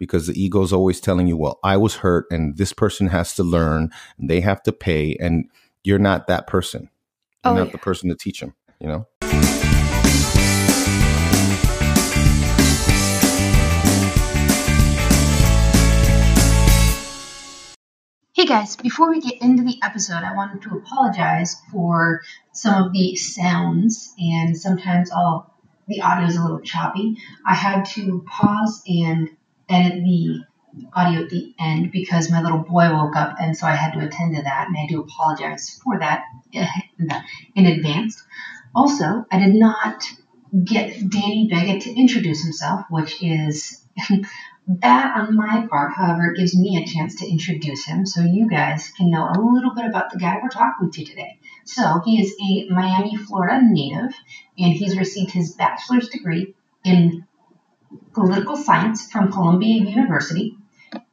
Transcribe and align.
because 0.00 0.26
the 0.26 0.42
ego 0.42 0.62
is 0.62 0.72
always 0.72 0.98
telling 0.98 1.28
you, 1.28 1.36
well, 1.36 1.60
I 1.62 1.76
was 1.76 1.96
hurt 1.96 2.24
and 2.30 2.56
this 2.56 2.72
person 2.72 3.08
has 3.08 3.34
to 3.34 3.44
learn 3.44 3.90
and 4.18 4.28
they 4.30 4.40
have 4.40 4.62
to 4.64 4.72
pay. 4.72 5.14
And 5.20 5.44
you're 5.84 5.98
not 5.98 6.26
that 6.26 6.48
person. 6.48 6.88
You're 7.44 7.52
Oh, 7.52 7.56
not 7.56 7.66
yeah. 7.66 7.72
the 7.72 7.78
person 7.78 8.08
to 8.08 8.16
teach 8.16 8.40
them, 8.40 8.54
you 8.80 8.88
know? 8.88 9.06
Hey 18.32 18.46
guys, 18.46 18.76
before 18.76 19.10
we 19.10 19.20
get 19.20 19.42
into 19.42 19.62
the 19.64 19.76
episode, 19.82 20.22
I 20.22 20.34
wanted 20.34 20.62
to 20.62 20.76
apologize 20.76 21.56
for 21.70 22.22
some 22.52 22.84
of 22.84 22.92
the 22.94 23.16
sounds 23.16 24.14
and 24.18 24.56
sometimes 24.56 25.10
all 25.10 25.54
the 25.88 26.00
audio 26.00 26.26
is 26.26 26.36
a 26.36 26.42
little 26.42 26.60
choppy. 26.60 27.18
I 27.46 27.54
had 27.54 27.84
to 27.96 28.24
pause 28.26 28.82
and 28.88 29.28
edit 29.70 30.02
the 30.02 30.44
audio 30.92 31.22
at 31.22 31.30
the 31.30 31.54
end 31.58 31.90
because 31.90 32.30
my 32.30 32.42
little 32.42 32.58
boy 32.58 32.90
woke 32.92 33.16
up 33.16 33.36
and 33.40 33.56
so 33.56 33.66
I 33.66 33.74
had 33.74 33.92
to 33.92 34.06
attend 34.06 34.36
to 34.36 34.42
that 34.42 34.68
and 34.68 34.76
I 34.76 34.86
do 34.88 35.00
apologize 35.00 35.80
for 35.82 35.98
that 35.98 36.24
in 37.54 37.66
advance. 37.66 38.22
Also, 38.74 39.24
I 39.30 39.38
did 39.38 39.54
not 39.54 40.04
get 40.64 41.08
Danny 41.08 41.48
Vega 41.50 41.80
to 41.80 41.94
introduce 41.94 42.42
himself, 42.42 42.82
which 42.88 43.22
is 43.22 43.84
bad 44.68 45.20
on 45.20 45.36
my 45.36 45.66
part. 45.68 45.92
However, 45.92 46.26
it 46.26 46.38
gives 46.38 46.56
me 46.56 46.76
a 46.76 46.86
chance 46.86 47.16
to 47.16 47.28
introduce 47.28 47.84
him 47.84 48.06
so 48.06 48.20
you 48.20 48.48
guys 48.48 48.88
can 48.96 49.10
know 49.10 49.28
a 49.28 49.40
little 49.40 49.74
bit 49.74 49.86
about 49.86 50.12
the 50.12 50.18
guy 50.18 50.38
we're 50.40 50.48
talking 50.48 50.90
to 50.90 51.04
today. 51.04 51.38
So, 51.64 52.00
he 52.04 52.20
is 52.20 52.34
a 52.40 52.72
Miami, 52.72 53.16
Florida 53.16 53.60
native, 53.62 54.14
and 54.58 54.72
he's 54.72 54.96
received 54.96 55.32
his 55.32 55.54
bachelor's 55.54 56.08
degree 56.08 56.54
in 56.84 57.26
political 58.12 58.56
science 58.56 59.10
from 59.10 59.32
Columbia 59.32 59.84
University. 59.84 60.56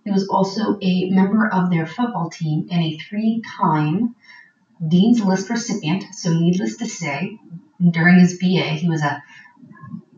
He 0.03 0.11
was 0.11 0.27
also 0.27 0.77
a 0.81 1.09
member 1.09 1.47
of 1.47 1.69
their 1.69 1.85
football 1.85 2.29
team 2.29 2.67
and 2.71 2.81
a 2.81 2.97
three 2.97 3.41
time 3.57 4.15
Dean's 4.85 5.21
List 5.21 5.49
recipient. 5.49 6.03
So, 6.13 6.33
needless 6.33 6.77
to 6.77 6.87
say, 6.87 7.39
during 7.91 8.19
his 8.19 8.39
BA, 8.39 8.75
he 8.75 8.89
was 8.89 9.01
a 9.01 9.21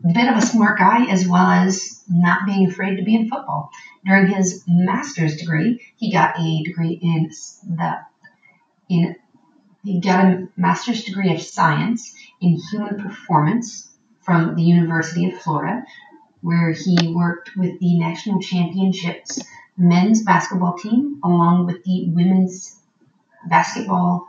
bit 0.02 0.28
of 0.28 0.36
a 0.36 0.46
smart 0.46 0.78
guy 0.78 1.10
as 1.10 1.26
well 1.26 1.46
as 1.46 2.02
not 2.08 2.46
being 2.46 2.66
afraid 2.66 2.96
to 2.96 3.02
be 3.02 3.14
in 3.14 3.28
football. 3.28 3.70
During 4.04 4.28
his 4.28 4.64
master's 4.66 5.36
degree, 5.36 5.80
he 5.96 6.12
got 6.12 6.38
a 6.38 6.62
degree 6.62 6.98
in 7.02 7.30
the 7.76 7.98
in 8.88 9.16
he 9.84 10.00
got 10.00 10.24
a 10.24 10.48
master's 10.56 11.04
degree 11.04 11.32
of 11.34 11.40
science 11.40 12.14
in 12.40 12.60
human 12.70 13.00
performance 13.00 13.88
from 14.20 14.54
the 14.54 14.62
University 14.62 15.30
of 15.30 15.40
Florida, 15.40 15.84
where 16.42 16.72
he 16.72 17.12
worked 17.14 17.56
with 17.56 17.78
the 17.80 17.98
national 17.98 18.40
championships 18.40 19.42
men's 19.76 20.22
basketball 20.22 20.76
team 20.76 21.20
along 21.24 21.66
with 21.66 21.82
the 21.84 22.08
women's 22.10 22.76
basketball 23.48 24.28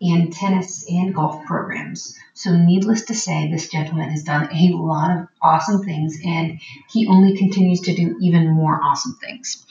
and 0.00 0.32
tennis 0.32 0.84
and 0.90 1.14
golf 1.14 1.44
programs. 1.44 2.18
So, 2.34 2.56
needless 2.56 3.04
to 3.06 3.14
say, 3.14 3.50
this 3.50 3.68
gentleman 3.68 4.10
has 4.10 4.24
done 4.24 4.48
a 4.52 4.72
lot 4.72 5.16
of 5.16 5.28
awesome 5.40 5.84
things 5.84 6.18
and 6.24 6.60
he 6.90 7.06
only 7.06 7.36
continues 7.36 7.80
to 7.82 7.94
do 7.94 8.18
even 8.20 8.50
more 8.50 8.80
awesome 8.82 9.16
things. 9.20 9.64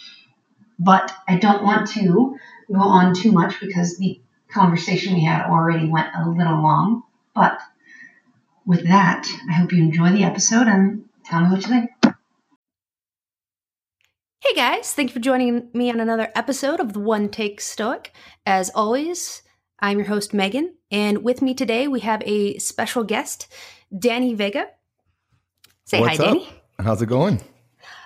But 0.80 1.14
I 1.28 1.38
don't 1.38 1.64
want 1.64 1.90
to 1.92 2.38
go 2.72 2.80
on 2.80 3.14
too 3.14 3.32
much 3.32 3.60
because 3.60 3.98
the 3.98 4.20
conversation 4.50 5.16
we 5.16 5.24
had 5.24 5.46
already 5.46 5.88
went 5.88 6.16
a 6.16 6.30
little 6.30 6.62
long. 6.62 7.04
But 7.36 7.60
with 8.66 8.88
that, 8.88 9.28
I 9.50 9.54
hope 9.54 9.74
you 9.74 9.84
enjoy 9.84 10.12
the 10.12 10.24
episode 10.24 10.68
and 10.68 11.03
tell 11.26 11.42
me 11.42 11.50
what 11.52 11.62
you 11.62 11.68
think. 11.68 11.90
Hey 14.40 14.54
guys, 14.56 14.94
thank 14.94 15.10
you 15.10 15.14
for 15.14 15.20
joining 15.20 15.70
me 15.74 15.90
on 15.90 16.00
another 16.00 16.30
episode 16.36 16.80
of 16.80 16.94
the 16.94 17.00
One 17.00 17.30
Take 17.30 17.62
Stoic. 17.62 18.14
As 18.46 18.70
always, 18.76 19.42
I'm 19.80 19.98
your 19.98 20.08
host, 20.08 20.34
Megan, 20.34 20.76
and 20.92 21.24
with 21.24 21.42
me 21.42 21.54
today 21.54 21.88
we 21.88 22.02
have 22.02 22.22
a 22.26 22.58
special 22.58 23.04
guest, 23.04 23.48
Danny 23.98 24.34
Vega. 24.34 24.68
Say 25.86 26.02
What's 26.02 26.18
hi, 26.18 26.26
up? 26.26 26.34
Danny. 26.34 26.50
How's 26.80 27.02
it 27.02 27.06
going? 27.08 27.42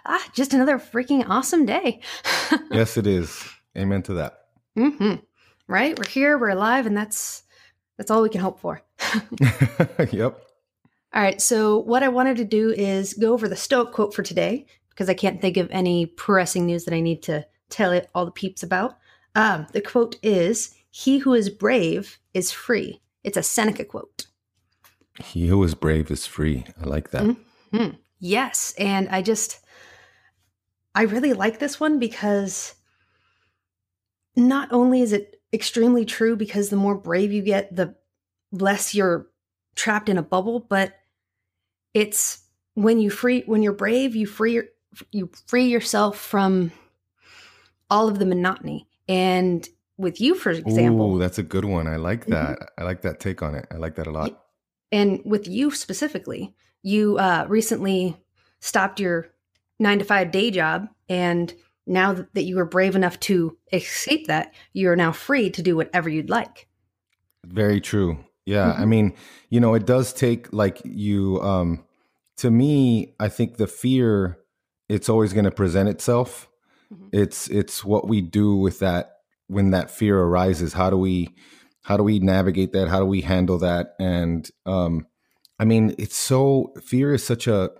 Ah, 0.06 0.24
just 0.34 0.54
another 0.54 0.78
freaking 0.78 1.28
awesome 1.28 1.66
day. 1.66 2.02
yes, 2.72 2.98
it 2.98 3.08
is. 3.08 3.44
Amen 3.78 4.04
to 4.04 4.14
that. 4.16 4.40
hmm 4.76 5.16
Right? 5.68 5.98
We're 5.98 6.10
here, 6.10 6.38
we're 6.38 6.50
alive, 6.50 6.86
and 6.86 6.96
that's 6.96 7.44
that's 7.98 8.12
all 8.12 8.22
we 8.22 8.30
can 8.30 8.42
hope 8.42 8.60
for. 8.60 8.82
yep. 10.12 10.47
All 11.14 11.22
right, 11.22 11.42
so 11.42 11.78
what 11.78 12.04
I 12.04 12.10
wanted 12.10 12.38
to 12.38 12.46
do 12.46 12.70
is 12.70 13.14
go 13.14 13.34
over 13.34 13.48
the 13.48 13.56
Stoic 13.56 13.94
quote 13.94 14.14
for 14.14 14.24
today 14.24 14.66
because 14.90 15.10
I 15.10 15.14
can't 15.14 15.42
think 15.42 15.58
of 15.58 15.70
any 15.72 16.06
pressing 16.06 16.66
news 16.66 16.86
that 16.86 16.94
I 16.94 17.00
need 17.00 17.24
to 17.24 17.46
tell 17.70 17.92
it, 17.92 18.10
all 18.14 18.26
the 18.26 18.32
peeps 18.32 18.64
about. 18.64 18.98
Um, 19.36 19.68
the 19.72 19.82
quote 19.82 20.18
is 20.22 20.76
He 20.90 21.20
who 21.20 21.34
is 21.34 21.50
brave 21.50 22.20
is 22.34 22.52
free. 22.52 23.02
It's 23.24 23.38
a 23.38 23.44
Seneca 23.44 23.86
quote. 23.86 24.28
He 25.24 25.48
who 25.48 25.64
is 25.64 25.76
brave 25.76 26.12
is 26.12 26.26
free. 26.26 26.66
I 26.82 26.86
like 26.86 27.12
that. 27.12 27.36
Hmm. 27.72 27.90
Yes, 28.20 28.74
and 28.78 29.08
I 29.10 29.22
just, 29.22 29.64
I 30.96 31.04
really 31.04 31.34
like 31.34 31.60
this 31.60 31.80
one 31.80 32.00
because 32.00 32.74
not 34.36 34.72
only 34.72 35.02
is 35.02 35.14
it 35.14 35.40
extremely 35.54 36.06
true 36.06 36.36
because 36.36 36.70
the 36.70 36.76
more 36.76 36.96
brave 36.96 37.32
you 37.32 37.42
get, 37.42 37.76
the 37.76 37.96
less 38.52 38.96
you're 38.96 39.28
trapped 39.78 40.10
in 40.10 40.18
a 40.18 40.24
bubble, 40.24 40.60
but 40.60 40.94
it's 41.94 42.44
when 42.74 43.00
you 43.00 43.10
free 43.10 43.44
when 43.46 43.64
you're 43.64 43.74
brave, 43.74 44.16
you 44.16 44.28
free 44.28 44.62
you 45.12 45.30
free 45.46 45.68
yourself 45.68 46.18
from 46.18 46.72
all 47.90 48.10
of 48.10 48.20
the 48.20 48.26
monotony. 48.26 48.88
And 49.08 49.68
with 49.98 50.20
you, 50.20 50.36
for 50.36 50.52
example, 50.52 51.16
Ooh, 51.16 51.20
that's 51.20 51.38
a 51.38 51.44
good 51.44 51.66
one. 51.66 51.88
I 51.88 51.96
like 51.96 52.26
Mhm. 52.26 52.32
that. 52.32 52.70
I 52.78 52.84
like 52.84 53.02
that 53.04 53.20
take 53.20 53.42
on 53.42 53.56
it. 53.56 53.66
I 53.72 53.78
like 53.78 53.96
that 53.96 54.08
a 54.08 54.12
lot. 54.12 54.44
and 54.92 55.22
with 55.26 55.48
you 55.48 55.70
specifically, 55.72 56.56
you 56.82 57.18
uh, 57.18 57.46
recently 57.50 58.16
stopped 58.60 59.00
your 59.00 59.30
nine 59.80 60.00
to 60.00 60.06
five 60.06 60.32
day 60.32 60.50
job, 60.52 60.88
and 61.10 61.54
now 61.86 62.14
that 62.14 62.44
you 62.44 62.56
were 62.56 62.66
brave 62.66 62.96
enough 62.96 63.20
to 63.22 63.58
escape 63.74 64.28
that, 64.28 64.54
you 64.74 64.90
are 64.90 64.96
now 64.96 65.12
free 65.12 65.50
to 65.50 65.62
do 65.62 65.76
whatever 65.76 66.10
you'd 66.10 66.30
like. 66.30 66.68
Very 67.46 67.82
true. 67.82 68.24
Yeah. 68.48 68.72
I 68.74 68.84
Mhm. 68.84 68.88
mean, 68.88 69.14
you 69.50 69.60
know, 69.60 69.76
it 69.76 69.86
does 69.86 70.14
take 70.14 70.52
like 70.54 70.82
you 70.86 71.40
um 71.42 71.84
to 72.38 72.50
me, 72.52 73.14
I 73.20 73.30
think 73.30 73.58
the 73.58 73.68
fear 73.68 74.40
it's 74.90 75.10
always 75.10 75.34
going 75.34 75.44
to 75.46 75.52
present 75.52 75.90
itself. 75.90 76.48
Mhm. 76.94 77.10
It's 77.12 77.50
it's 77.50 77.84
what 77.86 78.08
we 78.08 78.22
do 78.22 78.56
with 78.56 78.80
that 78.80 79.18
when 79.48 79.72
that 79.72 79.92
fear 79.92 80.18
arises. 80.20 80.74
How 80.74 80.90
do 80.90 80.98
we 80.98 81.30
how 81.84 81.98
do 81.98 82.04
we 82.04 82.20
navigate 82.20 82.72
that? 82.74 82.88
How 82.88 83.00
do 83.00 83.06
we 83.06 83.22
handle 83.22 83.58
that? 83.60 83.96
And 84.00 84.50
um 84.66 85.06
I 85.60 85.66
mean, 85.66 85.94
it's 85.98 86.16
so 86.18 86.74
fear 86.82 87.14
is 87.14 87.26
such 87.26 87.48
a 87.48 87.72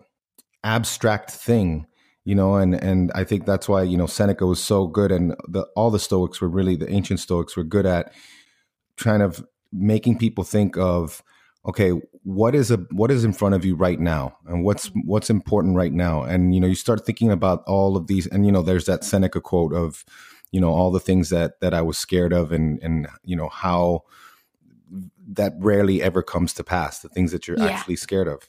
abstract 0.64 1.32
thing, 1.32 1.86
you 2.26 2.36
know, 2.36 2.56
and 2.56 2.76
and 2.76 3.12
I 3.16 3.24
think 3.24 3.46
that's 3.46 3.70
why, 3.70 3.84
you 3.84 3.96
know, 3.98 4.08
Seneca 4.08 4.46
was 4.46 4.62
so 4.64 4.88
good 4.88 5.12
and 5.14 5.36
the 5.48 5.64
all 5.78 5.92
the 5.92 6.00
Stoics 6.00 6.42
were 6.42 6.50
really 6.50 6.76
the 6.76 6.90
ancient 6.90 7.20
Stoics 7.22 7.56
were 7.56 7.64
good 7.64 7.86
at 7.86 8.12
trying 8.98 9.22
of 9.22 9.46
making 9.72 10.18
people 10.18 10.44
think 10.44 10.78
of 10.78 11.22
okay 11.66 11.92
what 12.24 12.54
is 12.56 12.72
a 12.72 12.78
what 12.92 13.10
is 13.12 13.24
in 13.24 13.34
front 13.34 13.56
of 13.56 13.64
you 13.66 13.76
right 13.76 14.00
now? 14.00 14.38
And 14.46 14.64
what's 14.64 14.88
what's 15.06 15.30
important 15.30 15.76
right 15.76 15.94
now? 15.94 16.24
And 16.24 16.54
you 16.54 16.62
know 16.62 16.68
you 16.68 16.76
start 16.76 17.06
thinking 17.06 17.32
about 17.32 17.64
all 17.68 17.96
of 17.98 18.08
these 18.08 18.28
and 18.28 18.46
you 18.46 18.52
know 18.52 18.62
there's 18.62 18.86
that 18.86 19.04
seneca 19.04 19.42
quote 19.42 19.74
of 19.74 20.04
you 20.52 20.60
know 20.62 20.70
all 20.70 20.92
the 20.92 21.00
things 21.00 21.30
that 21.30 21.60
that 21.60 21.74
i 21.74 21.82
was 21.82 21.98
scared 21.98 22.32
of 22.32 22.52
and 22.54 22.82
and 22.82 23.08
you 23.24 23.36
know 23.36 23.50
how 23.50 24.04
that 25.28 25.54
rarely 25.60 26.02
ever 26.02 26.24
comes 26.24 26.54
to 26.54 26.64
pass 26.64 27.00
the 27.00 27.10
things 27.10 27.32
that 27.32 27.48
you're 27.48 27.60
Yeah. 27.60 27.68
actually 27.68 27.96
scared 27.98 28.28
of. 28.28 28.48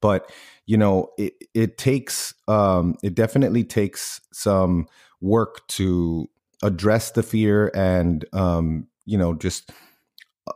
But 0.00 0.30
you 0.66 0.76
know 0.76 1.10
it 1.18 1.34
it 1.54 1.78
takes 1.78 2.34
um 2.48 2.96
it 3.02 3.14
definitely 3.14 3.64
takes 3.64 4.20
some 4.32 4.86
work 5.20 5.66
to 5.68 6.28
address 6.62 7.10
the 7.10 7.22
fear 7.22 7.70
and 7.74 8.24
um 8.32 8.86
you 9.04 9.18
know 9.18 9.34
just 9.34 9.70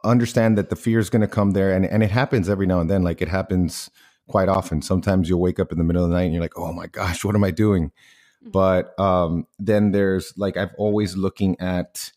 understand 0.04 0.58
that 0.58 0.70
the 0.70 0.76
fear 0.76 0.98
is 0.98 1.10
going 1.10 1.20
to 1.22 1.28
come 1.28 1.52
there 1.52 1.72
and 1.72 1.86
and 1.86 2.02
it 2.02 2.10
happens 2.10 2.48
every 2.48 2.66
now 2.66 2.80
and 2.80 2.90
then 2.90 3.02
like 3.02 3.22
it 3.22 3.28
happens 3.28 3.90
quite 4.28 4.48
often 4.48 4.82
sometimes 4.82 5.28
you'll 5.28 5.40
wake 5.40 5.60
up 5.60 5.70
in 5.70 5.78
the 5.78 5.84
middle 5.84 6.02
of 6.02 6.10
the 6.10 6.16
night 6.16 6.22
and 6.24 6.32
you're 6.32 6.42
like 6.42 6.58
oh 6.58 6.72
my 6.72 6.86
gosh 6.88 7.24
what 7.24 7.34
am 7.36 7.44
i 7.44 7.50
doing 7.50 7.92
Mhm. 8.44 8.52
but 8.52 8.98
um 8.98 9.46
then 9.58 9.92
there's 9.92 10.32
like 10.36 10.56
i've 10.56 10.74
always 10.76 11.16
looking 11.16 11.58
at 11.60 12.10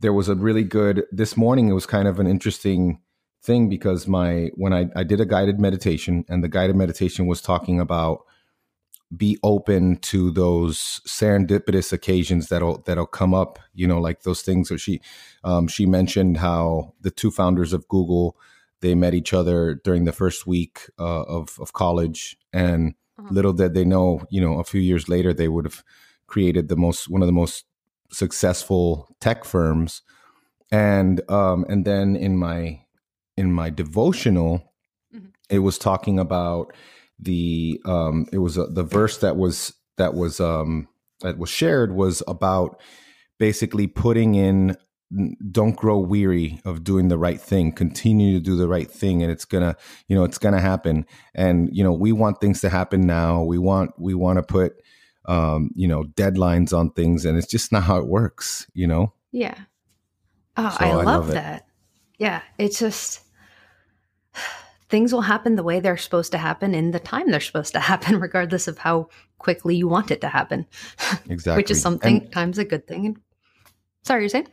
there 0.00 0.12
was 0.12 0.28
a 0.28 0.34
really 0.34 0.64
good 0.64 1.04
this 1.12 1.36
morning 1.36 1.68
it 1.68 1.72
was 1.72 1.86
kind 1.86 2.08
of 2.08 2.20
an 2.20 2.26
interesting 2.26 3.00
thing 3.42 3.68
because 3.68 4.06
my 4.06 4.50
when 4.54 4.72
I, 4.72 4.88
I 4.94 5.02
did 5.02 5.20
a 5.20 5.26
guided 5.26 5.58
meditation 5.60 6.24
and 6.28 6.44
the 6.44 6.48
guided 6.48 6.76
meditation 6.76 7.26
was 7.26 7.42
talking 7.42 7.80
about 7.80 8.22
be 9.16 9.38
open 9.42 9.96
to 9.96 10.30
those 10.30 11.00
serendipitous 11.06 11.92
occasions 11.92 12.48
that'll 12.48 12.78
that'll 12.86 13.06
come 13.06 13.34
up 13.34 13.58
you 13.74 13.86
know 13.86 14.00
like 14.00 14.22
those 14.22 14.42
things 14.42 14.68
that 14.68 14.78
she 14.78 15.00
um, 15.44 15.68
she 15.68 15.86
mentioned 15.86 16.38
how 16.38 16.94
the 17.00 17.10
two 17.10 17.30
founders 17.30 17.72
of 17.72 17.86
google 17.88 18.36
they 18.80 18.94
met 18.94 19.14
each 19.14 19.32
other 19.32 19.74
during 19.84 20.04
the 20.04 20.12
first 20.12 20.46
week 20.46 20.90
uh, 20.98 21.22
of, 21.22 21.58
of 21.60 21.72
college 21.72 22.36
and 22.52 22.94
Little 23.30 23.52
did 23.52 23.74
they 23.74 23.84
know, 23.84 24.22
you 24.30 24.40
know, 24.40 24.58
a 24.58 24.64
few 24.64 24.80
years 24.80 25.08
later 25.08 25.32
they 25.32 25.48
would 25.48 25.64
have 25.64 25.84
created 26.26 26.68
the 26.68 26.76
most 26.76 27.08
one 27.08 27.22
of 27.22 27.26
the 27.26 27.32
most 27.32 27.64
successful 28.10 29.14
tech 29.20 29.44
firms. 29.44 30.02
And 30.70 31.20
um, 31.30 31.64
and 31.68 31.84
then 31.84 32.16
in 32.16 32.36
my 32.36 32.80
in 33.36 33.52
my 33.52 33.70
devotional, 33.70 34.72
mm-hmm. 35.14 35.28
it 35.50 35.60
was 35.60 35.78
talking 35.78 36.18
about 36.18 36.72
the 37.22 37.80
um, 37.84 38.26
it 38.32 38.38
was 38.38 38.58
uh, 38.58 38.66
the 38.70 38.82
verse 38.82 39.18
that 39.18 39.36
was 39.36 39.72
that 39.96 40.14
was 40.14 40.40
um, 40.40 40.88
that 41.20 41.38
was 41.38 41.50
shared 41.50 41.94
was 41.94 42.22
about 42.26 42.80
basically 43.38 43.86
putting 43.86 44.34
in 44.34 44.76
don't 45.50 45.76
grow 45.76 45.98
weary 45.98 46.60
of 46.64 46.84
doing 46.84 47.08
the 47.08 47.18
right 47.18 47.40
thing. 47.40 47.72
Continue 47.72 48.38
to 48.38 48.42
do 48.42 48.56
the 48.56 48.68
right 48.68 48.90
thing 48.90 49.22
and 49.22 49.30
it's 49.30 49.44
gonna 49.44 49.76
you 50.08 50.16
know 50.16 50.24
it's 50.24 50.38
gonna 50.38 50.60
happen. 50.60 51.06
And 51.34 51.68
you 51.72 51.84
know 51.84 51.92
we 51.92 52.12
want 52.12 52.40
things 52.40 52.60
to 52.62 52.68
happen 52.68 53.02
now. 53.02 53.42
We 53.42 53.58
want 53.58 53.92
we 53.98 54.14
want 54.14 54.38
to 54.38 54.42
put 54.42 54.74
um 55.26 55.70
you 55.74 55.86
know 55.86 56.04
deadlines 56.04 56.76
on 56.76 56.90
things 56.92 57.24
and 57.24 57.36
it's 57.38 57.46
just 57.46 57.72
not 57.72 57.84
how 57.84 57.98
it 57.98 58.06
works 58.06 58.66
you 58.74 58.86
know? 58.86 59.12
Yeah. 59.30 59.54
Oh 60.56 60.70
so 60.70 60.84
I, 60.84 60.88
I, 60.88 60.94
love, 60.94 61.04
love 61.04 61.28
that. 61.28 61.66
Yeah 62.18 62.42
it's 62.58 62.78
just 62.78 63.20
things 64.92 65.10
will 65.10 65.22
happen 65.22 65.56
the 65.56 65.62
way 65.62 65.80
they're 65.80 65.96
supposed 65.96 66.30
to 66.32 66.38
happen 66.38 66.74
in 66.74 66.90
the 66.90 67.00
time 67.00 67.30
they're 67.30 67.40
supposed 67.40 67.72
to 67.72 67.80
happen 67.92 68.20
regardless 68.20 68.68
of 68.68 68.76
how 68.78 69.08
quickly 69.38 69.74
you 69.74 69.88
want 69.88 70.10
it 70.10 70.20
to 70.20 70.28
happen 70.28 70.66
exactly 71.28 71.56
which 71.60 71.70
is 71.70 71.80
something 71.80 72.20
and, 72.20 72.32
times 72.32 72.58
a 72.58 72.64
good 72.64 72.86
thing 72.86 73.06
and 73.06 73.16
sorry 74.02 74.22
you're 74.22 74.28
saying 74.28 74.46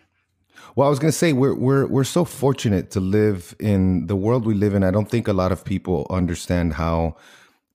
well, 0.76 0.88
I 0.88 0.90
was 0.90 1.00
going 1.00 1.12
to 1.12 1.18
say 1.18 1.34
we're 1.34 1.56
we're 1.56 1.88
we're 1.88 2.04
so 2.04 2.24
fortunate 2.26 2.92
to 2.92 3.00
live 3.00 3.56
in 3.60 4.08
the 4.08 4.16
world 4.16 4.46
we 4.46 4.54
live 4.54 4.76
in. 4.76 4.84
I 4.84 4.92
don't 4.92 5.10
think 5.10 5.28
a 5.28 5.34
lot 5.34 5.52
of 5.52 5.66
people 5.66 6.06
understand 6.10 6.74
how 6.74 7.16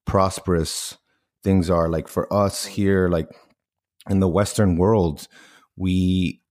prosperous 0.04 0.96
things 1.42 1.68
are. 1.70 1.88
Like 1.88 2.08
for 2.08 2.32
us 2.32 2.64
here, 2.64 3.08
like 3.08 3.28
in 4.08 4.20
the 4.20 4.28
Western 4.28 4.76
world, 4.76 5.26
we 5.76 6.42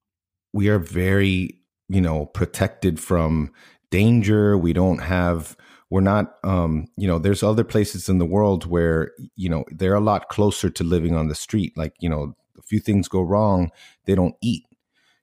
we 0.51 0.67
are 0.69 0.79
very 0.79 1.59
you 1.87 2.01
know 2.01 2.25
protected 2.25 2.99
from 2.99 3.51
danger. 3.89 4.57
We 4.57 4.73
don't 4.73 4.99
have 4.99 5.55
we're 5.93 6.01
not 6.01 6.37
um 6.43 6.87
you 6.97 7.07
know 7.07 7.19
there's 7.19 7.43
other 7.43 7.63
places 7.63 8.09
in 8.09 8.17
the 8.17 8.25
world 8.25 8.65
where 8.65 9.11
you 9.35 9.47
know 9.47 9.63
they're 9.69 9.93
a 9.93 10.01
lot 10.01 10.27
closer 10.27 10.67
to 10.71 10.83
living 10.83 11.15
on 11.15 11.27
the 11.27 11.35
street. 11.35 11.77
Like 11.77 11.93
you 11.99 12.09
know 12.09 12.33
a 12.57 12.63
few 12.63 12.79
things 12.79 13.07
go 13.07 13.21
wrong 13.21 13.69
they 14.05 14.15
don't 14.15 14.35
eat. 14.41 14.63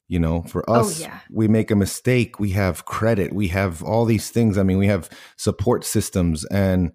You 0.07 0.21
know 0.21 0.43
for 0.43 0.65
oh, 0.71 0.75
us 0.75 1.01
oh, 1.01 1.03
yeah. 1.07 1.19
we 1.29 1.49
make 1.49 1.73
a 1.73 1.77
mistake 1.77 2.39
we 2.39 2.51
have 2.51 2.85
credit 2.85 3.33
we 3.33 3.49
have 3.49 3.83
all 3.83 4.05
these 4.05 4.31
things. 4.31 4.57
I 4.57 4.63
mean 4.63 4.79
we 4.79 4.87
have 4.87 5.11
support 5.37 5.85
systems 5.85 6.45
and 6.45 6.93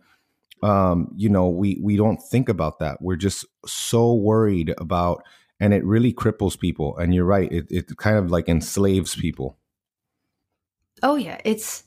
um 0.64 1.10
you 1.18 1.28
know 1.28 1.50
we 1.50 1.78
we 1.84 1.98
don't 1.98 2.24
think 2.24 2.48
about 2.48 2.80
that. 2.80 3.02
We're 3.02 3.18
just 3.18 3.46
so 3.66 4.14
worried 4.14 4.74
about 4.78 5.22
and 5.60 5.74
it 5.74 5.84
really 5.84 6.14
cripples 6.14 6.58
people. 6.58 6.96
And 6.98 7.14
you're 7.14 7.26
right 7.26 7.52
it, 7.52 7.66
it 7.70 7.98
kind 7.98 8.18
of 8.18 8.32
like 8.32 8.48
enslaves 8.48 9.16
people. 9.16 9.58
Oh 11.04 11.18
yeah. 11.18 11.42
It's 11.44 11.84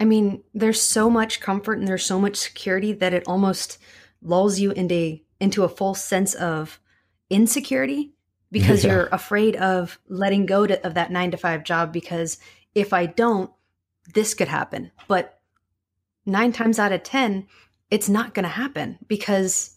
i 0.00 0.04
mean 0.04 0.42
there's 0.54 0.80
so 0.80 1.08
much 1.10 1.40
comfort 1.40 1.78
and 1.78 1.88
there's 1.88 2.04
so 2.04 2.20
much 2.20 2.36
security 2.36 2.92
that 2.92 3.14
it 3.14 3.24
almost 3.26 3.78
lulls 4.22 4.58
you 4.58 4.70
into 4.72 5.18
into 5.40 5.64
a 5.64 5.68
false 5.68 6.02
sense 6.02 6.34
of 6.34 6.80
insecurity 7.30 8.12
because 8.50 8.84
yeah. 8.84 8.92
you're 8.92 9.08
afraid 9.12 9.56
of 9.56 9.98
letting 10.08 10.46
go 10.46 10.66
to, 10.66 10.86
of 10.86 10.94
that 10.94 11.10
nine 11.10 11.30
to 11.30 11.36
five 11.36 11.64
job 11.64 11.92
because 11.92 12.38
if 12.74 12.92
I 12.92 13.06
don't, 13.06 13.50
this 14.14 14.34
could 14.34 14.48
happen. 14.48 14.90
But 15.06 15.40
nine 16.26 16.52
times 16.52 16.78
out 16.78 16.92
of 16.92 17.02
10, 17.02 17.46
it's 17.90 18.08
not 18.08 18.34
going 18.34 18.44
to 18.44 18.48
happen 18.48 18.98
because 19.06 19.76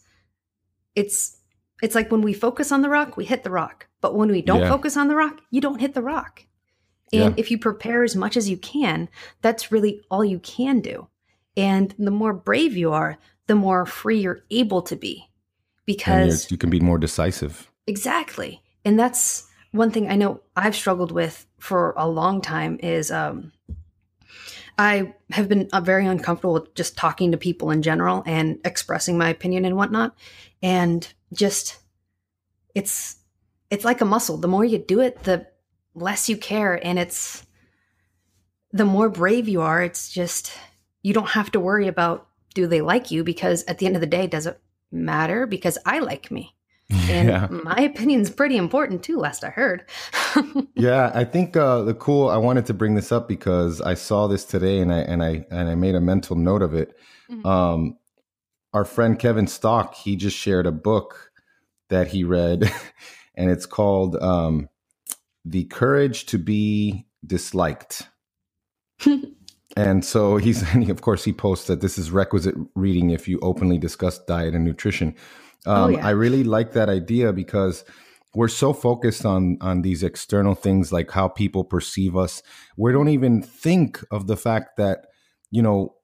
it's 0.94 1.38
it's 1.82 1.96
like 1.96 2.12
when 2.12 2.22
we 2.22 2.32
focus 2.32 2.70
on 2.70 2.82
the 2.82 2.88
rock, 2.88 3.16
we 3.16 3.24
hit 3.24 3.42
the 3.42 3.50
rock. 3.50 3.88
But 4.00 4.14
when 4.14 4.30
we 4.30 4.40
don't 4.40 4.60
yeah. 4.60 4.68
focus 4.68 4.96
on 4.96 5.08
the 5.08 5.16
rock, 5.16 5.40
you 5.50 5.60
don't 5.60 5.80
hit 5.80 5.94
the 5.94 6.02
rock. 6.02 6.44
And 7.12 7.34
yeah. 7.34 7.34
if 7.36 7.50
you 7.50 7.58
prepare 7.58 8.02
as 8.02 8.16
much 8.16 8.36
as 8.36 8.48
you 8.48 8.56
can, 8.56 9.08
that's 9.42 9.70
really 9.70 10.00
all 10.10 10.24
you 10.24 10.38
can 10.38 10.80
do. 10.80 11.08
And 11.56 11.94
the 11.98 12.10
more 12.10 12.32
brave 12.32 12.76
you 12.76 12.92
are, 12.92 13.18
the 13.46 13.54
more 13.54 13.84
free 13.84 14.20
you're 14.20 14.42
able 14.50 14.82
to 14.82 14.96
be 14.96 15.28
because 15.84 16.50
you 16.50 16.56
can 16.56 16.70
be 16.70 16.80
more 16.80 16.98
decisive. 16.98 17.70
Exactly. 17.86 18.62
And 18.84 18.98
that's 18.98 19.48
one 19.72 19.90
thing 19.90 20.10
I 20.10 20.16
know 20.16 20.40
I've 20.56 20.76
struggled 20.76 21.12
with 21.12 21.46
for 21.58 21.94
a 21.96 22.08
long 22.08 22.40
time 22.40 22.78
is 22.82 23.10
um, 23.10 23.52
I 24.78 25.14
have 25.30 25.48
been 25.48 25.68
uh, 25.72 25.80
very 25.80 26.06
uncomfortable 26.06 26.54
with 26.54 26.74
just 26.74 26.96
talking 26.96 27.32
to 27.32 27.38
people 27.38 27.70
in 27.70 27.82
general 27.82 28.22
and 28.26 28.58
expressing 28.64 29.18
my 29.18 29.28
opinion 29.28 29.64
and 29.64 29.76
whatnot. 29.76 30.16
And 30.62 31.10
just 31.32 31.78
it's 32.74 33.16
it's 33.70 33.84
like 33.84 34.00
a 34.00 34.06
muscle. 34.06 34.36
The 34.36 34.48
more 34.48 34.64
you 34.64 34.78
do 34.78 35.00
it, 35.00 35.22
the 35.24 35.46
less 35.94 36.28
you 36.28 36.36
care 36.36 36.84
and 36.84 36.98
it's 36.98 37.44
the 38.72 38.84
more 38.84 39.08
brave 39.08 39.48
you 39.48 39.60
are. 39.60 39.82
It's 39.82 40.10
just 40.10 40.52
you 41.02 41.12
don't 41.12 41.30
have 41.30 41.50
to 41.52 41.60
worry 41.60 41.88
about 41.88 42.26
do 42.54 42.66
they 42.66 42.80
like 42.80 43.10
you 43.10 43.24
because 43.24 43.64
at 43.64 43.78
the 43.78 43.86
end 43.86 43.96
of 43.96 44.00
the 44.00 44.06
day 44.06 44.26
does 44.26 44.46
it 44.46 44.60
matter 44.90 45.46
because 45.46 45.78
I 45.84 45.98
like 45.98 46.30
me. 46.30 46.54
And 47.08 47.28
yeah. 47.28 47.48
my 47.50 47.80
opinion's 47.80 48.28
pretty 48.28 48.58
important 48.58 49.02
too, 49.02 49.18
last 49.18 49.44
I 49.44 49.48
heard. 49.48 49.84
yeah, 50.74 51.10
I 51.14 51.24
think 51.24 51.56
uh, 51.56 51.82
the 51.82 51.94
cool. 51.94 52.28
I 52.28 52.36
wanted 52.36 52.66
to 52.66 52.74
bring 52.74 52.94
this 52.94 53.10
up 53.10 53.28
because 53.28 53.80
I 53.80 53.94
saw 53.94 54.26
this 54.26 54.44
today, 54.44 54.78
and 54.78 54.92
I 54.92 54.98
and 54.98 55.22
I 55.22 55.46
and 55.50 55.70
I 55.70 55.74
made 55.74 55.94
a 55.94 56.02
mental 56.02 56.36
note 56.36 56.60
of 56.60 56.74
it. 56.74 56.94
Mm-hmm. 57.30 57.46
Um, 57.46 57.96
our 58.74 58.84
friend 58.84 59.18
Kevin 59.18 59.46
Stock, 59.46 59.94
he 59.94 60.16
just 60.16 60.36
shared 60.36 60.66
a 60.66 60.72
book 60.72 61.32
that 61.88 62.08
he 62.08 62.24
read, 62.24 62.70
and 63.34 63.50
it's 63.50 63.64
called 63.64 64.16
um, 64.16 64.68
"The 65.44 65.64
Courage 65.64 66.26
to 66.26 66.38
Be 66.38 67.06
Disliked." 67.26 68.08
and 69.76 70.04
so 70.04 70.36
he's, 70.36 70.62
and 70.74 70.88
of 70.90 71.00
course, 71.00 71.24
he 71.24 71.32
posts 71.32 71.66
that 71.66 71.80
this 71.80 71.98
is 71.98 72.10
requisite 72.10 72.54
reading 72.74 73.10
if 73.10 73.28
you 73.28 73.38
openly 73.40 73.78
discuss 73.78 74.18
diet 74.24 74.54
and 74.54 74.64
nutrition. 74.64 75.14
Oh, 75.66 75.72
um, 75.72 75.82
oh, 75.82 75.88
yeah. 75.96 76.06
I 76.06 76.10
really 76.10 76.44
like 76.44 76.72
that 76.72 76.88
idea 76.88 77.32
because 77.32 77.84
we're 78.34 78.48
so 78.48 78.72
focused 78.72 79.26
on 79.26 79.58
on 79.60 79.82
these 79.82 80.02
external 80.02 80.54
things 80.54 80.92
like 80.92 81.10
how 81.10 81.28
people 81.28 81.64
perceive 81.64 82.16
us. 82.16 82.42
We 82.76 82.92
don't 82.92 83.08
even 83.08 83.42
think 83.42 84.02
of 84.10 84.26
the 84.26 84.36
fact 84.36 84.76
that 84.76 85.06
you 85.50 85.62
know 85.62 85.94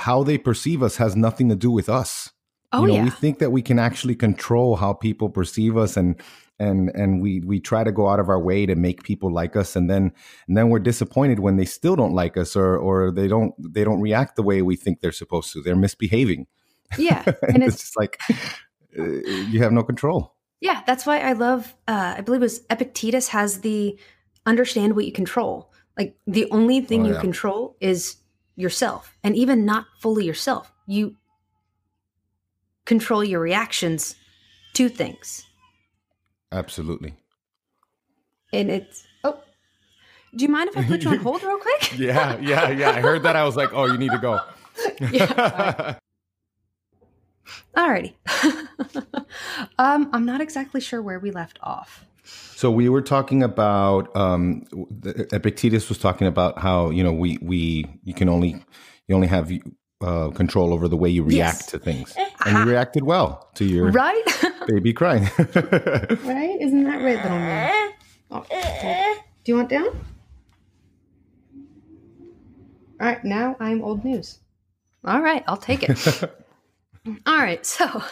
how 0.00 0.22
they 0.22 0.38
perceive 0.38 0.82
us 0.82 0.96
has 0.96 1.14
nothing 1.14 1.48
to 1.50 1.56
do 1.56 1.70
with 1.70 1.88
us. 1.88 2.30
Oh, 2.72 2.82
you 2.82 2.88
know, 2.88 2.94
yeah. 2.94 3.04
we 3.04 3.10
think 3.10 3.38
that 3.38 3.50
we 3.50 3.62
can 3.62 3.78
actually 3.78 4.16
control 4.16 4.76
how 4.76 4.94
people 4.94 5.28
perceive 5.28 5.76
us 5.76 5.96
and 5.96 6.20
and 6.58 6.90
and 6.94 7.20
we 7.20 7.40
we 7.40 7.60
try 7.60 7.82
to 7.82 7.92
go 7.92 8.08
out 8.08 8.20
of 8.20 8.28
our 8.28 8.40
way 8.40 8.66
to 8.66 8.74
make 8.74 9.02
people 9.02 9.32
like 9.32 9.56
us 9.56 9.74
and 9.74 9.90
then 9.90 10.12
and 10.46 10.56
then 10.56 10.68
we're 10.68 10.78
disappointed 10.78 11.40
when 11.40 11.56
they 11.56 11.64
still 11.64 11.96
don't 11.96 12.14
like 12.14 12.36
us 12.36 12.54
or 12.54 12.76
or 12.76 13.10
they 13.10 13.26
don't 13.26 13.54
they 13.58 13.84
don't 13.84 14.00
react 14.00 14.36
the 14.36 14.42
way 14.42 14.62
we 14.62 14.76
think 14.76 15.00
they're 15.00 15.12
supposed 15.12 15.52
to. 15.52 15.62
They're 15.62 15.76
misbehaving. 15.76 16.46
Yeah. 16.96 17.22
and, 17.26 17.36
and 17.42 17.62
it's, 17.62 17.74
it's 17.74 17.82
just 17.82 17.96
like 17.96 18.20
uh, 18.98 19.02
you 19.02 19.62
have 19.62 19.72
no 19.72 19.82
control. 19.82 20.34
Yeah, 20.60 20.82
that's 20.86 21.04
why 21.04 21.20
I 21.20 21.32
love. 21.32 21.74
Uh, 21.86 22.14
I 22.16 22.20
believe 22.20 22.40
it 22.40 22.44
was 22.44 22.62
Epictetus 22.70 23.28
has 23.28 23.60
the 23.60 23.98
understand 24.46 24.96
what 24.96 25.04
you 25.04 25.12
control. 25.12 25.72
Like 25.98 26.16
the 26.26 26.50
only 26.50 26.80
thing 26.80 27.02
oh, 27.02 27.08
you 27.08 27.14
yeah. 27.14 27.20
control 27.20 27.76
is 27.80 28.16
yourself, 28.56 29.16
and 29.22 29.36
even 29.36 29.64
not 29.64 29.86
fully 30.00 30.24
yourself. 30.24 30.72
You 30.86 31.16
control 32.84 33.24
your 33.24 33.40
reactions 33.40 34.14
to 34.74 34.88
things. 34.88 35.46
Absolutely. 36.54 37.14
And 38.52 38.70
it's 38.70 39.04
oh, 39.24 39.40
do 40.34 40.44
you 40.44 40.48
mind 40.48 40.70
if 40.70 40.76
I 40.78 40.84
put 40.84 41.02
you 41.02 41.10
on 41.10 41.18
hold 41.18 41.42
real 41.42 41.58
quick? 41.58 41.98
yeah, 41.98 42.38
yeah, 42.38 42.70
yeah. 42.70 42.90
I 42.90 43.00
heard 43.00 43.24
that. 43.24 43.34
I 43.34 43.44
was 43.44 43.56
like, 43.56 43.72
oh, 43.72 43.86
you 43.86 43.98
need 43.98 44.12
to 44.12 44.18
go. 44.18 44.40
yeah. 45.10 45.96
Alrighty. 47.76 48.14
um, 49.78 50.08
I'm 50.12 50.24
not 50.24 50.40
exactly 50.40 50.80
sure 50.80 51.02
where 51.02 51.18
we 51.18 51.32
left 51.32 51.58
off. 51.60 52.04
So 52.22 52.70
we 52.70 52.88
were 52.88 53.02
talking 53.02 53.42
about 53.42 54.16
um, 54.16 54.64
Epictetus 55.04 55.88
was 55.88 55.98
talking 55.98 56.28
about 56.28 56.60
how 56.60 56.90
you 56.90 57.02
know 57.02 57.12
we 57.12 57.38
we 57.42 57.84
you 58.04 58.14
can 58.14 58.28
only 58.28 58.64
you 59.08 59.14
only 59.14 59.26
have 59.26 59.50
uh, 60.04 60.30
control 60.30 60.72
over 60.72 60.86
the 60.86 60.96
way 60.96 61.08
you 61.08 61.22
react 61.22 61.60
yes. 61.60 61.66
to 61.66 61.78
things, 61.78 62.14
and 62.44 62.58
you 62.58 62.64
reacted 62.64 63.04
well 63.04 63.48
to 63.54 63.64
your 63.64 63.90
right 63.90 64.22
baby 64.66 64.92
crying. 64.92 65.24
right? 65.38 66.58
Isn't 66.60 66.84
that 66.84 67.02
right, 67.02 67.22
little 67.22 67.38
man? 67.38 67.92
Oh, 68.30 68.44
Do 68.50 69.52
you 69.52 69.56
want 69.56 69.70
down? 69.70 69.86
All 73.00 73.08
right, 73.08 73.24
now 73.24 73.56
I'm 73.60 73.82
old 73.82 74.04
news. 74.04 74.40
All 75.04 75.20
right, 75.20 75.42
I'll 75.46 75.56
take 75.56 75.82
it. 75.82 76.22
All 77.26 77.38
right, 77.38 77.64
so 77.66 78.02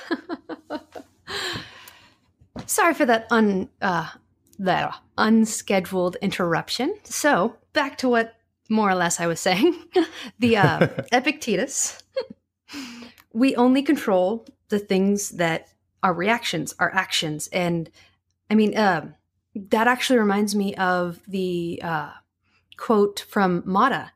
sorry 2.66 2.94
for 2.94 3.06
that 3.06 3.26
un 3.30 3.68
uh, 3.80 4.08
that 4.58 4.94
unscheduled 5.18 6.16
interruption. 6.22 6.94
So 7.04 7.56
back 7.72 7.98
to 7.98 8.08
what 8.08 8.34
more 8.68 8.88
or 8.88 8.94
less 8.94 9.20
I 9.20 9.26
was 9.26 9.40
saying. 9.40 9.76
the 10.38 10.56
uh, 10.56 10.88
Epictetus. 11.12 12.02
we 13.32 13.54
only 13.56 13.82
control 13.82 14.46
the 14.68 14.78
things 14.78 15.30
that 15.30 15.68
are 16.02 16.14
reactions, 16.14 16.74
are 16.78 16.92
actions. 16.94 17.48
And 17.52 17.90
I 18.50 18.54
mean, 18.54 18.76
uh, 18.76 19.12
that 19.54 19.86
actually 19.86 20.18
reminds 20.18 20.54
me 20.54 20.74
of 20.76 21.20
the 21.28 21.80
uh, 21.82 22.10
quote 22.76 23.24
from 23.28 23.62
Mara 23.64 24.12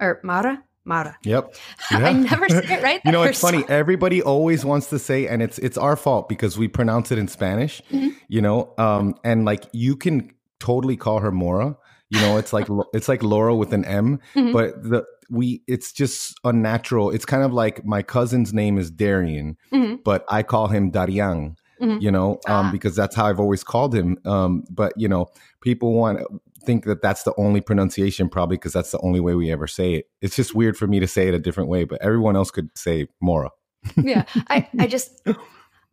or 0.00 0.20
Mara. 0.22 0.64
Mara. 0.84 1.18
Yep. 1.22 1.54
Yeah. 1.90 1.98
I 2.06 2.12
never 2.12 2.48
say 2.48 2.58
it 2.58 2.82
right. 2.82 3.00
you 3.04 3.12
know, 3.12 3.22
it's 3.22 3.40
funny. 3.40 3.64
Everybody 3.68 4.22
always 4.22 4.64
wants 4.64 4.88
to 4.88 4.98
say, 4.98 5.26
and 5.26 5.42
it's 5.42 5.58
it's 5.58 5.78
our 5.78 5.96
fault 5.96 6.28
because 6.28 6.58
we 6.58 6.68
pronounce 6.68 7.10
it 7.10 7.18
in 7.18 7.28
Spanish. 7.28 7.80
Mm-hmm. 7.90 8.08
You 8.28 8.42
know, 8.42 8.74
um, 8.76 9.14
and 9.24 9.44
like 9.44 9.64
you 9.72 9.96
can 9.96 10.30
totally 10.60 10.96
call 10.96 11.20
her 11.20 11.30
Mora. 11.30 11.76
You 12.10 12.20
know, 12.20 12.38
it's 12.38 12.52
like 12.52 12.66
it's 12.94 13.08
like 13.08 13.22
Laura 13.22 13.54
with 13.54 13.72
an 13.72 13.84
M, 13.84 14.20
mm-hmm. 14.34 14.52
but 14.52 14.82
the 14.82 15.04
we 15.30 15.62
it's 15.66 15.92
just 15.92 16.38
unnatural. 16.44 17.10
It's 17.10 17.26
kind 17.26 17.42
of 17.42 17.52
like 17.52 17.84
my 17.84 18.02
cousin's 18.02 18.54
name 18.54 18.78
is 18.78 18.90
Darian, 18.90 19.56
mm-hmm. 19.72 19.96
but 20.04 20.24
I 20.28 20.42
call 20.42 20.68
him 20.68 20.90
Darian. 20.90 21.56
Mm-hmm. 21.80 22.00
You 22.00 22.10
know, 22.10 22.32
um, 22.48 22.66
ah. 22.66 22.70
because 22.72 22.96
that's 22.96 23.14
how 23.14 23.26
I've 23.26 23.38
always 23.38 23.62
called 23.62 23.94
him. 23.94 24.18
Um, 24.24 24.64
but 24.68 24.94
you 24.96 25.06
know, 25.06 25.26
people 25.60 25.92
want 25.92 26.20
think 26.64 26.84
that 26.84 27.02
that's 27.02 27.22
the 27.22 27.34
only 27.38 27.60
pronunciation, 27.60 28.28
probably 28.28 28.56
because 28.56 28.72
that's 28.72 28.90
the 28.90 29.00
only 29.00 29.20
way 29.20 29.34
we 29.34 29.50
ever 29.52 29.66
say 29.66 29.94
it. 29.94 30.06
It's 30.20 30.36
just 30.36 30.54
weird 30.54 30.76
for 30.76 30.86
me 30.86 31.00
to 31.00 31.06
say 31.06 31.28
it 31.28 31.34
a 31.34 31.38
different 31.38 31.68
way, 31.68 31.84
but 31.84 32.00
everyone 32.02 32.36
else 32.36 32.50
could 32.50 32.76
say 32.76 33.08
Mora. 33.20 33.50
yeah, 33.96 34.24
I 34.48 34.68
I 34.78 34.86
just 34.96 35.26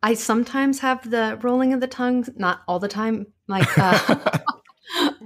I 0.02 0.14
sometimes 0.14 0.80
have 0.80 1.08
the 1.08 1.38
rolling 1.42 1.72
of 1.72 1.80
the 1.80 1.86
tongue, 1.86 2.26
not 2.36 2.60
all 2.66 2.78
the 2.78 2.88
time. 2.88 3.26
Like 3.48 3.66
uh, 3.78 4.38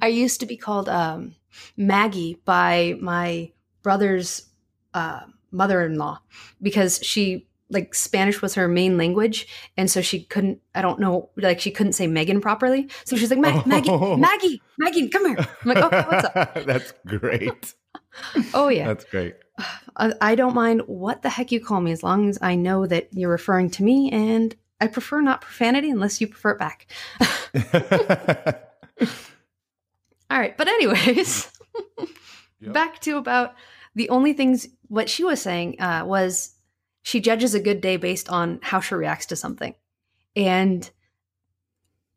I 0.00 0.08
used 0.08 0.40
to 0.40 0.46
be 0.46 0.56
called 0.56 0.88
um, 0.88 1.34
Maggie 1.76 2.40
by 2.44 2.96
my 3.00 3.52
brother's 3.82 4.46
uh, 4.94 5.20
mother-in-law 5.50 6.20
because 6.60 7.00
she 7.02 7.46
like 7.70 7.94
Spanish 7.94 8.42
was 8.42 8.54
her 8.54 8.68
main 8.68 8.98
language, 8.98 9.46
and 9.76 9.90
so 9.90 10.00
she 10.00 10.24
couldn't. 10.24 10.60
I 10.74 10.82
don't 10.82 10.98
know, 10.98 11.30
like 11.36 11.60
she 11.60 11.70
couldn't 11.70 11.92
say 11.92 12.06
Megan 12.06 12.40
properly. 12.40 12.88
So 13.04 13.16
she's 13.16 13.30
like, 13.30 13.38
Mag- 13.38 13.66
Maggie, 13.66 13.90
oh. 13.90 14.16
Maggie, 14.18 14.60
Maggie, 14.78 15.08
come 15.08 15.26
here. 15.26 15.36
I'm 15.38 15.68
like, 15.68 15.78
okay, 15.78 16.04
what's 16.08 16.36
up? 16.36 16.54
That's 16.66 16.92
great. 17.06 17.74
oh 18.54 18.68
yeah, 18.68 18.88
that's 18.88 19.04
great. 19.04 19.36
I, 19.96 20.12
I 20.20 20.34
don't 20.34 20.54
mind 20.54 20.82
what 20.86 21.22
the 21.22 21.28
heck 21.28 21.52
you 21.52 21.60
call 21.64 21.80
me 21.80 21.92
as 21.92 22.02
long 22.02 22.28
as 22.28 22.38
I 22.42 22.56
know 22.56 22.86
that 22.86 23.08
you're 23.12 23.30
referring 23.30 23.70
to 23.70 23.84
me, 23.84 24.10
and 24.10 24.54
I 24.80 24.88
prefer 24.88 25.20
not 25.20 25.40
profanity 25.42 25.90
unless 25.90 26.20
you 26.20 26.26
prefer 26.26 26.50
it 26.50 26.58
back. 26.58 26.86
All 30.30 30.38
right, 30.38 30.56
but 30.56 30.68
anyways, 30.68 31.50
yep. 32.60 32.72
back 32.72 33.00
to 33.00 33.16
about 33.16 33.54
the 33.96 34.08
only 34.10 34.32
things 34.32 34.68
what 34.86 35.08
she 35.08 35.24
was 35.24 35.42
saying 35.42 35.80
uh, 35.80 36.04
was 36.06 36.54
she 37.02 37.20
judges 37.20 37.54
a 37.54 37.60
good 37.60 37.80
day 37.80 37.96
based 37.96 38.28
on 38.28 38.60
how 38.62 38.80
she 38.80 38.94
reacts 38.94 39.26
to 39.26 39.36
something. 39.36 39.74
And 40.36 40.88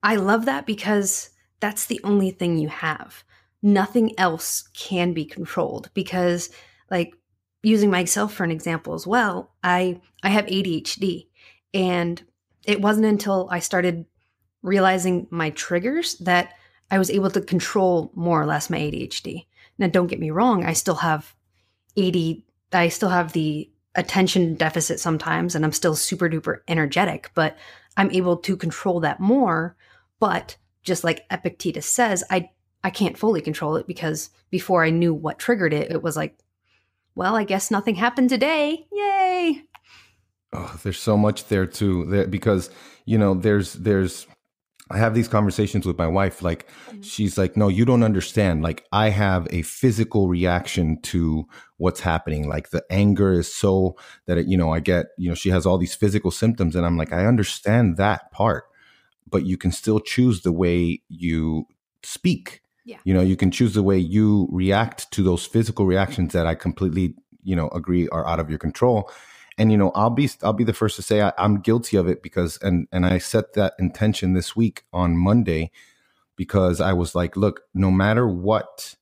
I 0.04 0.18
love 0.18 0.46
that 0.46 0.66
because 0.66 1.32
that's 1.60 1.86
the 1.86 2.02
only 2.04 2.30
thing 2.30 2.58
you 2.58 2.68
have. 2.68 3.24
Nothing 3.62 4.18
else 4.20 4.68
can 4.74 5.14
be 5.14 5.26
controlled 5.26 5.90
because 5.94 6.50
like 6.92 7.16
using 7.64 7.90
myself 7.90 8.34
for 8.34 8.44
an 8.44 8.52
example 8.52 8.94
as 8.94 9.08
well, 9.08 9.56
I 9.64 10.02
I 10.22 10.30
have 10.30 10.46
ADHD 10.46 11.28
and 11.74 12.22
it 12.66 12.82
wasn't 12.82 13.06
until 13.06 13.48
I 13.50 13.60
started 13.60 14.06
realizing 14.62 15.28
my 15.32 15.50
triggers 15.52 16.16
that 16.16 16.54
I 16.92 17.00
was 17.00 17.10
able 17.10 17.32
to 17.32 17.42
control 17.42 18.12
more 18.16 18.42
or 18.42 18.46
less 18.46 18.70
my 18.70 18.78
ADHD. 18.78 19.46
Now 19.78 19.88
don't 19.88 20.08
get 20.08 20.20
me 20.20 20.32
wrong, 20.32 20.64
I 20.64 20.74
still 20.74 20.96
have 20.96 21.36
AD 21.98 22.16
I 22.72 22.90
still 22.90 23.10
have 23.10 23.34
the 23.34 23.70
attention 23.96 24.56
deficit 24.56 25.00
sometimes 25.00 25.56
and 25.56 25.64
I'm 25.64 25.72
still 25.72 25.96
super 25.96 26.28
duper 26.30 26.60
energetic, 26.68 27.30
but 27.36 27.56
I'm 27.96 28.12
able 28.12 28.38
to 28.38 28.58
control 28.58 29.00
that 29.02 29.20
more. 29.20 29.76
But 30.20 30.58
just 30.82 31.04
like 31.04 31.26
Epictetus 31.32 31.86
says, 31.86 32.24
I 32.30 32.50
I 32.84 32.90
can't 32.90 33.18
fully 33.18 33.42
control 33.42 33.78
it 33.78 33.88
because 33.88 34.30
before 34.50 34.84
I 34.84 34.90
knew 34.90 35.14
what 35.14 35.40
triggered 35.40 35.74
it, 35.74 35.92
it 35.92 36.04
was 36.04 36.18
like, 36.18 36.38
well, 37.16 37.36
I 37.36 37.46
guess 37.46 37.72
nothing 37.72 37.96
happened 37.96 38.30
today. 38.30 38.88
Yay. 38.92 39.64
Oh, 40.52 40.80
there's 40.84 41.00
so 41.00 41.18
much 41.18 41.48
there 41.48 41.66
too. 41.66 42.26
because, 42.26 42.70
you 43.06 43.18
know, 43.18 43.34
there's 43.34 43.74
there's 43.74 44.28
I 44.92 44.98
have 44.98 45.16
these 45.16 45.28
conversations 45.28 45.86
with 45.86 45.98
my 45.98 46.08
wife. 46.08 46.42
Like, 46.42 46.68
mm-hmm. 46.68 47.02
she's 47.02 47.38
like, 47.38 47.56
no, 47.56 47.68
you 47.70 47.86
don't 47.86 48.04
understand. 48.04 48.64
Like, 48.64 48.86
I 48.92 49.10
have 49.10 49.48
a 49.50 49.62
physical 49.62 50.28
reaction 50.28 51.02
to 51.04 51.48
what's 51.78 52.02
happening. 52.02 52.48
Like, 52.48 52.70
the 52.70 52.84
anger 52.90 53.32
is 53.32 53.54
so 53.54 53.96
that, 54.26 54.38
it, 54.38 54.48
you 54.48 54.58
know, 54.58 54.72
I 54.72 54.80
get, 54.80 55.08
you 55.18 55.30
know, 55.30 55.36
she 55.36 55.50
has 55.50 55.66
all 55.66 55.78
these 55.78 55.96
physical 55.96 56.32
symptoms. 56.32 56.76
And 56.76 56.86
I'm 56.86 56.98
like, 56.98 57.14
I 57.14 57.26
understand 57.26 57.98
that 57.98 58.32
part, 58.32 58.66
but 59.30 59.46
you 59.46 59.58
can 59.58 59.72
still 59.72 60.00
choose 60.00 60.42
the 60.42 60.52
way 60.52 61.02
you 61.08 61.66
speak. 62.04 62.62
Yeah. 62.86 62.98
You 63.06 63.14
know, 63.14 63.22
you 63.22 63.38
can 63.38 63.52
choose 63.52 63.74
the 63.74 63.84
way 63.84 63.98
you 63.98 64.50
react 64.52 65.10
to 65.12 65.24
those 65.24 65.46
physical 65.46 65.86
reactions 65.86 66.34
that 66.34 66.46
I 66.46 66.56
completely, 66.56 67.16
you 67.42 67.56
know, 67.56 67.70
agree 67.70 68.10
are 68.10 68.28
out 68.28 68.42
of 68.42 68.50
your 68.50 68.60
control 68.60 69.10
and 69.58 69.72
you 69.72 69.78
know 69.78 69.92
i'll 69.92 70.10
be 70.10 70.30
i'll 70.42 70.54
be 70.54 70.64
the 70.64 70.74
first 70.74 70.96
to 70.96 71.02
say 71.02 71.22
I, 71.22 71.34
i'm 71.38 71.60
guilty 71.60 71.98
of 71.98 72.08
it 72.08 72.22
because 72.22 72.58
and 72.62 72.88
and 72.92 73.06
i 73.06 73.18
set 73.18 73.54
that 73.54 73.74
intention 73.80 74.34
this 74.34 74.56
week 74.56 74.84
on 74.92 75.18
monday 75.18 75.72
because 76.36 76.82
i 76.82 76.94
was 76.94 77.16
like 77.16 77.36
look 77.38 77.62
no 77.74 77.92
matter 77.92 78.28
what 78.28 78.96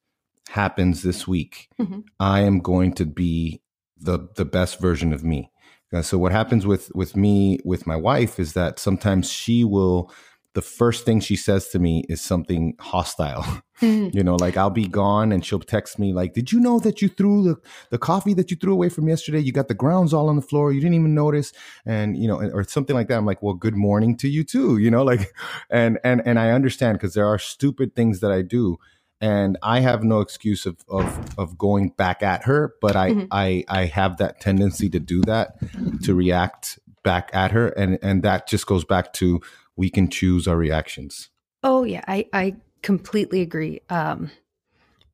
happens 0.50 1.04
this 1.04 1.28
week 1.28 1.70
mm-hmm. 1.80 2.02
i 2.20 2.42
am 2.42 2.60
going 2.60 2.94
to 2.94 3.06
be 3.06 3.62
the 3.98 4.28
the 4.36 4.46
best 4.46 4.80
version 4.80 5.14
of 5.14 5.24
me 5.24 5.52
uh, 5.94 6.02
so 6.02 6.18
what 6.18 6.32
happens 6.32 6.66
with 6.66 6.94
with 6.96 7.16
me 7.16 7.60
with 7.64 7.86
my 7.86 7.96
wife 7.96 8.40
is 8.40 8.54
that 8.54 8.80
sometimes 8.80 9.30
she 9.30 9.64
will 9.64 10.12
the 10.54 10.62
first 10.62 11.06
thing 11.06 11.20
she 11.22 11.36
says 11.36 11.70
to 11.70 11.80
me 11.80 12.04
is 12.10 12.22
something 12.22 12.76
hostile. 12.80 13.44
Mm-hmm. 13.44 13.62
You 14.14 14.24
know, 14.24 14.36
like 14.36 14.58
I'll 14.58 14.70
be 14.70 14.88
gone 14.88 15.32
and 15.32 15.44
she'll 15.44 15.60
text 15.60 15.98
me 15.98 16.14
like, 16.14 16.36
"Did 16.36 16.52
you 16.52 16.60
know 16.60 16.80
that 16.82 17.02
you 17.02 17.10
threw 17.10 17.42
the 17.42 17.56
the 17.90 17.98
coffee 17.98 18.36
that 18.36 18.52
you 18.52 18.58
threw 18.58 18.74
away 18.74 18.90
from 18.90 19.08
yesterday? 19.08 19.40
You 19.40 19.52
got 19.52 19.70
the 19.70 19.74
grounds 19.74 20.14
all 20.14 20.30
on 20.30 20.36
the 20.36 20.44
floor. 20.44 20.72
You 20.72 20.80
didn't 20.80 20.94
even 20.94 21.16
notice." 21.16 21.52
And 21.84 22.16
you 22.16 22.28
know, 22.28 22.40
or 22.54 22.64
something 22.64 22.96
like 22.96 23.08
that. 23.08 23.18
I'm 23.18 23.26
like, 23.26 23.42
"Well, 23.42 23.56
good 23.56 23.76
morning 23.76 24.16
to 24.18 24.30
you 24.30 24.44
too." 24.44 24.78
You 24.78 24.92
know, 24.92 25.02
like 25.12 25.34
and 25.72 25.98
and 26.04 26.22
and 26.28 26.38
I 26.38 26.52
understand 26.52 27.00
because 27.00 27.16
there 27.16 27.26
are 27.26 27.40
stupid 27.40 27.96
things 27.96 28.20
that 28.20 28.32
I 28.32 28.44
do 28.44 28.78
and 29.22 29.58
I 29.62 29.80
have 29.80 30.04
no 30.04 30.20
excuse 30.20 30.66
of 30.66 30.78
of, 30.90 31.40
of 31.40 31.58
going 31.58 31.90
back 31.90 32.22
at 32.22 32.44
her, 32.44 32.76
but 32.82 32.96
I, 32.96 33.12
mm-hmm. 33.12 33.26
I 33.32 33.64
I 33.68 33.86
have 33.86 34.18
that 34.18 34.42
tendency 34.42 34.90
to 34.90 35.00
do 35.00 35.22
that, 35.22 35.56
to 36.04 36.14
react 36.14 36.80
back 37.04 37.30
at 37.34 37.52
her, 37.52 37.70
and 37.70 38.00
and 38.02 38.24
that 38.24 38.48
just 38.48 38.66
goes 38.66 38.84
back 38.84 39.14
to 39.14 39.40
we 39.82 39.90
can 39.90 40.08
choose 40.08 40.48
our 40.48 40.56
reactions. 40.56 41.32
Oh 41.64 41.84
yeah, 41.84 42.04
I 42.08 42.28
I 42.32 42.56
completely 42.84 43.42
agree. 43.42 43.82
Um, 43.90 44.30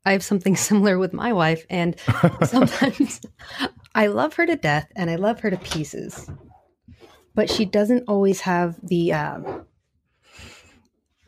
I 0.06 0.12
have 0.12 0.24
something 0.24 0.56
similar 0.70 1.00
with 1.00 1.14
my 1.14 1.32
wife, 1.32 1.66
and 1.70 1.96
sometimes 2.44 3.22
I 3.96 4.08
love 4.08 4.34
her 4.34 4.46
to 4.46 4.58
death 4.58 4.92
and 4.94 5.10
I 5.10 5.16
love 5.16 5.40
her 5.40 5.50
to 5.50 5.58
pieces, 5.58 6.30
but 7.34 7.50
she 7.50 7.64
doesn't 7.64 8.04
always 8.10 8.42
have 8.42 8.76
the 8.84 9.14
um, 9.14 9.66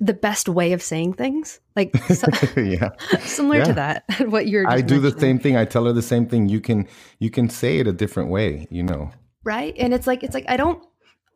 the 0.02 0.14
best 0.14 0.50
way 0.50 0.74
of 0.74 0.82
saying 0.82 1.14
things. 1.14 1.62
Like, 1.78 1.96
so, 2.08 2.28
yeah, 2.60 2.90
similar 3.22 3.60
yeah. 3.60 3.64
to 3.64 3.74
that. 3.76 4.04
What 4.28 4.50
you're. 4.50 4.70
I 4.70 4.82
do 4.82 5.00
the 5.00 5.18
same 5.18 5.40
thing. 5.40 5.56
I 5.56 5.64
tell 5.64 5.86
her 5.86 5.94
the 5.94 6.02
same 6.02 6.28
thing. 6.28 6.50
You 6.50 6.60
can 6.60 6.90
you 7.20 7.30
can 7.30 7.50
say 7.50 7.80
it 7.80 7.88
a 7.88 7.94
different 7.94 8.32
way. 8.32 8.68
You 8.70 8.84
know. 8.84 9.12
Right, 9.46 9.74
and 9.78 9.94
it's 9.94 10.08
like 10.08 10.24
it's 10.24 10.34
like 10.34 10.50
I 10.50 10.58
don't. 10.58 10.84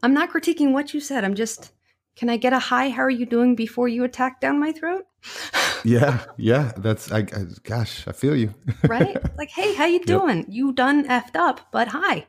I'm 0.01 0.13
not 0.13 0.33
critiquing 0.33 0.74
what 0.74 0.93
you 0.93 1.00
said. 1.00 1.24
I'm 1.24 1.33
just 1.33 1.72
can 2.15 2.29
I 2.29 2.38
get 2.38 2.53
a 2.53 2.60
hi? 2.60 2.89
How 2.89 3.03
are 3.03 3.10
you 3.10 3.25
doing 3.25 3.55
before 3.55 3.88
you 3.88 4.03
attack 4.03 4.39
down 4.39 4.60
my 4.60 4.72
throat? 4.72 5.05
yeah, 5.84 6.24
yeah. 6.38 6.72
That's 6.77 7.12
I, 7.12 7.20
I, 7.20 7.46
Gosh, 7.63 8.08
I 8.08 8.12
feel 8.12 8.36
you. 8.36 8.53
right? 8.88 9.17
Like, 9.38 9.50
hey, 9.50 9.74
how 9.74 9.86
you 9.86 10.03
doing? 10.03 10.38
Yep. 10.39 10.48
You 10.50 10.72
done 10.74 11.08
effed 11.08 11.36
up, 11.36 11.72
but 11.72 11.89
hi. 11.89 12.27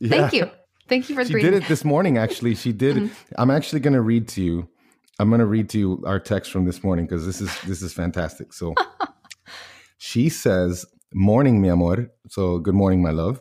Yeah. 0.00 0.08
Thank 0.08 0.32
you. 0.32 0.50
Thank 0.88 1.08
you 1.08 1.14
for. 1.14 1.24
She 1.24 1.34
did 1.34 1.54
it 1.54 1.68
this 1.68 1.84
morning. 1.84 2.18
Actually, 2.18 2.54
she 2.54 2.72
did. 2.84 2.96
mm-hmm. 2.96 3.34
I'm 3.36 3.50
actually 3.50 3.80
going 3.80 3.94
to 3.94 4.00
read 4.02 4.28
to 4.28 4.42
you. 4.42 4.68
I'm 5.18 5.28
going 5.28 5.40
to 5.40 5.46
read 5.46 5.68
to 5.70 5.78
you 5.78 6.02
our 6.06 6.18
text 6.18 6.50
from 6.50 6.64
this 6.64 6.82
morning 6.82 7.06
because 7.06 7.24
this 7.24 7.40
is 7.40 7.60
this 7.62 7.82
is 7.82 7.92
fantastic. 7.92 8.52
So, 8.52 8.74
she 9.98 10.28
says, 10.28 10.84
"Morning, 11.12 11.60
mi 11.60 11.68
amor." 11.68 12.10
So, 12.28 12.58
good 12.58 12.74
morning, 12.74 13.02
my 13.02 13.10
love. 13.10 13.40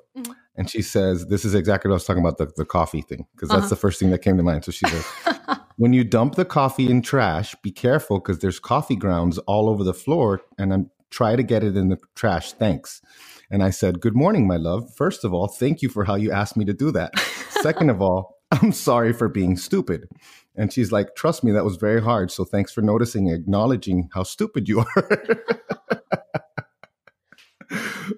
And 0.56 0.70
she 0.70 0.82
says, 0.82 1.28
This 1.28 1.46
is 1.46 1.56
exactly 1.56 1.90
what 1.90 1.94
I 1.94 1.98
was 1.98 2.06
talking 2.06 2.24
about 2.24 2.38
the, 2.38 2.52
the 2.56 2.66
coffee 2.66 3.02
thing, 3.02 3.26
because 3.36 3.50
that's 3.50 3.62
uh-huh. 3.62 3.70
the 3.70 3.76
first 3.76 4.00
thing 4.00 4.12
that 4.12 4.22
came 4.22 4.38
to 4.38 4.44
mind. 4.44 4.66
So 4.66 4.72
she 4.72 4.88
says, 4.88 5.06
When 5.78 5.94
you 5.94 6.04
dump 6.04 6.36
the 6.36 6.46
coffee 6.46 6.90
in 6.90 7.02
trash, 7.02 7.56
be 7.64 7.72
careful 7.72 8.20
because 8.20 8.40
there's 8.40 8.60
coffee 8.60 8.96
grounds 8.96 9.40
all 9.40 9.68
over 9.68 9.84
the 9.84 9.94
floor, 9.94 10.42
and 10.58 10.74
I'm 10.74 10.92
try 11.14 11.36
to 11.36 11.44
get 11.44 11.64
it 11.64 11.78
in 11.78 11.90
the 11.90 11.98
trash. 12.16 12.54
Thanks. 12.54 13.02
And 13.50 13.64
I 13.64 13.70
said, 13.70 14.02
Good 14.02 14.16
morning, 14.16 14.48
my 14.48 14.58
love. 14.58 14.94
First 14.96 15.24
of 15.24 15.34
all, 15.34 15.48
thank 15.48 15.82
you 15.82 15.90
for 15.90 16.04
how 16.06 16.16
you 16.16 16.32
asked 16.32 16.58
me 16.58 16.66
to 16.66 16.74
do 16.74 16.92
that. 16.92 17.18
Second 17.62 17.90
of 17.90 18.02
all, 18.02 18.40
I'm 18.52 18.72
sorry 18.72 19.14
for 19.14 19.30
being 19.30 19.56
stupid. 19.56 20.08
And 20.56 20.74
she's 20.74 20.92
like, 20.92 21.16
Trust 21.16 21.44
me, 21.44 21.52
that 21.52 21.64
was 21.64 21.78
very 21.78 22.02
hard. 22.02 22.32
So 22.32 22.44
thanks 22.44 22.74
for 22.74 22.82
noticing 22.82 23.30
and 23.30 23.40
acknowledging 23.40 24.10
how 24.14 24.24
stupid 24.24 24.68
you 24.68 24.80
are. 24.80 25.10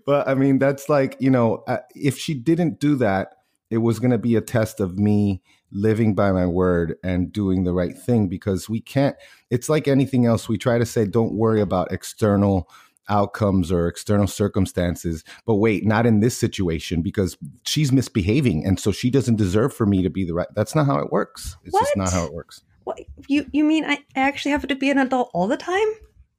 but 0.06 0.28
I 0.28 0.36
mean, 0.36 0.60
that's 0.60 0.90
like, 0.90 1.18
you 1.20 1.30
know, 1.30 1.64
if 1.96 2.18
she 2.18 2.34
didn't 2.34 2.80
do 2.80 2.96
that, 2.98 3.36
it 3.70 3.80
was 3.80 4.00
going 4.00 4.12
to 4.12 4.18
be 4.18 4.36
a 4.36 4.42
test 4.42 4.80
of 4.80 4.98
me 4.98 5.42
living 5.72 6.16
by 6.16 6.32
my 6.32 6.46
word 6.46 6.96
and 7.04 7.34
doing 7.34 7.64
the 7.64 7.74
right 7.74 7.98
thing 7.98 8.28
because 8.30 8.70
we 8.70 8.80
can't 8.80 9.16
it's 9.50 9.68
like 9.68 9.88
anything 9.88 10.26
else 10.26 10.48
we 10.48 10.58
try 10.58 10.78
to 10.78 10.86
say 10.86 11.06
don't 11.06 11.34
worry 11.34 11.60
about 11.60 11.92
external 11.92 12.70
outcomes 13.10 13.72
or 13.72 13.88
external 13.88 14.28
circumstances 14.28 15.24
but 15.46 15.56
wait 15.56 15.84
not 15.86 16.06
in 16.06 16.22
this 16.22 16.38
situation 16.38 17.02
because 17.02 17.36
she's 17.66 17.92
misbehaving 17.92 18.66
and 18.66 18.80
so 18.80 18.92
she 18.92 19.10
doesn't 19.10 19.36
deserve 19.36 19.74
for 19.74 19.86
me 19.86 20.02
to 20.02 20.10
be 20.10 20.24
the 20.24 20.34
right 20.34 20.48
that's 20.56 20.76
not 20.76 20.86
how 20.86 20.98
it 21.00 21.12
works 21.12 21.58
it's 21.66 21.74
What? 21.74 21.82
just 21.82 21.98
not 21.98 22.14
how 22.14 22.26
it 22.26 22.34
works 22.34 22.62
What 22.86 23.00
you 23.28 23.46
you 23.52 23.64
mean 23.66 23.84
I 23.84 24.00
actually 24.16 24.52
have 24.52 24.66
to 24.68 24.76
be 24.76 24.90
an 24.92 25.00
adult 25.00 25.30
all 25.34 25.48
the 25.48 25.58
time? 25.58 25.88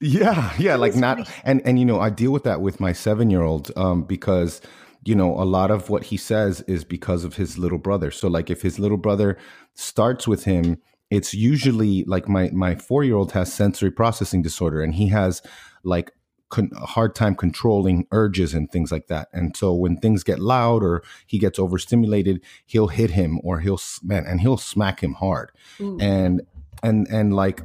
Yeah, 0.00 0.52
yeah, 0.58 0.76
like 0.76 0.94
not 0.94 1.18
funny. 1.18 1.30
and 1.44 1.62
and 1.64 1.78
you 1.78 1.84
know, 1.84 2.00
I 2.00 2.10
deal 2.10 2.30
with 2.30 2.44
that 2.44 2.60
with 2.60 2.80
my 2.80 2.92
7-year-old 2.92 3.72
um 3.76 4.02
because 4.04 4.60
you 5.04 5.14
know, 5.14 5.40
a 5.40 5.44
lot 5.44 5.70
of 5.70 5.88
what 5.88 6.04
he 6.04 6.16
says 6.16 6.62
is 6.62 6.82
because 6.84 7.22
of 7.22 7.36
his 7.36 7.58
little 7.58 7.78
brother. 7.78 8.10
So 8.10 8.26
like 8.28 8.50
if 8.50 8.62
his 8.62 8.78
little 8.80 8.96
brother 8.96 9.38
starts 9.74 10.26
with 10.26 10.44
him, 10.44 10.78
it's 11.10 11.32
usually 11.32 12.04
like 12.04 12.28
my 12.28 12.50
my 12.52 12.74
4-year-old 12.74 13.32
has 13.32 13.52
sensory 13.52 13.90
processing 13.90 14.42
disorder 14.42 14.82
and 14.82 14.94
he 14.94 15.08
has 15.08 15.40
like 15.84 16.10
con- 16.50 16.70
a 16.76 16.86
hard 16.86 17.14
time 17.14 17.34
controlling 17.36 18.06
urges 18.10 18.52
and 18.52 18.70
things 18.70 18.92
like 18.92 19.06
that. 19.06 19.28
And 19.32 19.56
so 19.56 19.72
when 19.72 19.96
things 19.96 20.24
get 20.24 20.40
loud 20.40 20.82
or 20.82 21.02
he 21.26 21.38
gets 21.38 21.58
overstimulated, 21.58 22.42
he'll 22.66 22.88
hit 22.88 23.12
him 23.12 23.40
or 23.44 23.60
he'll 23.60 23.80
man 24.02 24.26
and 24.26 24.40
he'll 24.40 24.58
smack 24.58 25.02
him 25.02 25.14
hard. 25.14 25.52
And 26.00 26.42
and 26.82 27.06
and 27.08 27.34
like 27.34 27.62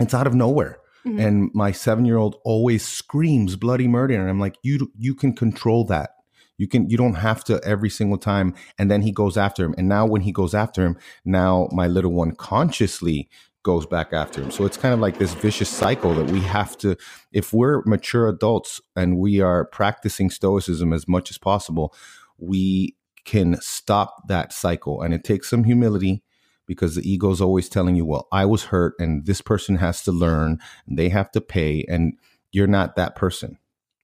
it's 0.00 0.14
out 0.14 0.26
of 0.26 0.34
nowhere 0.34 0.79
Mhm. 1.06 1.18
and 1.26 1.50
my 1.54 1.72
seven 1.72 2.04
year 2.04 2.18
old 2.18 2.36
always 2.44 2.86
screams 2.86 3.56
bloody 3.56 3.88
murder 3.88 4.20
and 4.20 4.28
i'm 4.28 4.40
like 4.40 4.56
you 4.62 4.90
you 4.98 5.14
can 5.14 5.34
control 5.34 5.84
that. 5.86 6.10
You 6.58 6.68
can 6.68 6.90
you 6.90 6.98
don't 6.98 7.14
have 7.14 7.42
to 7.44 7.58
every 7.64 7.88
single 7.88 8.18
time. 8.18 8.54
And 8.78 8.90
then 8.90 9.00
he 9.00 9.12
goes 9.12 9.38
after 9.38 9.64
him. 9.64 9.74
And 9.78 9.88
now 9.88 10.04
when 10.04 10.20
he 10.20 10.30
goes 10.32 10.54
after 10.54 10.84
him 10.84 10.96
now 11.24 11.68
my 11.72 11.86
little 11.86 12.12
one 12.12 12.32
consciously 12.32 13.30
goes 13.62 13.86
back 13.86 14.12
after 14.12 14.42
him. 14.42 14.50
So 14.50 14.66
it's 14.66 14.76
kind 14.76 14.92
of 14.92 15.00
like 15.00 15.18
this 15.18 15.32
vicious 15.34 15.70
cycle 15.70 16.12
that 16.14 16.30
we 16.30 16.40
have 16.40 16.76
to 16.78 16.96
if 17.32 17.52
we're 17.54 17.82
mature 17.86 18.28
adults 18.28 18.80
and 18.94 19.16
we 19.18 19.40
are 19.40 19.64
practicing 19.64 20.28
stoicism 20.30 20.92
as 20.92 21.08
much 21.08 21.30
as 21.30 21.38
possible 21.38 21.94
we 22.38 22.94
can 23.24 23.56
stop 23.60 24.28
that 24.28 24.52
cycle. 24.52 25.00
And 25.02 25.14
it 25.14 25.24
takes 25.24 25.48
some 25.48 25.64
humility 25.64 26.22
because 26.70 26.94
the 26.94 27.02
ego 27.02 27.32
is 27.32 27.40
always 27.40 27.68
telling 27.68 27.96
you, 27.96 28.04
well, 28.06 28.28
I 28.30 28.44
was 28.46 28.66
hurt 28.66 28.94
and 29.00 29.26
this 29.26 29.40
person 29.40 29.74
has 29.78 30.04
to 30.04 30.12
learn 30.12 30.60
and 30.86 30.96
they 30.96 31.08
have 31.08 31.32
to 31.32 31.40
pay. 31.40 31.84
And 31.88 32.12
you're 32.52 32.68
not 32.68 32.94
that 32.94 33.16
person. 33.16 33.58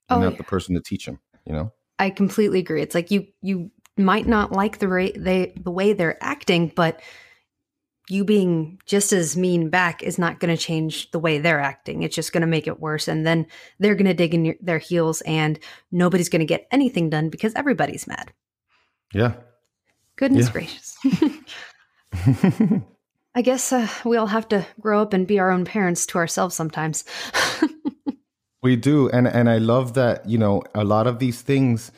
You're 0.09 0.19
Oh, 0.19 0.21
not 0.21 0.31
yeah. 0.33 0.37
the 0.37 0.43
person 0.43 0.75
to 0.75 0.81
teach 0.81 1.05
them, 1.05 1.21
you 1.45 1.53
know? 1.53 1.71
I 1.97 2.09
completely 2.09 2.59
agree. 2.59 2.81
It's 2.81 2.93
like 2.93 3.09
you 3.09 3.27
you 3.41 3.71
might 3.95 4.27
not 4.27 4.51
like 4.51 4.79
the 4.79 4.89
rate 4.89 5.15
they 5.17 5.53
the 5.55 5.71
way 5.71 5.93
they're 5.93 6.21
acting, 6.21 6.73
but 6.75 7.01
you 8.09 8.25
being 8.25 8.79
just 8.85 9.13
as 9.13 9.37
mean 9.37 9.69
back 9.69 10.03
is 10.03 10.19
not 10.19 10.41
going 10.41 10.53
to 10.53 10.61
change 10.61 11.09
the 11.11 11.19
way 11.19 11.39
they're 11.39 11.61
acting. 11.61 12.03
It's 12.03 12.15
just 12.15 12.33
going 12.33 12.41
to 12.41 12.47
make 12.47 12.67
it 12.67 12.81
worse, 12.81 13.07
and 13.07 13.25
then 13.25 13.47
they're 13.79 13.95
going 13.95 14.07
to 14.07 14.13
dig 14.13 14.33
in 14.33 14.43
your, 14.43 14.55
their 14.59 14.77
heels, 14.77 15.21
and 15.21 15.57
nobody's 15.91 16.29
going 16.29 16.41
to 16.41 16.45
get 16.45 16.67
anything 16.71 17.09
done 17.09 17.29
because 17.29 17.53
everybody's 17.55 18.07
mad. 18.07 18.33
Yeah. 19.13 19.35
Goodness 20.17 20.47
Yeah. 20.47 20.51
gracious! 20.51 20.97
I 23.35 23.41
guess 23.41 23.71
uh, 23.71 23.87
we 24.03 24.17
all 24.17 24.27
have 24.27 24.47
to 24.49 24.65
grow 24.79 25.01
up 25.01 25.13
and 25.13 25.27
be 25.27 25.39
our 25.39 25.51
own 25.51 25.65
parents 25.65 26.05
to 26.07 26.17
ourselves 26.17 26.55
sometimes. 26.55 27.03
we 28.63 28.75
do. 28.75 29.09
And 29.09 29.27
and 29.27 29.49
I 29.49 29.59
love 29.59 29.93
that, 29.93 30.27
you 30.27 30.37
know, 30.37 30.63
a 30.73 30.83
lot 30.83 31.07
of 31.07 31.19
these 31.19 31.41
things, 31.41 31.91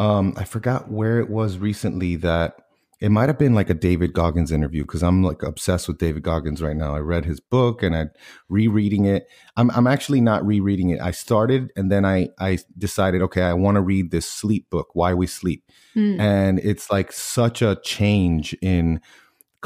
um, 0.00 0.34
I 0.36 0.44
forgot 0.44 0.90
where 0.90 1.20
it 1.20 1.28
was 1.28 1.58
recently 1.58 2.16
that 2.16 2.56
it 2.98 3.10
might 3.10 3.28
have 3.28 3.38
been 3.38 3.54
like 3.54 3.68
a 3.68 3.74
David 3.74 4.14
Goggins 4.14 4.50
interview 4.50 4.82
because 4.82 5.02
I'm 5.02 5.22
like 5.22 5.42
obsessed 5.42 5.86
with 5.86 5.98
David 5.98 6.22
Goggins 6.22 6.62
right 6.62 6.76
now. 6.76 6.94
I 6.94 7.00
read 7.00 7.26
his 7.26 7.40
book 7.40 7.82
and 7.82 7.94
I'm 7.94 8.10
rereading 8.48 9.04
it. 9.04 9.28
I'm 9.56 9.70
I'm 9.72 9.86
actually 9.86 10.22
not 10.22 10.46
rereading 10.46 10.90
it. 10.90 11.00
I 11.00 11.10
started 11.10 11.72
and 11.76 11.92
then 11.92 12.06
I 12.06 12.30
I 12.38 12.58
decided, 12.78 13.20
okay, 13.22 13.42
I 13.42 13.52
want 13.52 13.74
to 13.74 13.82
read 13.82 14.10
this 14.10 14.28
sleep 14.28 14.70
book, 14.70 14.88
Why 14.94 15.12
We 15.12 15.26
Sleep. 15.26 15.62
Mm. 15.94 16.20
and 16.20 16.58
it's 16.58 16.90
like 16.90 17.10
such 17.10 17.62
a 17.62 17.78
change 17.82 18.54
in 18.60 19.00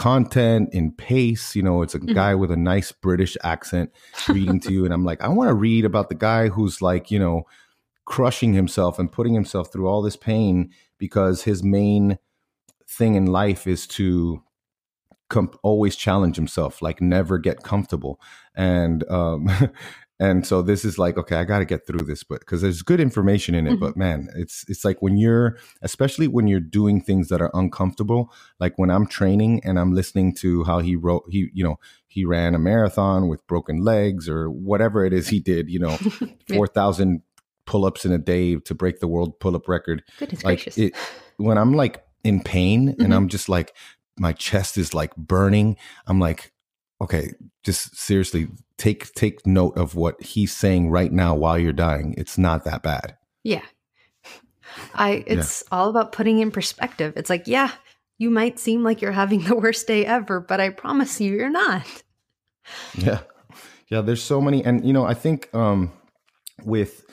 content 0.01 0.71
in 0.73 0.91
pace 0.91 1.55
you 1.55 1.63
know 1.63 1.83
it's 1.83 1.95
a 1.95 1.99
Mhm. 2.01 2.15
guy 2.15 2.35
with 2.35 2.51
a 2.51 2.57
nice 2.57 2.91
british 2.91 3.37
accent 3.45 3.91
reading 4.31 4.59
to 4.61 4.73
you 4.73 4.85
and 4.87 4.95
i'm 4.95 5.05
like 5.05 5.21
i 5.21 5.29
want 5.29 5.49
to 5.49 5.55
read 5.55 5.85
about 5.85 6.09
the 6.09 6.15
guy 6.15 6.49
who's 6.49 6.81
like 6.81 7.11
you 7.11 7.19
know 7.19 7.43
crushing 8.07 8.55
himself 8.55 8.99
and 8.99 9.13
putting 9.13 9.35
himself 9.35 9.71
through 9.71 9.87
all 9.87 10.01
this 10.01 10.17
pain 10.17 10.71
because 10.97 11.43
his 11.43 11.63
main 11.63 12.19
thing 12.89 13.15
in 13.15 13.27
life 13.27 13.67
is 13.67 13.87
to 13.87 14.43
com- 15.29 15.53
always 15.63 15.97
challenge 15.97 16.35
himself 16.37 16.81
like 16.81 17.03
never 17.03 17.37
get 17.39 17.63
comfortable 17.63 18.19
and 18.55 19.05
um 19.11 19.49
and 20.21 20.47
so 20.47 20.61
this 20.63 20.85
is 20.85 20.99
like 20.99 21.17
okay 21.19 21.37
i 21.37 21.45
got 21.45 21.59
to 21.61 21.65
get 21.65 21.87
through 21.87 22.05
this 22.07 22.23
but 22.23 22.41
because 22.41 22.61
there's 22.63 22.83
good 22.83 23.01
information 23.01 23.55
in 23.55 23.67
it 23.67 23.73
Mhm. 23.77 23.81
but 23.81 23.97
man 23.97 24.29
it's 24.37 24.65
it's 24.69 24.85
like 24.85 25.01
when 25.01 25.17
you're 25.17 25.57
especially 25.83 26.29
when 26.29 26.47
you're 26.47 26.61
doing 26.61 27.01
things 27.01 27.29
that 27.29 27.41
are 27.41 27.51
uncomfortable 27.55 28.31
like 28.61 28.75
when 28.77 28.91
i'm 28.91 29.07
training 29.07 29.61
and 29.65 29.79
i'm 29.81 29.93
listening 29.95 30.35
to 30.37 30.63
how 30.65 30.79
he 30.81 30.95
wrote 30.95 31.25
he 31.31 31.49
you 31.55 31.65
know 31.65 31.79
he 32.07 32.25
ran 32.25 32.55
a 32.55 32.59
marathon 32.59 33.29
with 33.29 33.45
broken 33.47 33.83
legs 33.83 34.29
or 34.29 34.51
whatever 34.51 35.05
it 35.05 35.13
is 35.13 35.29
he 35.29 35.41
did 35.41 35.69
you 35.71 35.79
know 35.79 35.97
4000 36.49 37.23
pull-ups 37.67 38.05
in 38.05 38.13
a 38.13 38.19
day 38.19 38.57
to 38.57 38.75
break 38.75 39.01
the 39.01 39.09
world 39.09 39.39
pull-up 39.41 39.69
record 39.69 40.03
Goodness 40.19 40.45
like 40.45 40.59
gracious! 40.65 40.77
it 40.79 40.93
when 41.37 41.57
i'm 41.57 41.73
like 41.75 42.05
in 42.25 42.43
pain 42.43 42.89
Mhm. 42.95 43.05
and 43.05 43.15
i'm 43.15 43.29
just 43.29 43.49
like 43.49 43.75
my 44.19 44.33
chest 44.33 44.77
is 44.77 44.93
like 44.93 45.15
burning 45.17 45.77
i'm 46.07 46.19
like 46.21 46.53
okay 47.01 47.31
just 47.65 47.97
seriously 47.97 48.49
take 48.79 49.13
take 49.15 49.47
note 49.47 49.77
of 49.77 49.95
what 49.95 50.21
he's 50.23 50.55
saying 50.57 50.91
right 50.91 51.13
now 51.13 51.35
while 51.35 51.59
you're 51.59 51.73
dying 51.73 52.15
it's 52.19 52.37
not 52.39 52.65
that 52.65 52.83
bad 52.83 53.17
Yeah. 53.45 53.63
I 54.95 55.25
it's 55.27 55.65
all 55.73 55.89
about 55.91 56.13
putting 56.13 56.39
in 56.39 56.51
perspective. 56.53 57.15
It's 57.17 57.29
like, 57.29 57.49
yeah, 57.49 57.73
you 58.19 58.31
might 58.31 58.59
seem 58.61 58.85
like 58.85 59.03
you're 59.03 59.11
having 59.13 59.41
the 59.49 59.57
worst 59.57 59.87
day 59.89 60.07
ever, 60.07 60.39
but 60.41 60.61
I 60.61 60.69
promise 60.71 61.21
you 61.21 61.33
you're 61.35 61.51
not. 61.51 61.83
yeah 62.95 63.21
yeah 63.89 64.01
there's 64.01 64.23
so 64.23 64.41
many 64.41 64.65
and 64.65 64.85
you 64.87 64.93
know 64.93 65.05
i 65.05 65.15
think 65.15 65.49
um 65.55 65.91
with 66.65 67.05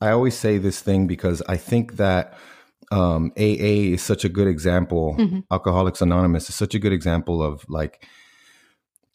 i 0.00 0.10
always 0.10 0.34
say 0.34 0.56
this 0.58 0.80
thing 0.80 1.06
because 1.06 1.42
i 1.48 1.56
think 1.56 1.96
that 1.96 2.32
um 2.90 3.30
aa 3.36 3.92
is 3.94 4.00
such 4.02 4.24
a 4.24 4.28
good 4.28 4.48
example 4.48 5.14
Mhm. 5.18 5.44
alcoholics 5.50 6.00
anonymous 6.00 6.48
is 6.48 6.54
such 6.54 6.74
a 6.74 6.78
good 6.78 6.92
example 6.92 7.42
of 7.42 7.64
like 7.68 8.06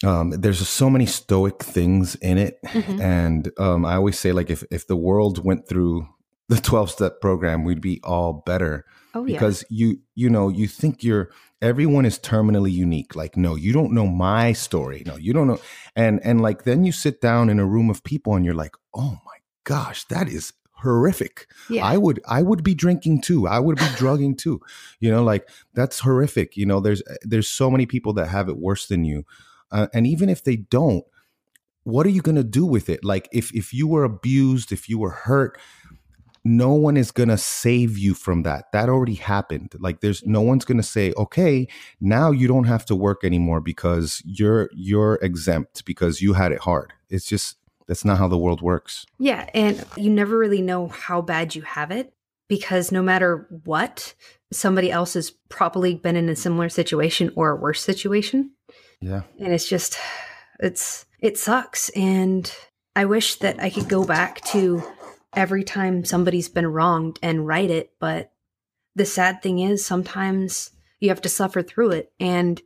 um 0.05 0.29
there's 0.31 0.67
so 0.67 0.89
many 0.89 1.05
stoic 1.05 1.63
things 1.63 2.15
in 2.15 2.37
it. 2.37 2.59
Mhm. 2.65 3.01
and 3.01 3.51
um 3.57 3.85
i 3.85 3.95
always 3.95 4.19
say 4.19 4.31
like 4.31 4.49
if 4.49 4.63
if 4.71 4.85
the 4.87 4.95
world 4.95 5.43
went 5.43 5.67
through 5.67 6.07
the 6.49 6.57
12 6.61 6.91
step 6.91 7.19
program 7.21 7.63
we'd 7.63 7.81
be 7.81 7.99
all 8.03 8.43
better. 8.45 8.85
Oh 9.15 9.25
yeah. 9.25 9.33
because 9.33 9.63
you 9.69 9.99
you 10.15 10.29
know 10.29 10.49
you 10.49 10.67
think 10.67 11.03
you're 11.03 11.29
everyone 11.61 12.05
is 12.05 12.19
terminally 12.19 12.71
unique. 12.71 13.15
Like 13.15 13.35
no 13.35 13.55
you 13.55 13.73
don't 13.73 13.91
know 13.91 14.05
my 14.07 14.53
story. 14.53 15.01
No 15.05 15.15
you 15.17 15.33
don't 15.33 15.47
know. 15.47 15.59
And 15.95 16.19
and 16.23 16.39
like 16.41 16.63
then 16.63 16.83
you 16.85 16.91
sit 16.91 17.19
down 17.19 17.49
in 17.49 17.59
a 17.59 17.65
room 17.65 17.89
of 17.89 18.03
people 18.03 18.35
and 18.35 18.45
you're 18.45 18.53
like 18.63 18.75
oh 18.93 19.17
my 19.25 19.37
gosh 19.63 20.05
that 20.05 20.27
is 20.29 20.53
horrific. 20.83 21.47
Yeah. 21.69 21.83
i 21.85 21.97
would 21.97 22.21
i 22.27 22.41
would 22.43 22.63
be 22.63 22.75
drinking 22.75 23.21
too. 23.21 23.47
I 23.47 23.59
would 23.59 23.77
be 23.77 23.89
drugging 23.95 24.35
too. 24.37 24.61
You 24.99 25.09
know 25.11 25.23
like 25.23 25.49
that's 25.73 25.99
horrific. 25.99 26.55
You 26.55 26.65
know 26.67 26.79
there's 26.79 27.01
there's 27.23 27.49
so 27.49 27.71
many 27.71 27.85
people 27.87 28.13
that 28.13 28.27
have 28.27 28.47
it 28.49 28.57
worse 28.57 28.87
than 28.87 29.03
you 29.03 29.23
uh, 29.71 29.87
and 29.93 30.07
even 30.07 30.29
if 30.29 30.43
they 30.43 30.55
don't 30.55 31.03
what 31.83 32.05
are 32.05 32.09
you 32.09 32.21
going 32.21 32.35
to 32.35 32.43
do 32.43 32.65
with 32.65 32.89
it? 32.89 33.05
Like 33.05 33.29
if 33.31 33.53
if 33.55 33.73
you 33.73 33.87
were 33.87 34.03
abused 34.03 34.71
if 34.71 34.89
you 34.89 34.99
were 34.99 35.11
hurt 35.11 35.57
no 36.43 36.71
one 36.71 36.95
is 36.95 37.11
going 37.11 37.27
to 37.27 37.37
save 37.37 37.97
you 37.97 38.13
from 38.13 38.43
that. 38.43 38.71
That 38.71 38.87
already 38.87 39.15
happened. 39.15 39.73
Like 39.79 39.99
there's 39.99 40.25
no 40.25 40.41
one's 40.41 40.63
going 40.63 40.77
to 40.77 40.83
say 40.83 41.13
okay 41.17 41.67
now 41.99 42.31
you 42.31 42.47
don't 42.47 42.65
have 42.65 42.85
to 42.85 42.95
work 42.95 43.23
anymore 43.23 43.59
because 43.59 44.21
you're 44.25 44.69
you're 44.73 45.15
exempt 45.21 45.85
because 45.85 46.21
you 46.21 46.33
had 46.33 46.51
it 46.51 46.59
hard. 46.59 46.93
It's 47.09 47.25
just 47.25 47.57
that's 47.87 48.05
not 48.05 48.17
how 48.17 48.27
the 48.27 48.37
world 48.37 48.61
works. 48.61 49.05
Yeah, 49.17 49.49
and 49.53 49.83
you 49.95 50.09
never 50.09 50.37
really 50.37 50.61
know 50.61 50.87
how 50.87 51.21
bad 51.21 51.55
you 51.55 51.61
have 51.61 51.91
it 51.91 52.13
because 52.47 52.91
no 52.91 53.01
matter 53.01 53.47
what, 53.63 54.13
somebody 54.51 54.91
else 54.91 55.13
has 55.13 55.31
probably 55.49 55.95
been 55.95 56.15
in 56.15 56.29
a 56.29 56.35
similar 56.35 56.69
situation 56.69 57.31
or 57.35 57.51
a 57.51 57.55
worse 57.55 57.81
situation. 57.81 58.51
Yeah. 59.01 59.23
And 59.39 59.53
it's 59.53 59.67
just 59.67 59.97
it's 60.59 61.05
it 61.19 61.37
sucks. 61.37 61.89
And 61.89 62.51
i 62.95 63.05
wish 63.05 63.35
that 63.35 63.61
i 63.61 63.69
could 63.69 63.87
go 63.87 64.03
back 64.03 64.41
to 64.41 64.83
every 65.35 65.63
time 65.63 66.03
somebody's 66.03 66.49
been 66.49 66.65
wronged 66.65 67.19
and 67.21 67.45
right 67.45 67.69
it 67.69 67.91
but 67.99 68.31
the 68.95 69.05
sad 69.05 69.43
thing 69.43 69.59
is 69.59 69.85
sometimes 69.85 70.71
you 70.99 71.09
have 71.09 71.21
to 71.21 71.29
suffer 71.29 71.61
through 71.61 71.91
it. 71.91 72.11
And 72.19 72.59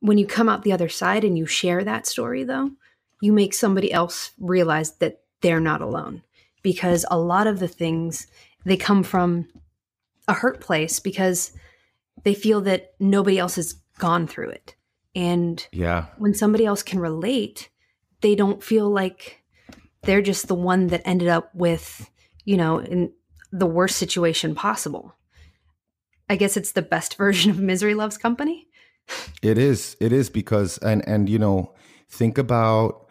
when 0.00 0.18
you 0.18 0.26
come 0.26 0.48
out 0.48 0.62
the 0.62 0.72
other 0.72 0.88
side 0.88 1.22
and 1.22 1.38
you 1.38 1.46
share 1.46 1.84
that 1.84 2.06
story 2.06 2.44
though 2.44 2.72
you 3.20 3.32
make 3.32 3.54
somebody 3.54 3.92
else 3.92 4.32
realize 4.38 4.92
that 4.96 5.22
they're 5.40 5.60
not 5.60 5.80
alone. 5.80 6.22
Because 6.62 7.06
a 7.10 7.18
lot 7.18 7.46
of 7.46 7.60
the 7.60 7.68
things 7.68 8.26
they 8.64 8.76
come 8.76 9.02
from 9.02 9.48
a 10.28 10.34
hurt 10.34 10.60
place 10.60 11.00
because 11.00 11.52
they 12.24 12.34
feel 12.34 12.60
that 12.62 12.94
nobody 12.98 13.38
else 13.38 13.56
has 13.56 13.74
gone 13.98 14.26
through 14.26 14.50
it. 14.50 14.75
And 15.16 15.66
Yeah. 15.72 16.06
when 16.18 16.34
somebody 16.34 16.66
else 16.66 16.82
can 16.82 17.00
relate, 17.00 17.70
they 18.20 18.34
don't 18.34 18.62
feel 18.62 18.88
like 18.88 19.42
they're 20.02 20.22
just 20.22 20.46
the 20.46 20.54
one 20.54 20.88
that 20.88 21.02
ended 21.04 21.28
up 21.28 21.52
with, 21.54 22.10
you 22.44 22.56
know, 22.56 22.78
in 22.78 23.12
the 23.50 23.66
worst 23.66 23.96
situation 23.96 24.54
possible. 24.54 25.16
I 26.28 26.36
guess 26.36 26.56
it's 26.56 26.72
the 26.72 26.82
best 26.82 27.16
version 27.18 27.50
of 27.50 27.58
misery 27.58 27.94
loves 27.94 28.18
company. 28.18 28.68
It 29.42 29.56
is. 29.56 29.96
It 30.00 30.12
is 30.12 30.28
because 30.28 30.78
and 30.78 31.06
and 31.08 31.28
you 31.28 31.38
know, 31.38 31.74
think 32.10 32.36
about 32.38 33.06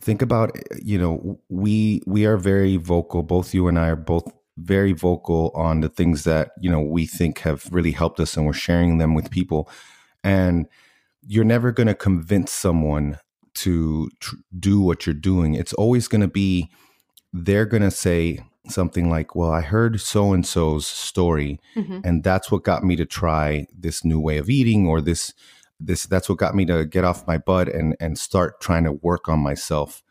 think 0.00 0.22
about 0.22 0.56
you 0.82 0.98
know, 0.98 1.40
we 1.50 2.00
we 2.06 2.24
are 2.24 2.38
very 2.38 2.78
vocal. 2.78 3.22
Both 3.22 3.52
you 3.52 3.68
and 3.68 3.78
I 3.78 3.88
are 3.88 3.96
both 3.96 4.24
very 4.56 4.92
vocal 4.92 5.50
on 5.54 5.80
the 5.80 5.88
things 5.88 6.24
that, 6.24 6.52
you 6.60 6.70
know, 6.70 6.80
we 6.80 7.06
think 7.06 7.40
have 7.40 7.68
really 7.72 7.90
helped 7.90 8.20
us 8.20 8.36
and 8.36 8.46
we're 8.46 8.52
sharing 8.52 8.98
them 8.98 9.14
with 9.14 9.30
people. 9.30 9.68
And 10.22 10.66
you're 11.26 11.44
never 11.44 11.72
going 11.72 11.86
to 11.86 11.94
convince 11.94 12.52
someone 12.52 13.18
to 13.54 14.10
tr- 14.20 14.36
do 14.58 14.80
what 14.80 15.06
you're 15.06 15.14
doing. 15.14 15.54
It's 15.54 15.72
always 15.74 16.08
going 16.08 16.22
to 16.22 16.28
be 16.28 16.70
they're 17.32 17.66
going 17.66 17.82
to 17.82 17.90
say 17.90 18.40
something 18.68 19.10
like, 19.10 19.34
"Well, 19.34 19.50
I 19.50 19.60
heard 19.62 20.00
so 20.00 20.32
and 20.32 20.46
so's 20.46 20.86
story 20.86 21.58
and 22.04 22.22
that's 22.24 22.50
what 22.50 22.62
got 22.64 22.84
me 22.84 22.96
to 22.96 23.06
try 23.06 23.66
this 23.76 24.04
new 24.04 24.20
way 24.20 24.38
of 24.38 24.48
eating 24.50 24.86
or 24.86 25.00
this 25.00 25.32
this 25.80 26.06
that's 26.06 26.28
what 26.28 26.38
got 26.38 26.54
me 26.54 26.64
to 26.66 26.84
get 26.86 27.04
off 27.04 27.26
my 27.26 27.38
butt 27.38 27.68
and 27.68 27.96
and 28.00 28.18
start 28.18 28.60
trying 28.60 28.84
to 28.84 28.92
work 28.92 29.28
on 29.28 29.40
myself. 29.40 30.02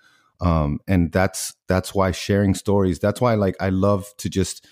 Um 0.41 0.79
and 0.87 1.11
that's 1.11 1.55
that's 1.67 1.93
why 1.95 2.11
sharing 2.11 2.53
stories 2.55 2.99
that's 2.99 3.21
why 3.21 3.35
like 3.35 3.55
i 3.59 3.69
love 3.69 4.07
to 4.17 4.29
just 4.29 4.65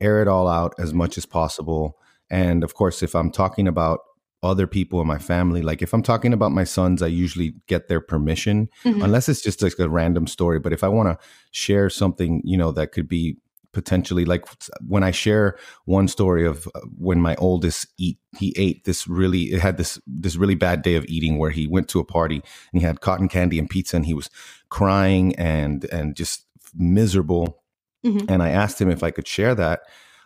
air 0.00 0.20
it 0.22 0.28
all 0.28 0.46
out 0.48 0.74
as 0.78 0.92
much 0.92 1.18
as 1.18 1.26
possible. 1.26 1.98
And 2.30 2.62
of 2.64 2.74
course 2.74 3.02
if 3.02 3.14
i'm 3.14 3.30
talking 3.30 3.66
about 3.66 4.00
other 4.44 4.66
people 4.66 5.00
in 5.00 5.06
my 5.06 5.18
family 5.18 5.62
like 5.62 5.80
if 5.82 5.92
i'm 5.94 6.02
talking 6.02 6.32
about 6.34 6.52
my 6.52 6.64
sons 6.64 7.02
i 7.02 7.06
usually 7.06 7.54
get 7.66 7.88
their 7.88 8.00
permission 8.00 8.68
Mhm. 8.84 9.02
unless 9.04 9.28
it's 9.28 9.40
just 9.40 9.62
like 9.62 9.78
a 9.78 9.88
random 9.88 10.26
story 10.26 10.58
but 10.60 10.72
if 10.72 10.84
i 10.84 10.88
want 10.88 11.08
to 11.08 11.16
share 11.50 11.88
something 11.90 12.42
you 12.44 12.56
know 12.58 12.70
that 12.72 12.92
could 12.92 13.08
be 13.08 13.36
potentially 13.72 14.24
like 14.24 14.44
when 14.86 15.02
i 15.02 15.10
share 15.10 15.56
one 15.86 16.06
story 16.08 16.46
of 16.46 16.68
uh, 16.76 16.80
when 16.96 17.20
my 17.20 17.34
oldest 17.36 17.86
eat 17.98 18.18
he 18.38 18.52
ate 18.56 18.84
this 18.84 19.08
really 19.08 19.42
it 19.54 19.60
had 19.60 19.76
this 19.78 19.98
this 20.06 20.36
really 20.36 20.54
bad 20.54 20.82
day 20.82 20.94
of 20.94 21.04
eating 21.06 21.38
where 21.38 21.50
he 21.50 21.66
went 21.66 21.88
to 21.88 21.98
a 21.98 22.04
party 22.04 22.36
and 22.72 22.80
he 22.80 22.86
had 22.86 23.00
cotton 23.00 23.28
candy 23.28 23.58
and 23.58 23.68
pizza 23.70 23.96
and 23.96 24.06
he 24.06 24.14
was 24.14 24.30
crying 24.68 25.34
and 25.36 25.84
and 25.86 26.14
just 26.16 26.46
miserable 26.76 27.62
Mhm. 28.04 28.26
and 28.28 28.42
i 28.42 28.50
asked 28.50 28.80
him 28.80 28.90
if 28.90 29.02
i 29.02 29.10
could 29.10 29.26
share 29.26 29.54
that 29.54 29.80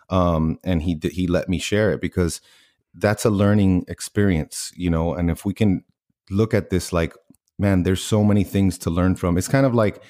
um 0.09 0.59
and 0.63 0.81
he 0.83 0.93
did 0.95 1.13
he 1.13 1.25
let 1.27 1.47
me 1.49 1.57
share 1.59 1.91
it 1.93 2.01
because 2.01 2.41
that's 2.95 3.25
a 3.25 3.29
learning 3.29 3.85
experience 3.87 4.71
you 4.75 4.89
know 4.89 5.13
and 5.13 5.29
if 5.29 5.45
we 5.45 5.53
can 5.53 5.83
look 6.29 6.53
at 6.53 6.69
this 6.69 6.91
like 6.93 7.13
man 7.57 7.83
there's 7.83 8.03
so 8.03 8.23
many 8.23 8.43
things 8.43 8.77
to 8.77 8.89
learn 8.89 9.15
from. 9.15 9.37
It's 9.37 9.47
kind 9.47 9.65
of 9.65 9.73
like 9.75 10.01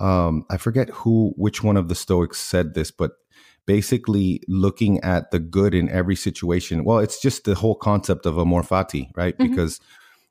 um 0.00 0.44
i 0.50 0.56
forget 0.56 0.88
who 0.90 1.32
which 1.36 1.62
one 1.62 1.76
of 1.76 1.88
the 1.88 1.94
stoics 1.94 2.40
said 2.40 2.74
this 2.74 2.90
but 2.90 3.12
basically 3.64 4.42
looking 4.48 5.00
at 5.04 5.30
the 5.30 5.38
good 5.38 5.72
in 5.72 5.88
every 5.88 6.16
situation 6.16 6.82
well 6.84 6.98
it's 6.98 7.20
just 7.22 7.44
the 7.44 7.54
whole 7.54 7.76
concept 7.76 8.26
of 8.26 8.36
amor 8.36 8.62
fati 8.62 9.08
right? 9.16 9.38
Mhm. 9.38 9.48
because 9.50 9.80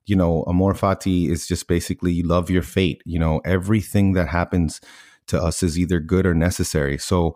you 0.05 0.17
know 0.17 0.43
amor 0.47 0.73
fati 0.73 1.29
is 1.29 1.47
just 1.47 1.67
basically 1.69 2.11
you 2.11 2.27
love 2.27 2.49
your 2.49 2.61
fate 2.61 3.01
you 3.05 3.17
know 3.17 3.39
everything 3.45 4.11
that 4.13 4.27
happens 4.27 4.81
to 5.27 5.41
us 5.41 5.63
is 5.63 5.79
either 5.79 5.99
good 5.99 6.25
or 6.25 6.33
necessary. 6.33 6.97
So 6.97 7.35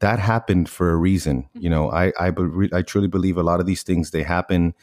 that 0.00 0.18
happened 0.18 0.68
for 0.68 0.90
a 0.90 0.96
reason 0.96 1.48
you 1.54 1.70
know 1.70 1.90
i 1.90 2.12
i, 2.18 2.30
be- 2.30 2.70
I 2.72 2.82
truly 2.82 3.08
believe 3.08 3.36
a 3.36 3.42
lot 3.42 3.60
of 3.60 3.66
these 3.66 3.82
things 3.82 4.10
they 4.10 4.22
happen 4.22 4.74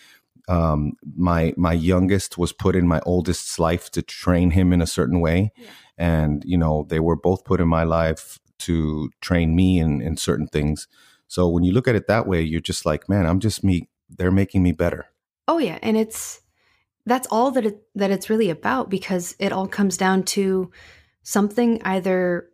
um, 0.47 0.93
my 1.15 1.53
my 1.57 1.73
youngest 1.73 2.37
was 2.39 2.51
put 2.51 2.75
in 2.75 2.87
my 2.87 3.01
oldest's 3.05 3.59
life 3.59 3.91
to 3.91 4.01
train 4.01 4.49
him 4.51 4.73
in 4.73 4.81
a 4.81 4.87
certain 4.87 5.19
way, 5.19 5.51
Yeah. 5.55 5.67
and 5.95 6.43
you 6.43 6.57
know 6.57 6.87
they 6.89 6.99
were 6.99 7.15
both 7.15 7.43
put 7.45 7.61
in 7.61 7.67
my 7.67 7.83
life 7.83 8.39
to 8.65 9.11
train 9.21 9.55
me 9.55 9.79
in 9.79 10.01
in 10.01 10.17
certain 10.17 10.47
things. 10.47 10.87
So 11.27 11.47
when 11.47 11.63
you 11.63 11.71
look 11.71 11.87
at 11.87 11.93
it 11.93 12.07
that 12.07 12.25
way, 12.25 12.41
you're 12.41 12.61
just 12.61 12.83
like, 12.83 13.07
man, 13.07 13.27
I'm 13.27 13.39
just 13.39 13.63
me. 13.63 13.89
They're 14.09 14.31
making 14.31 14.63
me 14.63 14.71
better. 14.71 15.05
Oh 15.47 15.59
yeah, 15.59 15.77
and 15.83 15.95
it's 15.95 16.41
that's 17.05 17.27
all 17.29 17.51
that 17.51 17.65
it 17.67 17.83
that 17.93 18.09
it's 18.09 18.27
really 18.31 18.49
about 18.49 18.89
because 18.89 19.35
it 19.37 19.51
all 19.51 19.67
comes 19.67 19.97
down 19.97 20.23
to 20.23 20.71
something 21.21 21.79
either 21.83 22.49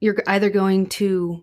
you're 0.00 0.16
either 0.26 0.50
going 0.50 0.86
to 0.86 1.42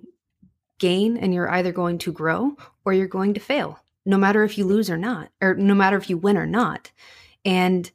gain 0.79 1.17
and 1.17 1.33
you're 1.33 1.49
either 1.49 1.71
going 1.71 1.97
to 1.99 2.11
grow 2.11 2.55
or 2.83 2.93
you're 2.93 3.07
going 3.07 3.33
to 3.33 3.39
fail. 3.39 3.79
No 4.05 4.17
matter 4.17 4.43
if 4.43 4.57
you 4.57 4.65
lose 4.65 4.89
or 4.89 4.97
not 4.97 5.29
or 5.41 5.55
no 5.55 5.73
matter 5.73 5.97
if 5.97 6.09
you 6.09 6.17
win 6.17 6.37
or 6.37 6.45
not. 6.45 6.91
And 7.43 7.89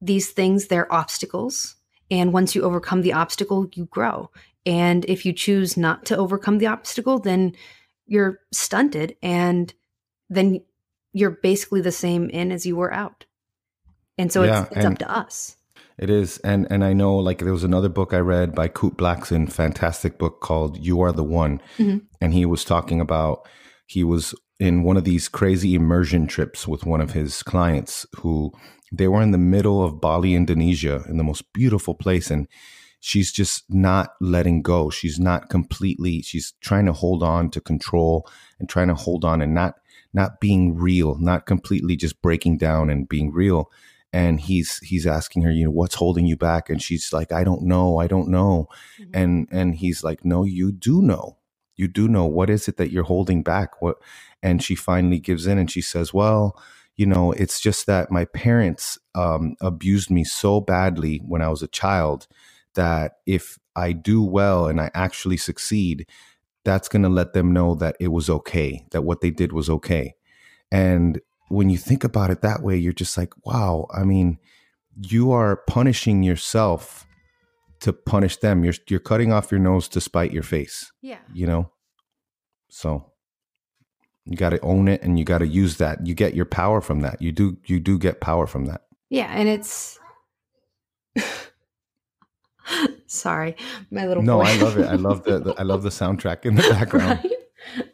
these 0.00 0.30
things 0.30 0.66
they're 0.66 0.92
obstacles 0.92 1.76
and 2.10 2.32
once 2.32 2.54
you 2.54 2.62
overcome 2.62 3.02
the 3.02 3.12
obstacle 3.12 3.68
you 3.74 3.86
grow. 3.86 4.30
And 4.66 5.04
if 5.06 5.24
you 5.24 5.32
choose 5.32 5.76
not 5.76 6.06
to 6.06 6.16
overcome 6.16 6.58
the 6.58 6.66
obstacle 6.66 7.18
then 7.18 7.54
you're 8.06 8.40
stunted 8.52 9.16
and 9.22 9.72
then 10.30 10.62
you're 11.12 11.30
basically 11.30 11.80
the 11.80 11.92
same 11.92 12.30
in 12.30 12.52
as 12.52 12.66
you 12.66 12.76
were 12.76 12.92
out. 12.92 13.24
And 14.16 14.32
so 14.32 14.42
Yeah, 14.42 14.64
it's, 14.64 14.76
it's 14.76 14.84
up 14.84 14.98
to 14.98 15.10
us. 15.10 15.56
It 15.98 16.10
is, 16.10 16.38
and 16.38 16.66
and 16.70 16.84
I 16.84 16.92
know 16.92 17.16
like 17.16 17.38
there 17.38 17.52
was 17.52 17.64
another 17.64 17.88
book 17.88 18.14
I 18.14 18.18
read 18.18 18.54
by 18.54 18.68
Kute 18.68 18.96
Blackson, 18.96 19.50
fantastic 19.50 20.18
book 20.18 20.40
called 20.40 20.78
"You 20.78 21.00
Are 21.00 21.12
the 21.12 21.24
One," 21.24 21.60
Mhm. 21.78 22.02
and 22.20 22.32
he 22.32 22.46
was 22.46 22.64
talking 22.64 23.00
about 23.00 23.46
he 23.86 24.04
was 24.04 24.34
in 24.60 24.82
one 24.84 24.96
of 24.96 25.04
these 25.04 25.28
crazy 25.28 25.74
immersion 25.74 26.26
trips 26.26 26.68
with 26.68 26.84
one 26.86 27.00
of 27.00 27.12
his 27.12 27.42
clients 27.42 28.06
who 28.18 28.52
they 28.92 29.08
were 29.08 29.22
in 29.22 29.32
the 29.32 29.38
middle 29.38 29.82
of 29.82 30.00
Bali, 30.00 30.34
Indonesia, 30.34 31.04
in 31.08 31.16
the 31.16 31.24
most 31.24 31.52
beautiful 31.52 31.94
place, 31.94 32.30
and 32.30 32.46
she's 33.00 33.32
just 33.32 33.64
not 33.68 34.10
letting 34.20 34.62
go. 34.62 34.90
She's 34.90 35.18
not 35.18 35.48
completely. 35.50 36.22
She's 36.22 36.54
trying 36.60 36.86
to 36.86 36.92
hold 36.92 37.22
on 37.22 37.50
to 37.50 37.60
control 37.60 38.26
and 38.58 38.68
trying 38.68 38.88
to 38.88 38.94
hold 38.94 39.24
on 39.24 39.42
and 39.42 39.52
not 39.52 39.74
not 40.14 40.40
being 40.40 40.74
real, 40.76 41.16
not 41.18 41.44
completely 41.44 41.96
just 41.96 42.22
breaking 42.22 42.56
down 42.56 42.88
and 42.88 43.08
being 43.08 43.30
real 43.32 43.70
and 44.12 44.40
he's 44.40 44.78
he's 44.78 45.06
asking 45.06 45.42
her 45.42 45.50
you 45.50 45.64
know 45.64 45.70
what's 45.70 45.94
holding 45.96 46.26
you 46.26 46.36
back? 46.36 46.70
And 46.70 46.82
she's 46.82 47.12
like 47.12 47.32
i 47.32 47.44
don't 47.44 47.62
know 47.62 47.98
i 47.98 48.06
don't 48.06 48.28
know. 48.28 48.68
Mhm. 49.00 49.10
and 49.14 49.48
and 49.50 49.74
he's 49.76 50.02
like 50.04 50.24
no 50.24 50.44
you 50.44 50.72
do 50.72 51.02
know. 51.02 51.36
You 51.76 51.86
do 51.88 52.08
know. 52.08 52.26
What 52.26 52.50
is 52.50 52.66
it 52.68 52.76
that 52.78 52.90
you're 52.90 53.04
holding 53.04 53.42
back? 53.42 53.80
What 53.82 53.96
and 54.42 54.62
she 54.62 54.74
finally 54.74 55.18
gives 55.20 55.46
in 55.46 55.58
and 55.58 55.70
she 55.70 55.80
says 55.82 56.14
well 56.14 56.60
you 56.96 57.06
know 57.06 57.32
it's 57.32 57.60
just 57.60 57.86
that 57.86 58.10
my 58.10 58.24
parents 58.24 58.98
um, 59.14 59.54
abused 59.60 60.10
me 60.10 60.24
so 60.24 60.60
badly 60.60 61.18
when 61.26 61.42
i 61.42 61.48
was 61.48 61.62
a 61.62 61.68
child 61.68 62.26
that 62.74 63.12
if 63.26 63.58
i 63.76 63.92
do 63.92 64.22
well 64.22 64.66
and 64.68 64.80
i 64.80 64.90
actually 64.94 65.36
succeed 65.36 66.06
that's 66.64 66.88
going 66.88 67.02
to 67.02 67.08
let 67.08 67.32
them 67.32 67.52
know 67.52 67.74
that 67.74 67.96
it 68.00 68.08
was 68.08 68.28
okay 68.28 68.84
that 68.90 69.02
what 69.02 69.20
they 69.20 69.30
did 69.30 69.52
was 69.52 69.70
okay. 69.70 70.14
And 70.70 71.20
when 71.48 71.70
you 71.70 71.78
think 71.78 72.04
about 72.04 72.30
it 72.30 72.40
that 72.42 72.62
way, 72.62 72.76
you're 72.76 72.92
just 72.92 73.16
like, 73.16 73.32
wow, 73.46 73.86
I 73.94 74.04
mean, 74.04 74.38
you 75.00 75.30
are 75.32 75.56
punishing 75.56 76.22
yourself 76.22 77.06
to 77.80 77.92
punish 77.92 78.36
them. 78.38 78.64
You're 78.64 78.74
you're 78.88 79.00
cutting 79.00 79.32
off 79.32 79.50
your 79.50 79.60
nose 79.60 79.88
to 79.88 80.00
spite 80.00 80.32
your 80.32 80.42
face, 80.42 80.90
Yeah. 81.02 81.18
you 81.32 81.46
know? 81.46 81.70
So 82.68 83.12
you 84.26 84.36
got 84.36 84.50
to 84.50 84.60
own 84.60 84.88
it 84.88 85.02
and 85.02 85.18
you 85.18 85.24
got 85.24 85.38
to 85.38 85.46
use 85.46 85.76
that. 85.78 86.06
You 86.06 86.14
get 86.14 86.34
your 86.34 86.44
power 86.44 86.80
from 86.80 87.00
that. 87.00 87.22
You 87.22 87.32
do 87.32 87.56
you 87.66 87.80
do 87.80 87.98
get 87.98 88.20
power 88.20 88.46
from 88.46 88.66
that. 88.66 88.82
Yeah, 89.08 89.30
and 89.32 89.48
it's 89.48 89.98
sorry, 93.06 93.56
my 93.90 94.06
little 94.06 94.22
No. 94.22 94.40
I 94.40 94.56
love 94.56 94.76
it. 94.78 94.86
I 94.86 94.94
love 94.94 95.24
the, 95.24 95.38
the 95.38 95.54
I 95.58 95.62
love 95.62 95.82
the 95.82 95.88
soundtrack 96.00 96.44
in 96.44 96.56
the 96.56 96.62
background. 96.62 97.20
Right? 97.24 97.32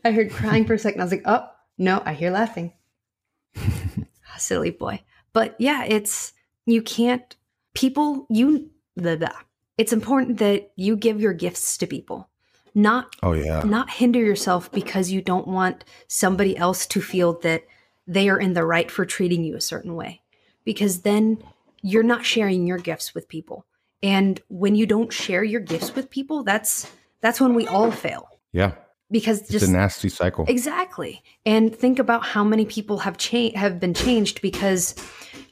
I 0.04 0.10
heard 0.12 0.30
crying 0.32 0.64
for 0.66 0.74
a 0.74 0.78
second. 0.78 1.00
I 1.00 1.04
was 1.04 1.12
like, 1.12 1.22
oh 1.26 1.46
no, 1.78 2.02
I 2.04 2.14
hear 2.14 2.30
laughing. 2.30 2.72
Silly 4.38 4.70
boy. 4.70 5.02
But 5.32 5.54
yeah, 5.58 5.84
it's 5.84 6.32
you 6.66 6.82
can't 6.82 7.36
people 7.74 8.26
you 8.30 8.70
the 8.96 9.16
the 9.16 9.32
it's 9.76 9.92
important 9.92 10.38
that 10.38 10.70
you 10.76 10.96
give 10.96 11.20
your 11.20 11.32
gifts 11.32 11.76
to 11.78 11.86
people. 11.86 12.28
Not 12.74 13.14
Oh 13.22 13.32
yeah. 13.32 13.62
not 13.64 13.90
hinder 13.90 14.18
yourself 14.18 14.70
because 14.72 15.10
you 15.10 15.22
don't 15.22 15.46
want 15.46 15.84
somebody 16.08 16.56
else 16.56 16.86
to 16.86 17.00
feel 17.00 17.38
that 17.40 17.64
they 18.06 18.28
are 18.28 18.38
in 18.38 18.54
the 18.54 18.64
right 18.64 18.90
for 18.90 19.04
treating 19.04 19.44
you 19.44 19.56
a 19.56 19.60
certain 19.60 19.94
way 19.94 20.20
because 20.64 21.02
then 21.02 21.42
you're 21.82 22.02
not 22.02 22.24
sharing 22.24 22.66
your 22.66 22.78
gifts 22.78 23.14
with 23.14 23.28
people 23.28 23.64
and 24.02 24.42
when 24.48 24.74
you 24.74 24.86
don't 24.86 25.12
share 25.12 25.44
your 25.44 25.60
gifts 25.60 25.94
with 25.94 26.10
people 26.10 26.42
that's 26.42 26.90
that's 27.20 27.40
when 27.40 27.54
we 27.54 27.66
all 27.68 27.90
fail 27.90 28.28
Yeah. 28.52 28.72
Because 29.14 29.40
It's 29.42 29.50
just 29.50 29.68
a 29.68 29.70
nasty 29.70 30.08
cycle. 30.10 30.44
Exactly. 30.48 31.22
And 31.46 31.74
think 31.74 31.98
about 31.98 32.24
how 32.26 32.42
many 32.44 32.66
people 32.66 32.98
have 32.98 33.16
changed 33.16 33.56
have 33.56 33.78
been 33.80 33.94
changed 33.94 34.42
because 34.42 34.94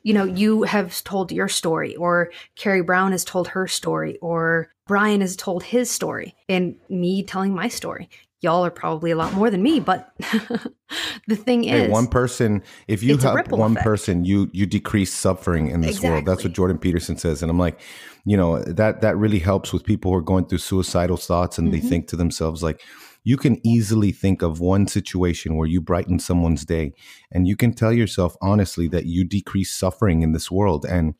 you 0.04 0.12
know, 0.12 0.24
you 0.24 0.64
have 0.64 1.02
told 1.04 1.30
your 1.30 1.46
story 1.48 1.94
or 1.94 2.32
Carrie 2.56 2.82
Brown 2.82 3.12
has 3.12 3.24
told 3.24 3.46
her 3.48 3.68
story 3.68 4.18
or 4.20 4.68
Brian 4.88 5.20
has 5.20 5.36
told 5.36 5.62
his 5.62 5.88
story 5.90 6.34
and 6.48 6.74
me 6.88 7.22
telling 7.22 7.54
my 7.54 7.68
story. 7.68 8.08
y'all 8.40 8.64
are 8.66 8.70
probably 8.72 9.12
a 9.12 9.16
lot 9.16 9.32
more 9.34 9.48
than 9.48 9.62
me, 9.62 9.78
but 9.78 10.12
the 11.28 11.36
thing 11.36 11.62
Hey, 11.62 11.84
is, 11.84 11.90
one 11.92 12.08
person, 12.08 12.62
if 12.88 13.00
you 13.04 13.16
help 13.16 13.48
one 13.52 13.72
effect. 13.72 13.84
person, 13.86 14.24
you 14.24 14.50
you 14.52 14.66
decrease 14.66 15.12
suffering 15.14 15.68
in 15.68 15.80
this 15.82 16.00
world. 16.02 16.26
That's 16.26 16.42
what 16.42 16.52
Jordan 16.52 16.78
Peterson 16.78 17.16
says. 17.16 17.40
And 17.42 17.48
I'm 17.50 17.58
like, 17.58 17.78
you 18.24 18.36
know, 18.36 18.60
that 18.64 19.00
that 19.02 19.16
really 19.16 19.38
helps 19.38 19.72
with 19.72 19.84
people 19.84 20.10
who 20.10 20.16
are 20.18 20.22
going 20.32 20.46
through 20.46 20.58
suicidal 20.58 21.16
thoughts 21.16 21.58
and 21.58 21.72
they 21.72 21.78
Mhm. 21.80 21.88
think 21.88 22.08
to 22.08 22.16
themselves 22.16 22.60
like 22.62 22.80
you 23.24 23.36
can 23.36 23.64
easily 23.66 24.12
think 24.12 24.42
of 24.42 24.60
one 24.60 24.86
situation 24.86 25.56
where 25.56 25.68
you 25.68 25.80
brighten 25.80 26.18
someone's 26.18 26.64
day 26.64 26.92
and 27.30 27.46
you 27.46 27.56
can 27.56 27.72
tell 27.72 27.92
yourself 27.92 28.36
honestly 28.40 28.88
that 28.88 29.06
you 29.06 29.24
decrease 29.24 29.72
suffering 29.72 30.22
in 30.22 30.32
this 30.32 30.50
world 30.50 30.84
and 30.84 31.14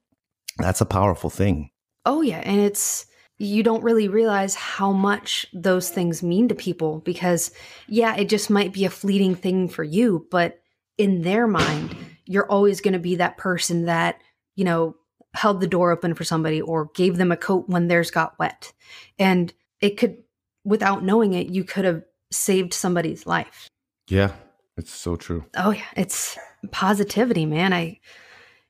that's 0.59 0.81
a 0.81 0.87
powerful 0.87 1.31
thing. 1.31 1.71
Oh, 2.05 2.21
yeah. 2.21 2.43
And 2.45 2.61
it's, 2.61 3.07
you 3.39 3.63
don't 3.63 3.83
really 3.83 4.09
realize 4.09 4.55
how 4.55 4.93
much 4.93 5.47
those 5.53 5.91
things 5.91 6.23
mean 6.23 6.49
to 6.49 6.55
people 6.55 7.01
because, 7.01 7.53
yeah, 7.89 8.15
it 8.17 8.29
just 8.29 8.51
might 8.51 8.73
be 8.73 8.85
a 8.85 8.91
fleeting 8.91 9.35
thing 9.35 9.69
for 9.69 9.85
you, 9.85 10.27
but 10.31 10.61
in 10.99 11.23
their 11.23 11.47
mind, 11.47 11.97
you're 12.25 12.51
always 12.51 12.81
going 12.81 12.93
to 12.93 12.99
be 12.99 13.17
that 13.17 13.37
person 13.37 13.87
that, 13.87 14.21
you 14.55 14.65
know, 14.65 14.97
held 15.35 15.61
the 15.61 15.67
door 15.67 15.91
open 15.91 16.15
for 16.15 16.25
somebody 16.25 16.61
or 16.61 16.91
gave 16.95 17.17
them 17.17 17.33
a 17.33 17.37
coat 17.37 17.69
when 17.69 17.89
theirs 17.89 18.11
got 18.11 18.39
wet. 18.39 18.73
And 19.19 19.53
it 19.81 19.97
could, 19.97 20.19
without 20.65 21.03
knowing 21.05 21.35
it, 21.35 21.49
you 21.49 21.65
could 21.65 21.85
have 21.85 22.03
saved 22.31 22.75
somebody's 22.75 23.27
life. 23.27 23.69
Yeah, 24.09 24.33
it's 24.77 24.93
so 24.93 25.17
true. 25.17 25.45
Oh, 25.57 25.71
yeah. 25.71 25.85
It's 25.97 26.39
positivity, 26.71 27.47
man. 27.47 27.73
I, 27.73 28.01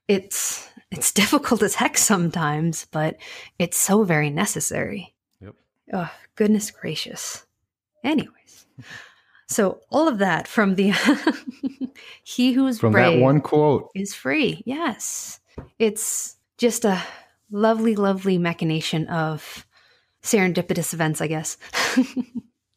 it's, 0.09 0.69
it's 0.91 1.13
difficult 1.23 1.63
as 1.63 1.75
heck 1.75 1.97
sometimes, 1.99 2.87
but 2.91 3.17
it's 3.59 3.79
so 3.79 4.05
very 4.05 4.31
necessary. 4.31 5.15
Yep. 5.41 5.55
Oh, 5.93 6.11
goodness 6.37 6.71
gracious. 6.71 7.45
Anyways, 8.05 8.67
so 9.49 9.81
all 9.91 10.09
of 10.09 10.19
that 10.19 10.49
from 10.49 10.75
the 10.75 10.91
He 12.25 12.53
Who's 12.53 12.79
From 12.81 12.93
Brave 12.93 13.19
that 13.19 13.23
one 13.23 13.41
quote. 13.41 13.91
is 13.95 14.15
free. 14.15 14.63
Yes. 14.67 15.41
It's 15.79 16.37
just 16.59 16.85
a 16.85 17.01
lovely, 17.51 17.95
lovely 17.95 18.39
machination 18.39 19.07
of 19.09 19.67
serendipitous 20.23 20.95
events, 20.95 21.21
I 21.21 21.27
guess. 21.27 21.57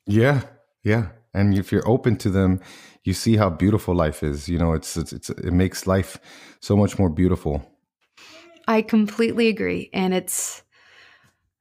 Yeah, 0.07 0.41
yeah. 0.83 1.09
And 1.33 1.57
if 1.57 1.71
you're 1.71 1.87
open 1.87 2.15
to 2.17 2.29
them, 2.29 2.61
you 3.03 3.13
see 3.13 3.37
how 3.37 3.49
beautiful 3.49 3.95
life 3.95 4.23
is. 4.23 4.47
You 4.47 4.57
know, 4.59 4.73
it's 4.73 4.95
it's, 4.97 5.11
it's 5.11 5.29
it 5.29 5.51
makes 5.51 5.87
life 5.87 6.17
so 6.59 6.77
much 6.77 6.97
more 6.97 7.09
beautiful. 7.09 7.71
I 8.67 8.81
completely 8.81 9.47
agree. 9.47 9.89
And 9.93 10.13
it's 10.13 10.63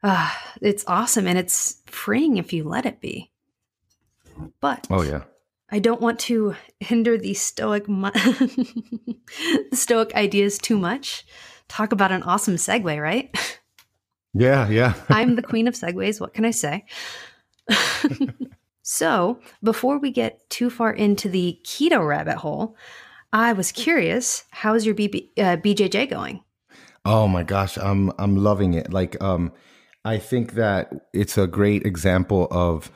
uh, 0.03 0.31
it's 0.61 0.85
awesome 0.87 1.27
and 1.27 1.39
it's 1.39 1.83
freeing 1.87 2.37
if 2.37 2.53
you 2.53 2.65
let 2.65 2.87
it 2.87 3.01
be. 3.01 3.31
But 4.61 4.87
Oh 4.91 5.03
yeah. 5.03 5.25
I 5.71 5.79
don't 5.79 6.01
want 6.01 6.21
to 6.21 6.55
hinder 6.81 7.19
the 7.19 7.35
stoic 7.35 7.89
mu- 7.89 8.11
the 8.13 9.69
stoic 9.73 10.15
ideas 10.15 10.59
too 10.59 10.79
much. 10.79 11.27
Talk 11.69 11.93
about 11.93 12.13
an 12.13 12.23
awesome 12.23 12.57
segue, 12.57 13.01
right? 13.01 13.35
Yeah, 14.35 14.69
yeah. 14.69 14.95
I'm 15.09 15.37
the 15.37 15.43
queen 15.43 15.69
of 15.69 15.75
segues. 15.75 16.21
What 16.21 16.35
can 16.35 16.45
I 16.45 16.51
say? 16.51 16.85
so, 18.83 19.41
before 19.63 19.99
we 19.99 20.11
get 20.11 20.49
too 20.51 20.69
far 20.71 20.93
into 20.93 21.29
the 21.29 21.59
keto 21.65 22.07
rabbit 22.07 22.37
hole, 22.37 22.77
I 23.33 23.53
was 23.53 23.73
curious, 23.73 24.45
how's 24.51 24.85
your 24.85 24.95
BB, 24.95 25.31
uh, 25.39 25.57
BJJ 25.57 26.11
going? 26.11 26.43
Oh 27.05 27.29
my 27.29 27.43
gosh, 27.43 27.77
I'm 27.77 28.13
I'm 28.19 28.37
loving 28.37 28.75
it. 28.75 28.93
Like 28.93 29.21
um 29.23 29.53
I 30.05 30.19
think 30.19 30.55
that 30.55 30.93
it's 31.13 31.37
a 31.37 31.47
great 31.47 31.85
example 31.85 32.49
of 32.51 32.91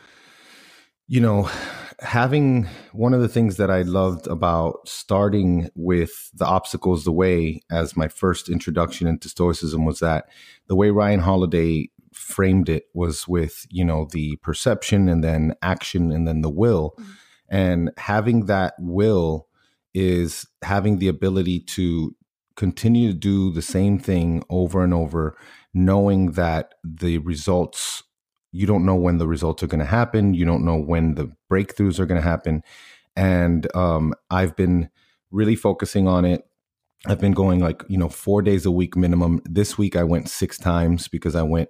you 1.06 1.20
know 1.20 1.50
having 2.00 2.68
one 2.92 3.12
of 3.12 3.20
the 3.20 3.28
things 3.28 3.56
that 3.56 3.70
I 3.70 3.82
loved 3.82 4.26
about 4.26 4.88
starting 4.88 5.68
with 5.74 6.30
the 6.34 6.46
obstacles 6.46 7.04
the 7.04 7.12
way 7.12 7.60
as 7.70 7.96
my 7.96 8.08
first 8.08 8.48
introduction 8.48 9.06
into 9.06 9.28
stoicism 9.28 9.84
was 9.84 9.98
that 9.98 10.26
the 10.68 10.76
way 10.76 10.90
Ryan 10.90 11.20
Holiday 11.20 11.90
framed 12.12 12.68
it 12.68 12.84
was 12.94 13.26
with, 13.26 13.66
you 13.70 13.84
know, 13.84 14.08
the 14.12 14.36
perception 14.36 15.08
and 15.08 15.22
then 15.24 15.54
action 15.62 16.12
and 16.12 16.26
then 16.26 16.42
the 16.42 16.50
will. 16.50 16.94
Mhm. 16.98 17.04
And 17.48 17.90
having 17.96 18.46
that 18.46 18.74
will 18.78 19.48
is 19.94 20.46
having 20.62 20.98
the 20.98 21.08
ability 21.08 21.60
to 21.60 22.14
continue 22.56 23.12
to 23.12 23.18
do 23.18 23.50
the 23.52 23.62
same 23.62 23.98
thing 23.98 24.42
over 24.50 24.82
and 24.82 24.92
over, 24.92 25.36
knowing 25.72 26.32
that 26.32 26.74
the 26.84 27.18
results, 27.18 28.02
you 28.52 28.66
don't 28.66 28.84
know 28.84 28.94
when 28.94 29.18
the 29.18 29.28
results 29.28 29.62
are 29.62 29.66
going 29.66 29.80
to 29.80 29.86
happen. 29.86 30.34
You 30.34 30.44
don't 30.44 30.64
know 30.64 30.76
when 30.76 31.14
the 31.14 31.30
breakthroughs 31.50 31.98
are 31.98 32.06
going 32.06 32.20
to 32.20 32.26
happen. 32.26 32.62
And 33.16 33.74
um, 33.76 34.14
I've 34.30 34.56
been 34.56 34.90
really 35.30 35.56
focusing 35.56 36.08
on 36.08 36.24
it. 36.24 36.44
I've 37.06 37.20
been 37.20 37.32
going 37.32 37.60
like, 37.60 37.84
you 37.88 37.98
know, 37.98 38.08
four 38.08 38.42
days 38.42 38.66
a 38.66 38.70
week 38.70 38.96
minimum. 38.96 39.40
This 39.44 39.78
week 39.78 39.96
I 39.96 40.04
went 40.04 40.28
six 40.28 40.58
times 40.58 41.08
because 41.08 41.34
I 41.34 41.42
went, 41.42 41.68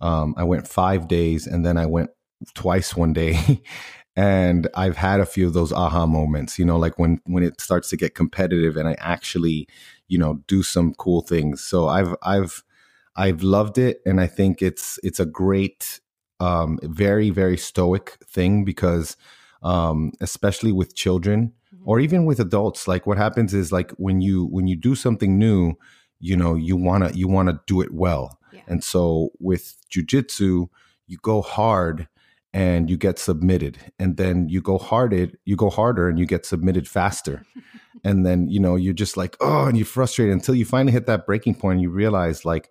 um, 0.00 0.34
I 0.36 0.44
went 0.44 0.68
five 0.68 1.08
days 1.08 1.46
and 1.46 1.64
then 1.64 1.76
I 1.76 1.86
went 1.86 2.10
twice 2.54 2.94
one 2.94 3.12
day. 3.12 3.62
and 4.16 4.68
I've 4.74 4.96
had 4.96 5.20
a 5.20 5.26
few 5.26 5.46
of 5.46 5.52
those 5.52 5.72
aha 5.72 6.06
moments, 6.06 6.58
you 6.58 6.64
know, 6.64 6.76
like 6.76 6.98
when, 6.98 7.20
when 7.24 7.42
it 7.42 7.60
starts 7.60 7.88
to 7.90 7.96
get 7.96 8.14
competitive 8.14 8.76
and 8.76 8.88
I 8.88 8.96
actually, 8.98 9.66
you 10.08 10.18
know, 10.18 10.42
do 10.46 10.62
some 10.62 10.94
cool 10.94 11.22
things. 11.22 11.62
So 11.62 11.88
I've, 11.88 12.14
I've, 12.22 12.62
I've 13.16 13.42
loved 13.42 13.78
it. 13.78 14.00
And 14.06 14.20
I 14.20 14.26
think 14.26 14.62
it's, 14.62 14.98
it's 15.02 15.20
a 15.20 15.26
great, 15.26 16.00
um, 16.40 16.78
very, 16.82 17.30
very 17.30 17.56
stoic 17.56 18.18
thing 18.26 18.64
because, 18.64 19.16
um, 19.62 20.12
especially 20.20 20.72
with 20.72 20.94
children 20.94 21.52
or 21.84 22.00
even 22.00 22.24
with 22.24 22.40
adults, 22.40 22.86
like 22.86 23.06
what 23.06 23.18
happens 23.18 23.54
is 23.54 23.72
like 23.72 23.90
when 23.92 24.20
you, 24.20 24.46
when 24.46 24.66
you 24.66 24.76
do 24.76 24.94
something 24.94 25.38
new, 25.38 25.74
you 26.20 26.36
know, 26.36 26.54
you 26.54 26.76
want 26.76 27.08
to, 27.08 27.16
you 27.16 27.28
want 27.28 27.48
to 27.48 27.60
do 27.66 27.80
it 27.80 27.92
well. 27.92 28.38
Yeah. 28.52 28.60
And 28.66 28.82
so 28.82 29.30
with 29.38 29.76
jujitsu, 29.90 30.68
you 31.06 31.18
go 31.22 31.42
hard 31.42 32.08
and 32.52 32.88
you 32.88 32.96
get 32.96 33.18
submitted 33.18 33.78
and 33.98 34.16
then 34.16 34.48
you 34.48 34.60
go 34.60 34.78
harded 34.78 35.36
you 35.44 35.54
go 35.54 35.68
harder 35.68 36.08
and 36.08 36.18
you 36.18 36.24
get 36.24 36.46
submitted 36.46 36.88
faster 36.88 37.44
and 38.04 38.24
then 38.24 38.48
you 38.48 38.58
know 38.58 38.74
you're 38.74 38.94
just 38.94 39.16
like 39.16 39.36
oh 39.40 39.66
and 39.66 39.76
you're 39.76 39.86
frustrated 39.86 40.32
until 40.32 40.54
you 40.54 40.64
finally 40.64 40.92
hit 40.92 41.06
that 41.06 41.26
breaking 41.26 41.54
point 41.54 41.74
and 41.74 41.82
you 41.82 41.90
realize 41.90 42.44
like 42.44 42.70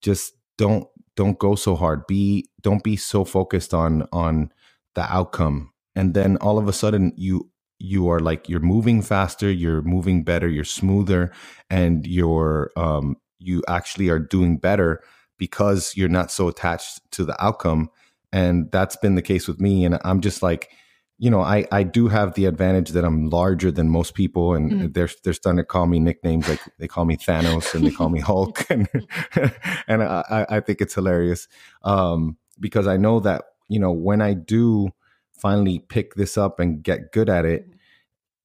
just 0.00 0.32
don't 0.56 0.88
don't 1.18 1.40
go 1.40 1.56
so 1.56 1.74
hard. 1.74 2.06
Be 2.06 2.48
don't 2.60 2.84
be 2.84 2.94
so 2.94 3.24
focused 3.24 3.74
on 3.74 4.06
on 4.12 4.52
the 4.94 5.02
outcome. 5.12 5.72
And 5.96 6.14
then 6.14 6.36
all 6.36 6.58
of 6.58 6.68
a 6.68 6.72
sudden 6.72 7.12
you 7.16 7.50
you 7.80 8.08
are 8.08 8.20
like 8.20 8.48
you're 8.48 8.60
moving 8.60 9.02
faster 9.02 9.50
you're 9.50 9.82
moving 9.82 10.24
better 10.24 10.48
you're 10.48 10.64
smoother 10.64 11.32
and 11.70 12.06
you're 12.06 12.70
um 12.76 13.16
you 13.38 13.62
actually 13.68 14.08
are 14.08 14.18
doing 14.18 14.58
better 14.58 15.00
because 15.38 15.96
you're 15.96 16.08
not 16.08 16.30
so 16.30 16.48
attached 16.48 17.00
to 17.12 17.24
the 17.24 17.36
outcome. 17.44 17.90
And 18.32 18.70
that's 18.70 18.96
been 18.96 19.16
the 19.16 19.22
case 19.22 19.48
with 19.48 19.60
me. 19.60 19.84
And 19.84 19.98
i'm 20.04 20.20
just 20.20 20.40
like 20.40 20.70
you 21.18 21.28
know 21.30 21.40
i 21.40 21.66
i 21.72 21.82
do 21.82 22.08
have 22.08 22.34
the 22.34 22.44
advantage 22.46 22.90
that 22.90 23.04
i'm 23.04 23.28
larger 23.28 23.70
than 23.72 23.88
most 23.88 24.14
people 24.14 24.54
and 24.54 24.70
Mm. 24.72 24.94
they're 24.94 25.10
they're 25.24 25.32
starting 25.32 25.58
to 25.58 25.64
call 25.64 25.86
me 25.86 25.98
nicknames 25.98 26.48
like 26.48 26.60
they 26.78 26.86
call 26.88 27.04
me 27.04 27.16
thanos 27.16 27.74
and 27.74 27.84
they 27.84 27.90
call 27.90 28.08
me 28.08 28.20
hulk 28.30 28.64
and 28.70 28.88
and 29.88 30.02
i 30.02 30.46
i 30.48 30.60
think 30.60 30.80
it's 30.80 30.94
hilarious 30.94 31.48
um 31.82 32.36
because 32.60 32.86
i 32.86 32.96
know 32.96 33.18
that 33.20 33.42
you 33.68 33.80
know 33.80 33.92
when 33.92 34.20
i 34.20 34.32
do 34.34 34.90
finally 35.32 35.78
pick 35.78 36.14
this 36.14 36.36
up 36.38 36.60
and 36.60 36.82
get 36.82 37.12
good 37.12 37.28
at 37.28 37.44
it 37.44 37.66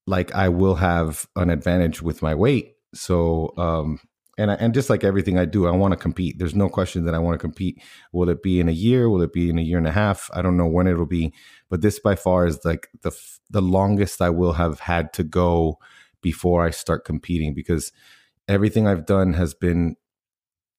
like 0.08 0.34
i 0.34 0.50
will 0.50 0.76
have 0.76 1.28
an 1.36 1.50
advantage 1.50 2.02
with 2.02 2.22
my 2.22 2.34
weight 2.36 2.76
so 2.94 3.54
um 3.58 4.00
and 4.38 4.52
I, 4.52 4.56
and 4.56 4.74
just 4.74 4.90
like 4.90 5.04
everything 5.04 5.38
I 5.38 5.46
do, 5.46 5.68
I 5.68 5.72
want 5.72 5.92
to 5.92 5.98
compete. 5.98 6.40
There's 6.40 6.56
no 6.56 6.68
question 6.68 7.06
that 7.06 7.14
I 7.14 7.20
want 7.20 7.36
to 7.36 7.40
compete. 7.40 7.82
Will 8.12 8.30
it 8.30 8.42
be 8.42 8.60
in 8.60 8.68
a 8.68 8.74
year? 8.74 9.10
Will 9.10 9.22
it 9.22 9.34
be 9.34 9.50
in 9.50 9.60
a 9.60 9.62
year 9.62 9.78
and 9.78 9.88
a 9.88 9.92
half? 9.92 10.30
I 10.34 10.42
don't 10.42 10.58
know 10.58 10.68
when 10.68 10.88
it'll 10.88 11.06
be, 11.06 11.34
but 11.70 11.82
this 11.82 12.00
by 12.00 12.16
far 12.16 12.48
is 12.48 12.60
like 12.66 12.90
the 13.02 13.12
the 13.50 13.62
longest 13.62 14.22
I 14.22 14.30
will 14.30 14.54
have 14.54 14.80
had 14.80 15.14
to 15.14 15.24
go 15.24 15.78
before 16.22 16.66
I 16.66 16.72
start 16.72 17.06
competing 17.06 17.54
because 17.54 17.92
everything 18.48 18.88
I've 18.88 19.06
done 19.06 19.34
has 19.34 19.54
been, 19.54 19.98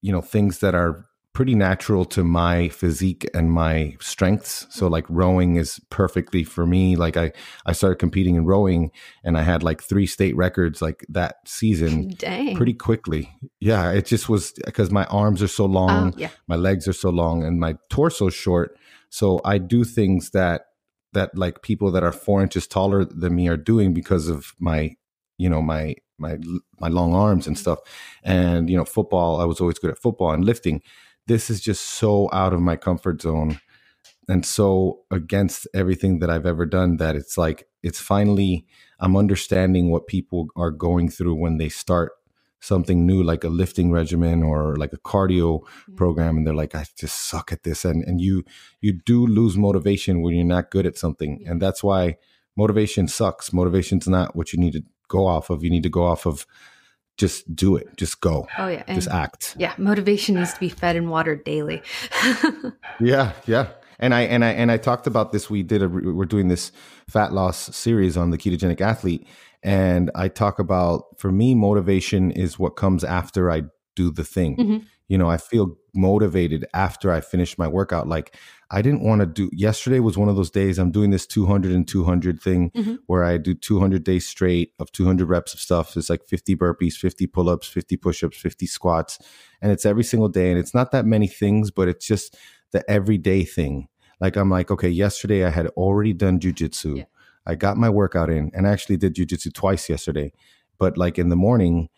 you 0.03 0.11
know, 0.11 0.21
things 0.21 0.59
that 0.59 0.75
are 0.75 1.07
pretty 1.35 1.55
natural 1.57 2.05
to 2.05 2.23
my 2.23 2.69
physique 2.69 3.29
and 3.35 3.51
my 3.51 3.97
strengths. 4.01 4.67
So 4.71 4.87
like 4.87 5.05
rowing 5.09 5.57
is 5.57 5.81
perfectly 5.91 6.45
for 6.45 6.65
me. 6.65 6.95
Like 6.95 7.17
I 7.17 7.33
I 7.67 7.73
started 7.73 7.97
competing 7.97 8.37
in 8.37 8.47
rowing 8.47 8.93
and 9.25 9.37
I 9.37 9.43
had 9.43 9.65
like 9.65 9.83
three 9.83 10.07
state 10.07 10.37
records 10.37 10.81
like 10.81 11.05
that 11.09 11.37
season 11.45 12.09
Dang. 12.19 12.57
pretty 12.57 12.73
quickly. 12.73 13.37
Yeah, 13.61 13.91
it 13.91 14.07
just 14.07 14.29
was 14.29 14.53
because 14.65 14.93
my 14.93 15.05
arms 15.07 15.43
are 15.43 15.49
so 15.49 15.65
oh, 15.65 15.67
long, 15.67 16.13
Oh, 16.15 16.17
yeah. 16.17 16.31
my 16.47 16.57
legs 16.57 16.87
are 16.87 16.93
so 16.93 17.11
long, 17.11 17.45
and 17.45 17.59
my 17.59 17.77
torso 17.91 18.31
short. 18.31 18.79
So 19.11 19.41
I 19.45 19.59
do 19.59 19.85
things 19.85 20.31
that 20.31 20.67
that 21.15 21.37
like 21.37 21.63
people 21.63 21.91
that 21.93 22.05
are 22.05 22.13
four 22.13 22.43
inches 22.43 22.67
taller 22.67 23.05
than 23.05 23.35
me 23.35 23.49
are 23.49 23.57
doing 23.57 23.93
because 23.93 24.29
of 24.29 24.55
my, 24.59 24.95
you 25.39 25.49
know, 25.49 25.63
my 25.63 25.95
my 26.19 26.39
my 26.81 26.89
long 26.89 27.15
arms 27.15 27.47
and 27.47 27.57
mm. 27.57 27.61
stuff. 27.61 27.81
And 28.23 28.71
you 28.71 28.77
know, 28.77 28.85
football. 28.85 29.41
I 29.41 29.45
was 29.45 29.61
always 29.61 29.79
good 29.79 29.91
at 29.91 29.99
football 29.99 30.31
and 30.31 30.45
lifting. 30.45 30.81
This 31.27 31.51
is 31.51 31.61
just 31.61 31.85
so 31.85 32.29
out 32.33 32.53
of 32.53 32.61
my 32.61 32.77
comfort 32.77 33.23
zone 33.23 33.61
and 34.29 34.45
so 34.45 35.01
against 35.11 35.67
everything 35.75 36.19
that 36.21 36.31
I've 36.31 36.47
ever 36.47 36.67
done 36.67 36.97
that 36.97 37.17
it's 37.17 37.37
like 37.37 37.67
it's 37.83 38.01
finally 38.01 38.67
I'm 39.01 39.17
understanding 39.17 39.91
what 39.91 40.07
people 40.07 40.49
are 40.57 40.71
going 40.71 41.09
through 41.09 41.35
when 41.35 41.59
they 41.59 41.69
start 41.69 42.13
something 42.61 43.07
new 43.07 43.23
like 43.23 43.45
a 43.45 43.49
lifting 43.49 43.93
regimen 43.93 44.43
or 44.43 44.77
like 44.77 44.93
a 44.93 44.99
cardio 44.99 45.61
mm-hmm. 45.61 45.95
program 45.97 46.39
and 46.39 46.47
they're 46.47 46.55
like 46.55 46.75
I 46.75 46.87
just 46.97 47.29
suck 47.29 47.53
at 47.53 47.63
this 47.63 47.85
and 47.85 48.03
and 48.05 48.21
you 48.21 48.45
you 48.81 48.93
do 48.93 49.27
lose 49.27 49.57
motivation 49.57 50.23
when 50.23 50.35
you're 50.35 50.47
not 50.47 50.71
good 50.71 50.87
at 50.87 50.97
something 50.97 51.41
yeah. 51.41 51.51
and 51.51 51.61
that's 51.61 51.85
why 51.85 52.17
motivation 52.57 53.07
sucks 53.09 53.53
motivation's 53.53 54.09
not 54.09 54.35
what 54.35 54.53
you 54.53 54.59
need 54.59 54.73
to 54.73 54.83
go 55.09 55.27
off 55.27 55.51
of 55.51 55.63
you 55.63 55.71
need 55.71 55.83
to 55.83 55.91
go 55.91 56.05
off 56.05 56.27
of 56.27 56.47
just 57.17 57.55
do 57.55 57.77
it 57.77 57.87
just 57.97 58.21
go 58.21 58.47
oh 58.59 58.69
yeah 58.69 58.83
just 58.95 59.09
act 59.09 59.55
yeah 59.59 59.73
motivation 59.79 60.35
needs 60.35 60.53
to 60.53 60.61
be 60.61 60.69
fed 60.69 60.97
and 60.97 61.11
watered 61.11 61.45
daily 61.45 61.83
yeah 63.01 63.33
yeah 63.47 63.69
and 63.99 64.15
I 64.15 64.23
and 64.23 64.45
I 64.45 64.51
and 64.51 64.71
I 64.71 64.77
talked 64.77 65.07
about 65.07 65.33
this. 65.33 65.49
We 65.49 65.63
did 65.63 65.83
a 65.83 65.89
we're 65.89 66.25
doing 66.25 66.49
this 66.49 66.73
fat 67.09 67.33
loss 67.33 67.75
series 67.75 68.17
on 68.17 68.31
the 68.31 68.39
ketogenic 68.39 68.81
athlete, 68.81 69.27
and 69.63 70.11
I 70.15 70.29
talk 70.29 70.59
about 70.59 71.05
for 71.19 71.31
me 71.31 71.55
motivation 71.55 72.31
is 72.31 72.59
what 72.59 72.77
comes 72.77 73.05
after 73.05 73.51
I 73.51 73.63
do 73.97 74.11
the 74.11 74.25
thing. 74.25 74.57
Mm-hmm. 74.57 74.87
You 75.09 75.19
know, 75.19 75.29
I 75.29 75.37
feel 75.37 75.77
motivated 75.95 76.67
after 76.75 77.13
I 77.13 77.21
finish 77.21 77.57
my 77.59 77.69
workout. 77.69 78.09
Like 78.09 78.37
I 78.71 78.83
didn't 78.83 79.05
want 79.05 79.21
to 79.21 79.27
do 79.27 79.51
yesterday 79.53 80.01
was 80.01 80.19
one 80.19 80.29
of 80.29 80.37
those 80.37 80.51
days 80.51 80.79
I'm 80.79 80.91
doing 80.91 81.11
this 81.11 81.27
200 81.27 81.73
and 81.73 81.87
200 81.87 82.41
thing 82.41 82.71
mm-hmm. 82.71 82.95
where 83.07 83.23
I 83.23 83.37
do 83.37 83.55
200 83.55 84.03
days 84.03 84.27
straight 84.27 84.73
of 84.79 84.91
200 84.93 85.29
reps 85.29 85.55
of 85.55 85.61
stuff. 85.61 85.97
It's 85.97 86.11
like 86.11 86.27
50 86.27 86.57
burpees, 86.57 86.95
50 86.95 87.27
pull-ups, 87.27 87.69
50 87.69 87.97
push-ups, 87.97 88.37
50 88.37 88.67
squats, 88.67 89.19
and 89.63 89.71
it's 89.71 89.87
every 89.87 90.05
single 90.05 90.29
day 90.29 90.51
and 90.51 90.59
it's 90.59 90.75
not 90.75 90.91
that 90.93 91.07
many 91.07 91.29
things, 91.29 91.71
but 91.71 91.89
it's 91.89 92.07
just 92.07 92.37
the 92.73 92.89
everyday 92.91 93.45
thing. 93.45 93.89
Like 94.21 94.37
I'm 94.37 94.51
like, 94.51 94.71
okay, 94.71 94.89
yesterday 94.89 95.45
I 95.45 95.51
had 95.51 95.69
already 95.69 96.13
done 96.13 96.41
jujitsu. 96.41 96.99
Yeah. 96.99 97.05
I 97.47 97.55
got 97.55 97.77
my 97.77 97.91
workout 97.91 98.31
in 98.31 98.51
and 98.55 98.67
I 98.67 98.73
actually 98.73 98.97
did 98.97 99.15
jujitsu 99.15 99.53
twice 99.53 99.89
yesterday. 99.89 100.33
But 100.79 100.97
like 100.97 101.19
in 101.19 101.29
the 101.29 101.37
morning 101.37 101.89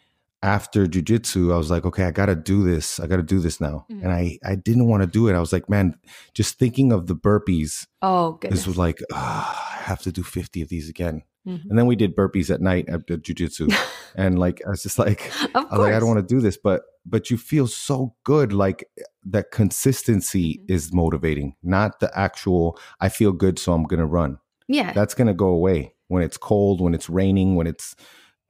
after 0.42 0.86
jujitsu, 0.86 1.52
I 1.52 1.56
was 1.56 1.70
like, 1.70 1.84
okay, 1.84 2.04
I 2.04 2.10
gotta 2.10 2.34
do 2.34 2.62
this. 2.62 3.00
I 3.00 3.06
gotta 3.06 3.22
do 3.22 3.40
this 3.40 3.60
now. 3.60 3.86
Mm-hmm. 3.90 4.04
And 4.04 4.12
I 4.12 4.38
I 4.44 4.54
didn't 4.54 4.86
want 4.86 5.02
to 5.02 5.06
do 5.06 5.28
it. 5.28 5.34
I 5.34 5.40
was 5.40 5.52
like, 5.52 5.68
man, 5.68 5.98
just 6.34 6.58
thinking 6.58 6.92
of 6.92 7.06
the 7.06 7.16
burpees. 7.16 7.86
Oh 8.02 8.32
goodness. 8.32 8.60
This 8.60 8.66
was 8.66 8.78
like, 8.78 9.00
oh, 9.12 9.16
I 9.16 9.82
have 9.82 10.00
to 10.02 10.12
do 10.12 10.22
50 10.22 10.62
of 10.62 10.68
these 10.68 10.88
again. 10.88 11.22
Mm-hmm. 11.46 11.70
And 11.70 11.78
then 11.78 11.86
we 11.86 11.96
did 11.96 12.16
burpees 12.16 12.52
at 12.52 12.60
night 12.60 12.88
at 12.88 13.06
the 13.06 13.18
jujitsu. 13.18 13.74
and 14.16 14.38
like 14.38 14.60
I 14.66 14.70
was 14.70 14.82
just 14.82 14.98
like, 14.98 15.32
I 15.54 15.60
was 15.60 15.78
like, 15.78 15.94
I 15.94 15.98
don't 16.00 16.08
want 16.08 16.28
to 16.28 16.34
do 16.34 16.40
this, 16.40 16.56
but 16.56 16.82
but 17.04 17.30
you 17.30 17.38
feel 17.38 17.66
so 17.66 18.14
good. 18.24 18.52
Like 18.52 18.84
that 19.24 19.50
consistency 19.50 20.58
mm-hmm. 20.58 20.72
is 20.72 20.92
motivating, 20.92 21.54
not 21.62 22.00
the 22.00 22.16
actual 22.18 22.78
I 23.00 23.08
feel 23.08 23.32
good, 23.32 23.58
so 23.58 23.72
I'm 23.72 23.84
gonna 23.84 24.06
run. 24.06 24.38
Yeah. 24.68 24.92
That's 24.92 25.14
gonna 25.14 25.34
go 25.34 25.48
away 25.48 25.94
when 26.08 26.22
it's 26.22 26.36
cold, 26.36 26.80
when 26.80 26.94
it's 26.94 27.08
raining, 27.08 27.54
when 27.54 27.66
it's 27.66 27.94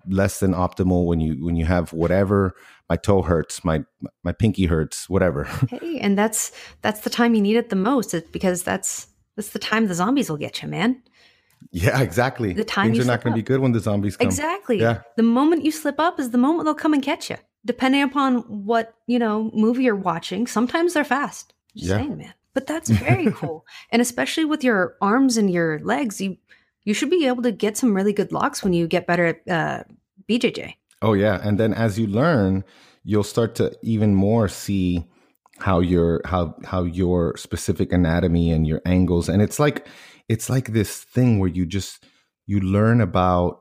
less 0.09 0.41
than 0.41 0.53
optimal, 0.53 1.07
when 1.07 1.21
you 1.21 1.45
when 1.45 1.57
you 1.57 1.65
have 1.65 1.93
whatever 1.93 2.55
my 2.89 2.97
toe 2.97 3.23
hurts, 3.23 3.65
my 3.65 3.85
my 4.23 4.33
pinky 4.33 4.67
hurts, 4.67 5.09
whatever. 5.09 5.45
hey, 5.71 5.99
and 5.99 6.17
that's 6.17 6.53
that's 6.83 7.01
the 7.01 7.11
time 7.11 7.35
you 7.35 7.43
need 7.43 7.57
it 7.57 7.69
the 7.69 7.77
most, 7.77 8.15
because 8.33 8.63
that's 8.63 9.09
that's 9.37 9.51
the 9.51 9.59
time 9.59 9.87
the 9.87 9.95
zombies 9.95 10.31
will 10.31 10.37
get 10.39 10.63
you, 10.63 10.69
man. 10.69 11.03
Yeah, 11.73 12.01
exactly. 12.01 12.53
The 12.53 12.65
time 12.65 12.93
Things 12.93 13.05
are 13.05 13.09
not 13.09 13.23
going 13.23 13.33
to 13.33 13.37
be 13.37 13.43
good 13.43 13.61
when 13.61 13.73
the 13.73 13.81
zombies 13.81 14.17
come. 14.17 14.27
Exactly. 14.27 14.81
Yeah. 14.81 15.03
The 15.17 15.23
moment 15.23 15.65
you 15.65 15.73
slip 15.73 15.99
up 15.99 16.21
is 16.21 16.31
the 16.31 16.39
moment 16.39 16.65
they'll 16.65 16.75
come 16.75 16.93
and 16.93 17.03
catch 17.03 17.31
you. 17.31 17.37
Depending 17.65 18.03
upon 18.03 18.65
what, 18.65 18.95
you 19.07 19.19
know, 19.19 19.51
movie 19.53 19.85
you're 19.85 19.97
watching, 19.97 20.47
sometimes 20.47 20.95
they're 20.95 21.05
fast. 21.05 21.53
Just 21.75 21.91
yeah. 21.91 21.97
saying, 21.97 22.17
man. 22.17 22.35
But 22.55 22.67
that's 22.67 22.89
very 22.89 23.31
cool. 23.33 23.67
And 23.91 24.01
especially 24.01 24.45
with 24.45 24.63
your 24.63 24.97
arms 25.01 25.37
and 25.37 25.51
your 25.51 25.81
legs, 25.81 26.21
you 26.21 26.37
you 26.87 26.95
should 26.95 27.11
be 27.11 27.27
able 27.27 27.43
to 27.43 27.53
get 27.53 27.77
some 27.77 27.95
really 27.95 28.15
good 28.15 28.33
locks 28.33 28.65
when 28.65 28.73
you 28.73 28.87
get 28.87 29.07
better 29.07 29.27
at 29.27 29.49
uh, 29.49 29.85
BJJ. 30.31 30.75
Oh 31.03 31.13
yeah, 31.13 31.39
and 31.43 31.61
then 31.61 31.75
as 31.75 31.99
you 31.99 32.07
learn, 32.07 32.65
you'll 33.05 33.25
start 33.25 33.55
to 33.57 33.77
even 33.83 34.15
more 34.15 34.49
see 34.49 35.05
how 35.59 35.81
your 35.81 36.21
how 36.25 36.55
how 36.65 36.85
your 36.85 37.37
specific 37.37 37.93
anatomy 37.93 38.51
and 38.51 38.67
your 38.67 38.83
angles 38.85 39.29
and 39.29 39.41
it's 39.41 39.59
like 39.59 39.87
it's 40.29 40.51
like 40.51 40.73
this 40.73 41.03
thing 41.03 41.39
where 41.39 41.49
you 41.49 41.65
just 41.65 42.05
you 42.47 42.61
learn 42.61 43.01
about 43.01 43.61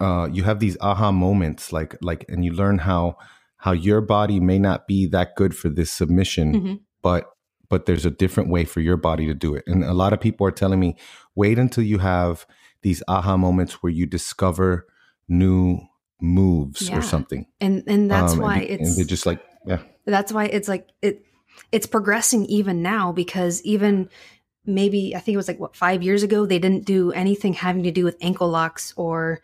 uh, 0.00 0.28
you 0.32 0.42
have 0.42 0.58
these 0.58 0.76
aha 0.80 1.12
moments 1.12 1.72
like 1.72 1.96
like 2.02 2.24
and 2.28 2.44
you 2.44 2.52
learn 2.52 2.78
how 2.78 3.16
how 3.58 3.72
your 3.72 4.00
body 4.00 4.40
may 4.40 4.58
not 4.58 4.88
be 4.88 5.06
that 5.06 5.36
good 5.36 5.54
for 5.56 5.68
this 5.68 5.90
submission 5.90 6.54
mm-hmm. 6.54 6.74
but 7.00 7.30
but 7.68 7.86
there's 7.86 8.06
a 8.06 8.10
different 8.10 8.50
way 8.50 8.64
for 8.64 8.80
your 8.80 8.96
body 8.96 9.26
to 9.26 9.34
do 9.34 9.54
it 9.54 9.62
and 9.68 9.84
a 9.84 9.94
lot 9.94 10.12
of 10.12 10.20
people 10.20 10.44
are 10.44 10.50
telling 10.50 10.80
me 10.80 10.96
wait 11.34 11.58
until 11.58 11.84
you 11.84 11.98
have 11.98 12.46
these 12.82 13.02
aha 13.08 13.36
moments 13.36 13.82
where 13.82 13.92
you 13.92 14.06
discover 14.06 14.86
new 15.28 15.78
moves 16.20 16.88
yeah. 16.88 16.98
or 16.98 17.02
something 17.02 17.46
and 17.60 17.82
and 17.86 18.10
that's 18.10 18.34
um, 18.34 18.40
why 18.40 18.58
and, 18.58 18.70
it's 18.70 18.88
and 18.88 18.98
they're 18.98 19.04
just 19.04 19.26
like 19.26 19.40
yeah 19.66 19.78
that's 20.06 20.32
why 20.32 20.44
it's 20.46 20.68
like 20.68 20.88
it 21.02 21.24
it's 21.72 21.86
progressing 21.86 22.44
even 22.46 22.82
now 22.82 23.12
because 23.12 23.62
even 23.62 24.08
maybe 24.66 25.14
I 25.14 25.20
think 25.20 25.34
it 25.34 25.38
was 25.38 25.48
like 25.48 25.60
what 25.60 25.76
five 25.76 26.02
years 26.02 26.22
ago 26.22 26.46
they 26.46 26.58
didn't 26.58 26.84
do 26.84 27.12
anything 27.12 27.54
having 27.54 27.82
to 27.84 27.90
do 27.90 28.04
with 28.04 28.16
ankle 28.20 28.48
locks 28.48 28.92
or 28.96 29.40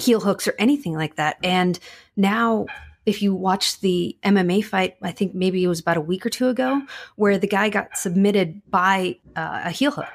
heel 0.00 0.20
hooks 0.20 0.48
or 0.48 0.54
anything 0.58 0.94
like 0.94 1.16
that. 1.16 1.36
And 1.42 1.78
now 2.16 2.66
if 3.06 3.22
you 3.22 3.34
watch 3.34 3.80
the 3.80 4.16
MMA 4.22 4.64
fight, 4.64 4.96
I 5.02 5.12
think 5.12 5.34
maybe 5.34 5.64
it 5.64 5.68
was 5.68 5.80
about 5.80 5.96
a 5.96 6.02
week 6.02 6.24
or 6.26 6.30
two 6.30 6.48
ago, 6.48 6.82
where 7.16 7.38
the 7.38 7.46
guy 7.46 7.68
got 7.70 7.96
submitted 7.96 8.62
by 8.70 9.18
uh, 9.34 9.62
a 9.64 9.70
heel 9.70 9.90
hook. 9.90 10.06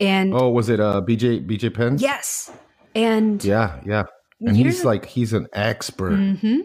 And 0.00 0.34
oh, 0.34 0.48
was 0.48 0.68
it 0.68 0.80
uh, 0.80 1.02
BJ 1.02 1.46
BJ 1.46 1.72
Penn? 1.72 1.98
Yes, 1.98 2.50
and 2.94 3.44
yeah, 3.44 3.80
yeah, 3.84 4.04
and 4.40 4.56
he's 4.56 4.84
like 4.84 5.04
he's 5.04 5.32
an 5.32 5.46
expert. 5.52 6.12
Mm-hmm. 6.12 6.60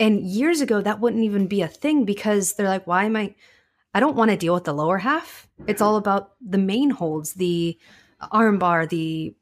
And 0.00 0.20
years 0.20 0.60
ago, 0.60 0.80
that 0.80 1.00
wouldn't 1.00 1.22
even 1.22 1.46
be 1.46 1.62
a 1.62 1.68
thing 1.68 2.04
because 2.04 2.54
they're 2.54 2.68
like, 2.68 2.86
why 2.86 3.04
am 3.04 3.16
I? 3.16 3.34
I 3.94 4.00
don't 4.00 4.16
want 4.16 4.30
to 4.30 4.36
deal 4.36 4.54
with 4.54 4.64
the 4.64 4.72
lower 4.72 4.98
half. 4.98 5.48
It's 5.66 5.82
all 5.82 5.96
about 5.96 6.32
the 6.40 6.58
main 6.58 6.90
holds, 6.90 7.34
the 7.34 7.78
armbar, 8.32 8.88
the 8.88 9.34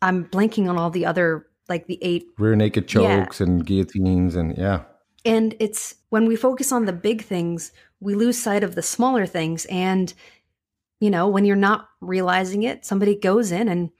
I'm 0.00 0.24
blanking 0.26 0.68
on 0.68 0.76
all 0.76 0.90
the 0.90 1.06
other 1.06 1.46
like 1.68 1.86
the 1.86 1.98
eight 2.02 2.26
rear 2.38 2.56
naked 2.56 2.88
chokes 2.88 3.40
yeah. 3.40 3.46
and 3.46 3.64
guillotines 3.64 4.34
and 4.34 4.56
yeah. 4.58 4.82
And 5.24 5.54
it's 5.60 5.94
when 6.08 6.26
we 6.26 6.34
focus 6.34 6.72
on 6.72 6.86
the 6.86 6.92
big 6.92 7.22
things, 7.22 7.70
we 8.00 8.14
lose 8.14 8.36
sight 8.36 8.64
of 8.64 8.74
the 8.74 8.82
smaller 8.82 9.24
things 9.24 9.66
and 9.66 10.12
you 11.02 11.10
know, 11.10 11.26
when 11.26 11.44
you're 11.44 11.56
not 11.56 11.88
realizing 12.00 12.62
it, 12.62 12.86
somebody 12.86 13.16
goes 13.16 13.50
in 13.50 13.66
and 13.66 13.90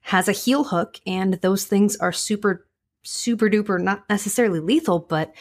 has 0.00 0.28
a 0.28 0.32
heel 0.32 0.64
hook 0.64 0.98
and 1.06 1.34
those 1.34 1.66
things 1.66 1.94
are 1.96 2.10
super 2.10 2.66
super 3.02 3.50
duper 3.50 3.78
not 3.78 4.08
necessarily 4.08 4.58
lethal, 4.58 4.98
but 4.98 5.34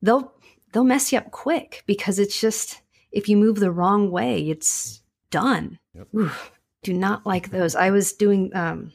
they'll 0.00 0.32
they'll 0.72 0.84
mess 0.84 1.10
you 1.10 1.18
up 1.18 1.32
quick 1.32 1.82
because 1.86 2.20
it's 2.20 2.40
just 2.40 2.82
if 3.10 3.28
you 3.28 3.36
move 3.36 3.58
the 3.58 3.72
wrong 3.72 4.12
way, 4.12 4.48
it's 4.48 5.02
done. 5.32 5.80
Yep. 5.94 6.06
Oof, 6.14 6.52
do 6.84 6.92
not 6.92 7.26
like 7.26 7.50
those. 7.50 7.74
I 7.74 7.90
was 7.90 8.12
doing 8.12 8.54
um 8.54 8.92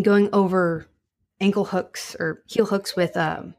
going 0.00 0.30
over 0.32 0.86
ankle 1.42 1.66
hooks 1.66 2.16
or 2.18 2.42
heel 2.46 2.64
hooks 2.64 2.96
with 2.96 3.14
um 3.18 3.54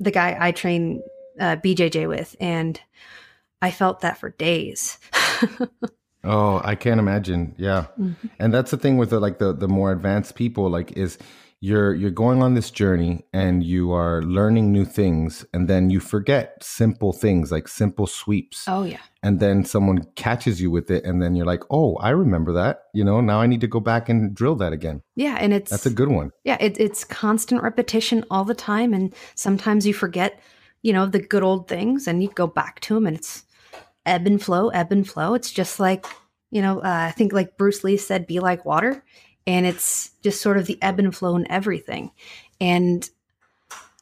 the 0.00 0.10
guy 0.10 0.36
I 0.36 0.50
train 0.50 1.00
uh, 1.38 1.58
BJJ 1.64 2.08
with, 2.08 2.34
and 2.40 2.80
I 3.62 3.70
felt 3.70 4.00
that 4.00 4.18
for 4.18 4.30
days. 4.30 4.98
oh, 6.24 6.60
I 6.64 6.74
can't 6.74 7.00
imagine. 7.00 7.54
Yeah, 7.58 7.86
mm-hmm. 7.98 8.26
and 8.38 8.52
that's 8.52 8.70
the 8.70 8.76
thing 8.76 8.96
with 8.96 9.10
the 9.10 9.20
like 9.20 9.38
the 9.38 9.52
the 9.52 9.68
more 9.68 9.92
advanced 9.92 10.34
people. 10.34 10.68
Like, 10.70 10.92
is 10.92 11.18
you're 11.64 11.94
you're 11.94 12.10
going 12.10 12.42
on 12.42 12.52
this 12.52 12.70
journey 12.70 13.24
and 13.32 13.64
you 13.64 13.90
are 13.90 14.20
learning 14.20 14.70
new 14.70 14.84
things 14.84 15.46
and 15.54 15.66
then 15.66 15.88
you 15.88 15.98
forget 15.98 16.62
simple 16.62 17.10
things 17.10 17.50
like 17.50 17.66
simple 17.66 18.06
sweeps 18.06 18.66
oh 18.68 18.82
yeah 18.82 19.00
and 19.22 19.40
then 19.40 19.64
someone 19.64 20.04
catches 20.14 20.60
you 20.60 20.70
with 20.70 20.90
it 20.90 21.02
and 21.04 21.22
then 21.22 21.34
you're 21.34 21.46
like 21.46 21.62
oh 21.70 21.96
i 21.96 22.10
remember 22.10 22.52
that 22.52 22.80
you 22.92 23.02
know 23.02 23.18
now 23.22 23.40
i 23.40 23.46
need 23.46 23.62
to 23.62 23.66
go 23.66 23.80
back 23.80 24.10
and 24.10 24.34
drill 24.34 24.54
that 24.54 24.74
again 24.74 25.00
yeah 25.16 25.38
and 25.40 25.54
it's 25.54 25.70
that's 25.70 25.86
a 25.86 25.90
good 25.90 26.08
one 26.08 26.30
yeah 26.44 26.58
it, 26.60 26.78
it's 26.78 27.02
constant 27.02 27.62
repetition 27.62 28.22
all 28.30 28.44
the 28.44 28.54
time 28.54 28.92
and 28.92 29.14
sometimes 29.34 29.86
you 29.86 29.94
forget 29.94 30.38
you 30.82 30.92
know 30.92 31.06
the 31.06 31.18
good 31.18 31.42
old 31.42 31.66
things 31.66 32.06
and 32.06 32.22
you 32.22 32.28
go 32.28 32.46
back 32.46 32.78
to 32.80 32.92
them 32.92 33.06
and 33.06 33.16
it's 33.16 33.43
ebb 34.06 34.26
and 34.26 34.42
flow 34.42 34.68
ebb 34.68 34.92
and 34.92 35.08
flow 35.08 35.34
it's 35.34 35.50
just 35.50 35.80
like 35.80 36.06
you 36.50 36.60
know 36.62 36.80
uh, 36.80 37.06
i 37.08 37.10
think 37.10 37.32
like 37.32 37.56
bruce 37.56 37.84
lee 37.84 37.96
said 37.96 38.26
be 38.26 38.40
like 38.40 38.64
water 38.64 39.02
and 39.46 39.66
it's 39.66 40.10
just 40.22 40.40
sort 40.40 40.56
of 40.56 40.66
the 40.66 40.78
ebb 40.82 40.98
and 40.98 41.14
flow 41.14 41.36
in 41.36 41.50
everything. 41.50 42.10
And 42.60 43.08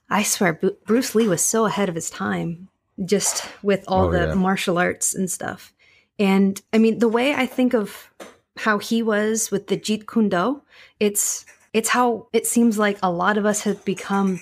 I 0.08 0.22
swear, 0.22 0.60
Bruce 0.86 1.14
Lee 1.14 1.28
was 1.28 1.42
so 1.42 1.64
ahead 1.66 1.88
of 1.88 1.94
his 1.94 2.10
time, 2.10 2.68
just 3.04 3.44
with 3.62 3.84
all 3.88 4.06
oh, 4.06 4.12
the 4.12 4.26
yeah. 4.28 4.34
martial 4.34 4.78
arts 4.78 5.14
and 5.14 5.30
stuff. 5.30 5.72
And 6.18 6.60
I 6.72 6.78
mean, 6.78 6.98
the 6.98 7.08
way 7.08 7.34
I 7.34 7.46
think 7.46 7.74
of 7.74 8.10
how 8.58 8.78
he 8.78 9.02
was 9.02 9.50
with 9.50 9.66
the 9.66 9.76
Jeet 9.76 10.06
Kune 10.06 10.28
Do, 10.28 10.62
it's 11.00 11.46
it's 11.72 11.88
how 11.88 12.28
it 12.32 12.46
seems 12.46 12.78
like 12.78 12.98
a 13.02 13.10
lot 13.10 13.38
of 13.38 13.46
us 13.46 13.62
have 13.62 13.82
become, 13.84 14.40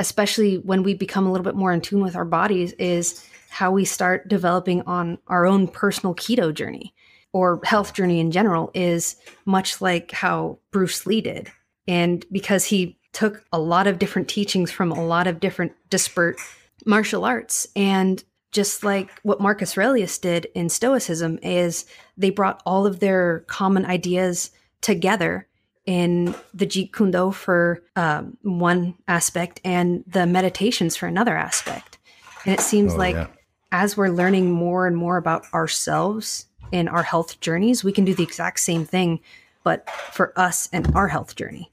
especially 0.00 0.58
when 0.58 0.82
we 0.82 0.92
become 0.92 1.26
a 1.26 1.30
little 1.30 1.44
bit 1.44 1.54
more 1.54 1.72
in 1.72 1.80
tune 1.80 2.02
with 2.02 2.16
our 2.16 2.24
bodies, 2.24 2.72
is 2.72 3.24
how 3.54 3.70
we 3.70 3.84
start 3.84 4.26
developing 4.26 4.82
on 4.82 5.16
our 5.28 5.46
own 5.46 5.68
personal 5.68 6.12
keto 6.12 6.52
journey 6.52 6.92
or 7.32 7.60
health 7.62 7.94
journey 7.94 8.18
in 8.18 8.32
general 8.32 8.68
is 8.74 9.14
much 9.44 9.80
like 9.80 10.10
how 10.10 10.58
Bruce 10.72 11.06
Lee 11.06 11.20
did. 11.20 11.52
And 11.86 12.26
because 12.32 12.64
he 12.64 12.98
took 13.12 13.44
a 13.52 13.60
lot 13.60 13.86
of 13.86 14.00
different 14.00 14.26
teachings 14.26 14.72
from 14.72 14.90
a 14.90 15.06
lot 15.06 15.28
of 15.28 15.38
different 15.38 15.70
disparate 15.88 16.36
martial 16.84 17.24
arts 17.24 17.64
and 17.76 18.24
just 18.50 18.82
like 18.82 19.08
what 19.22 19.40
Marcus 19.40 19.78
Aurelius 19.78 20.18
did 20.18 20.48
in 20.56 20.68
Stoicism 20.68 21.38
is 21.40 21.84
they 22.16 22.30
brought 22.30 22.60
all 22.66 22.86
of 22.86 22.98
their 22.98 23.44
common 23.46 23.86
ideas 23.86 24.50
together 24.80 25.46
in 25.86 26.34
the 26.52 26.66
Jeet 26.66 26.92
Kune 26.92 27.12
Do 27.12 27.30
for 27.30 27.84
um, 27.94 28.36
one 28.42 28.94
aspect 29.06 29.60
and 29.64 30.02
the 30.08 30.26
meditations 30.26 30.96
for 30.96 31.06
another 31.06 31.36
aspect. 31.36 31.98
And 32.44 32.52
it 32.52 32.60
seems 32.60 32.94
Oh, 32.94 32.98
like 32.98 33.14
yeah. 33.14 33.26
As 33.74 33.96
we're 33.96 34.08
learning 34.08 34.52
more 34.52 34.86
and 34.86 34.96
more 34.96 35.16
about 35.16 35.44
ourselves 35.52 36.46
in 36.70 36.86
our 36.86 37.02
health 37.02 37.40
journeys, 37.40 37.82
we 37.82 37.90
can 37.92 38.04
do 38.04 38.14
the 38.14 38.22
exact 38.22 38.60
same 38.60 38.84
thing, 38.84 39.18
but 39.64 39.90
for 39.90 40.32
us 40.38 40.68
and 40.72 40.94
our 40.94 41.08
health 41.08 41.34
journey. 41.34 41.72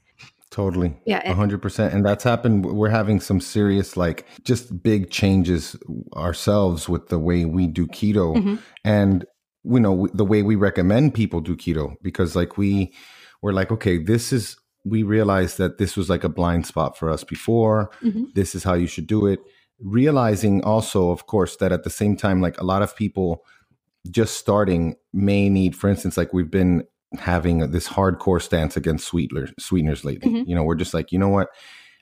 Totally. 0.50 0.94
Yeah, 1.06 1.32
hundred 1.32 1.62
percent. 1.62 1.94
And 1.94 2.04
that's 2.04 2.24
happened. 2.24 2.66
We're 2.66 2.90
having 2.90 3.20
some 3.20 3.40
serious, 3.40 3.96
like 3.96 4.26
just 4.44 4.82
big 4.82 5.10
changes 5.10 5.76
ourselves 6.14 6.88
with 6.88 7.08
the 7.08 7.20
way 7.20 7.44
we 7.44 7.66
do 7.68 7.86
keto 7.86 8.36
Mhm. 8.36 8.58
and, 8.84 9.24
you 9.64 9.78
know, 9.80 10.08
the 10.12 10.24
way 10.24 10.42
we 10.42 10.56
recommend 10.56 11.14
people 11.14 11.40
do 11.40 11.56
keto 11.56 11.94
because 12.02 12.34
like 12.36 12.58
we 12.58 12.92
were 13.42 13.52
like, 13.52 13.70
okay, 13.70 13.96
this 13.96 14.32
is, 14.32 14.56
we 14.84 15.04
realized 15.04 15.56
that 15.58 15.78
this 15.78 15.96
was 15.96 16.10
like 16.10 16.24
a 16.24 16.28
blind 16.28 16.66
spot 16.66 16.98
for 16.98 17.08
us 17.08 17.22
before. 17.24 17.90
Mhm. 18.02 18.34
This 18.34 18.54
is 18.56 18.64
how 18.64 18.74
you 18.74 18.88
should 18.88 19.06
do 19.06 19.26
it. 19.26 19.38
Realizing 19.82 20.62
also, 20.62 21.10
of 21.10 21.26
course, 21.26 21.56
that 21.56 21.72
at 21.72 21.84
the 21.84 21.90
same 21.90 22.16
time, 22.16 22.40
like 22.40 22.60
a 22.60 22.64
lot 22.64 22.82
of 22.82 22.96
people 22.96 23.44
just 24.10 24.36
starting 24.36 24.96
may 25.12 25.48
need, 25.48 25.76
for 25.76 25.88
instance, 25.88 26.16
like 26.16 26.32
we've 26.32 26.50
been 26.50 26.84
having 27.18 27.70
this 27.70 27.88
hardcore 27.88 28.40
stance 28.40 28.76
against 28.76 29.06
sweeteners, 29.06 29.52
sweeteners 29.58 30.04
lately. 30.04 30.32
Mhm. 30.32 30.48
You 30.48 30.54
know, 30.54 30.64
we're 30.64 30.76
just 30.76 30.94
like, 30.94 31.12
you 31.12 31.18
know 31.18 31.28
what, 31.28 31.48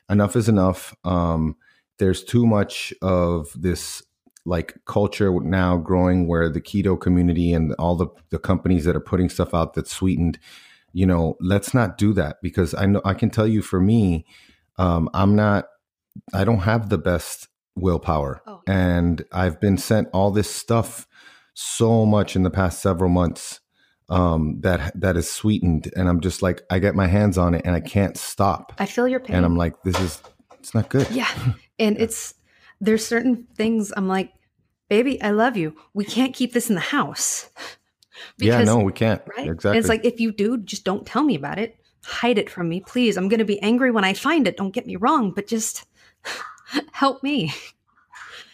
enough 0.08 0.36
is 0.36 0.48
enough. 0.48 0.94
Um, 1.04 1.56
there's 1.98 2.22
too 2.22 2.46
much 2.46 2.92
of 3.02 3.48
this 3.60 4.02
like 4.46 4.74
culture 4.86 5.32
now 5.40 5.76
growing 5.76 6.26
where 6.26 6.48
the 6.48 6.60
keto 6.60 6.98
community 6.98 7.52
and 7.52 7.74
all 7.78 7.96
the, 7.96 8.06
the 8.30 8.38
companies 8.38 8.84
that 8.84 8.96
are 8.96 9.00
putting 9.00 9.28
stuff 9.28 9.52
out 9.52 9.74
that's 9.74 9.92
sweetened, 9.92 10.38
you 10.92 11.04
know, 11.06 11.36
let's 11.40 11.74
not 11.74 11.98
do 11.98 12.12
that 12.14 12.36
because 12.42 12.74
I 12.74 12.86
know 12.86 13.02
I 13.04 13.14
can 13.14 13.30
tell 13.30 13.46
you 13.46 13.62
for 13.62 13.80
me, 13.80 14.24
um, 14.78 15.10
I'm 15.12 15.36
not, 15.36 15.66
I 16.32 16.44
don't 16.44 16.60
have 16.60 16.88
the 16.88 16.98
best 16.98 17.48
willpower 17.76 18.42
Oh. 18.46 18.60
and 18.66 19.24
I've 19.32 19.60
been 19.60 19.78
sent 19.78 20.08
all 20.12 20.30
this 20.30 20.50
stuff 20.50 21.06
so 21.54 22.04
much 22.06 22.36
in 22.36 22.42
the 22.42 22.50
past 22.50 22.80
several 22.82 23.10
months 23.10 23.60
um, 24.08 24.58
that 24.62 24.92
that 25.00 25.16
is 25.16 25.30
sweetened, 25.30 25.92
and 25.94 26.08
I'm 26.08 26.20
just 26.20 26.42
like 26.42 26.62
I 26.70 26.80
get 26.80 26.94
my 26.96 27.06
hands 27.06 27.38
on 27.38 27.54
it 27.54 27.62
and 27.64 27.76
I 27.76 27.80
can't 27.80 28.16
stop, 28.16 28.72
I 28.78 28.86
feel 28.86 29.06
your 29.06 29.20
pain. 29.20 29.36
and 29.36 29.46
I'm 29.46 29.56
like, 29.56 29.80
this 29.84 29.98
is 30.00 30.20
it's 30.58 30.74
not 30.74 30.88
good. 30.88 31.08
Yeah. 31.10 31.28
And 31.78 31.96
it's 31.98 32.34
there's 32.80 33.06
certain 33.06 33.46
things 33.56 33.90
I'm 33.96 34.06
like, 34.08 34.32
baby, 34.88 35.20
I 35.22 35.30
love 35.30 35.56
you. 35.56 35.76
We 35.94 36.04
can't 36.04 36.34
keep 36.34 36.52
this 36.52 36.68
in 36.68 36.74
the 36.74 36.80
house. 36.82 37.48
yeah, 38.38 38.62
no, 38.64 38.78
we 38.80 38.92
can't. 38.92 39.22
right. 39.36 39.46
And 39.46 39.54
Exactly. 39.54 39.78
it's 39.78 39.88
like 39.88 40.04
if 40.04 40.20
you 40.20 40.32
do, 40.32 40.58
just 40.58 40.84
don't 40.84 41.06
tell 41.06 41.22
me 41.22 41.34
about 41.36 41.58
it. 41.58 41.76
Hide 42.04 42.36
it 42.38 42.50
from 42.50 42.68
me, 42.68 42.80
please. 42.80 43.16
I'm 43.16 43.28
gonna 43.28 43.44
be 43.46 43.62
angry 43.62 43.90
when 43.90 44.04
I 44.04 44.12
find 44.12 44.46
it. 44.48 44.56
Don't 44.56 44.72
get 44.74 44.86
me 44.86 44.96
wrong, 44.96 45.32
but 45.32 45.46
just 45.46 45.86
help 46.92 47.22
me. 47.22 47.52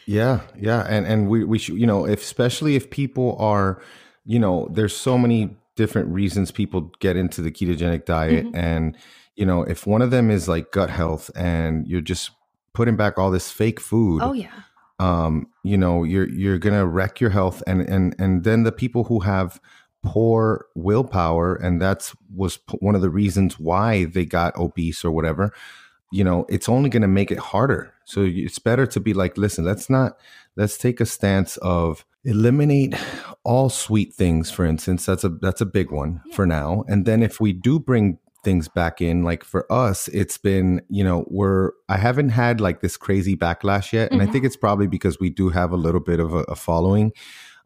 Yeah, 0.06 0.42
yeah, 0.58 0.86
and 0.88 1.04
and 1.06 1.28
we 1.28 1.44
we 1.44 1.58
should 1.58 1.76
you 1.78 1.86
know 1.86 2.06
if 2.06 2.22
especially 2.22 2.76
if 2.76 2.90
people 2.90 3.36
are 3.40 3.82
you 4.24 4.38
know 4.38 4.68
there's 4.72 4.96
so 4.96 5.18
many 5.18 5.56
different 5.74 6.08
reasons 6.08 6.50
people 6.50 6.92
get 7.00 7.16
into 7.16 7.42
the 7.42 7.50
ketogenic 7.50 8.04
diet 8.06 8.46
Mhm. 8.46 8.54
and 8.56 8.96
you 9.34 9.44
know 9.44 9.62
if 9.62 9.86
one 9.86 10.00
of 10.02 10.10
them 10.10 10.30
is 10.30 10.48
like 10.48 10.70
gut 10.72 10.90
health 10.90 11.30
and 11.36 11.86
you're 11.86 12.00
just 12.00 12.30
putting 12.72 12.96
back 12.96 13.18
all 13.18 13.30
this 13.30 13.50
fake 13.50 13.78
food 13.80 14.22
Oh 14.22 14.32
yeah. 14.32 14.52
um 15.00 15.48
you 15.64 15.76
know 15.76 16.02
you're 16.04 16.28
you're 16.30 16.58
going 16.58 16.74
to 16.78 16.86
wreck 16.86 17.20
your 17.20 17.30
health 17.30 17.62
and 17.66 17.82
and 17.82 18.14
and 18.18 18.44
then 18.44 18.62
the 18.62 18.72
people 18.72 19.04
who 19.04 19.20
have 19.20 19.60
poor 20.02 20.66
willpower 20.74 21.56
and 21.56 21.82
that's 21.82 22.14
was 22.34 22.56
p- 22.58 22.78
one 22.80 22.94
of 22.94 23.02
the 23.02 23.10
reasons 23.10 23.58
why 23.58 24.04
they 24.04 24.24
got 24.24 24.56
obese 24.56 25.04
or 25.04 25.10
whatever 25.10 25.52
you 26.12 26.22
know 26.24 26.46
it's 26.48 26.68
only 26.68 26.88
going 26.90 27.02
to 27.02 27.08
make 27.08 27.30
it 27.30 27.38
harder. 27.38 27.92
So 28.04 28.22
it's 28.24 28.58
better 28.58 28.86
to 28.86 29.00
be 29.00 29.12
like 29.14 29.36
listen 29.36 29.64
let's 29.64 29.90
not 29.90 30.16
let's 30.56 30.78
take 30.78 31.00
a 31.00 31.06
stance 31.06 31.56
of 31.58 32.04
eliminate 32.24 32.94
all 33.44 33.68
sweet 33.68 34.12
things 34.14 34.50
for 34.50 34.64
instance. 34.64 35.06
That's 35.06 35.24
a 35.24 35.28
that's 35.30 35.60
a 35.60 35.66
big 35.66 35.90
one 35.90 36.20
Yeah. 36.26 36.36
for 36.36 36.46
now. 36.46 36.84
And 36.88 37.04
then 37.06 37.22
if 37.22 37.40
we 37.40 37.52
do 37.52 37.78
bring 37.78 38.18
things 38.44 38.68
back 38.68 39.00
in 39.00 39.24
like 39.24 39.42
for 39.42 39.66
us 39.72 40.06
it's 40.08 40.38
been 40.38 40.80
you 40.88 41.02
know 41.02 41.24
we're 41.28 41.72
i 41.88 41.96
haven't 41.96 42.28
had 42.28 42.60
like 42.60 42.80
this 42.80 42.96
crazy 42.96 43.36
backlash 43.36 43.92
yet 43.92 44.12
and 44.12 44.22
i 44.22 44.26
Mhm. 44.26 44.30
think 44.32 44.44
it's 44.44 44.56
probably 44.56 44.86
because 44.86 45.18
we 45.18 45.30
do 45.30 45.48
have 45.48 45.72
a 45.72 45.76
little 45.76 45.98
bit 46.00 46.20
of 46.20 46.32
a, 46.32 46.42
a 46.42 46.54
following. 46.54 47.10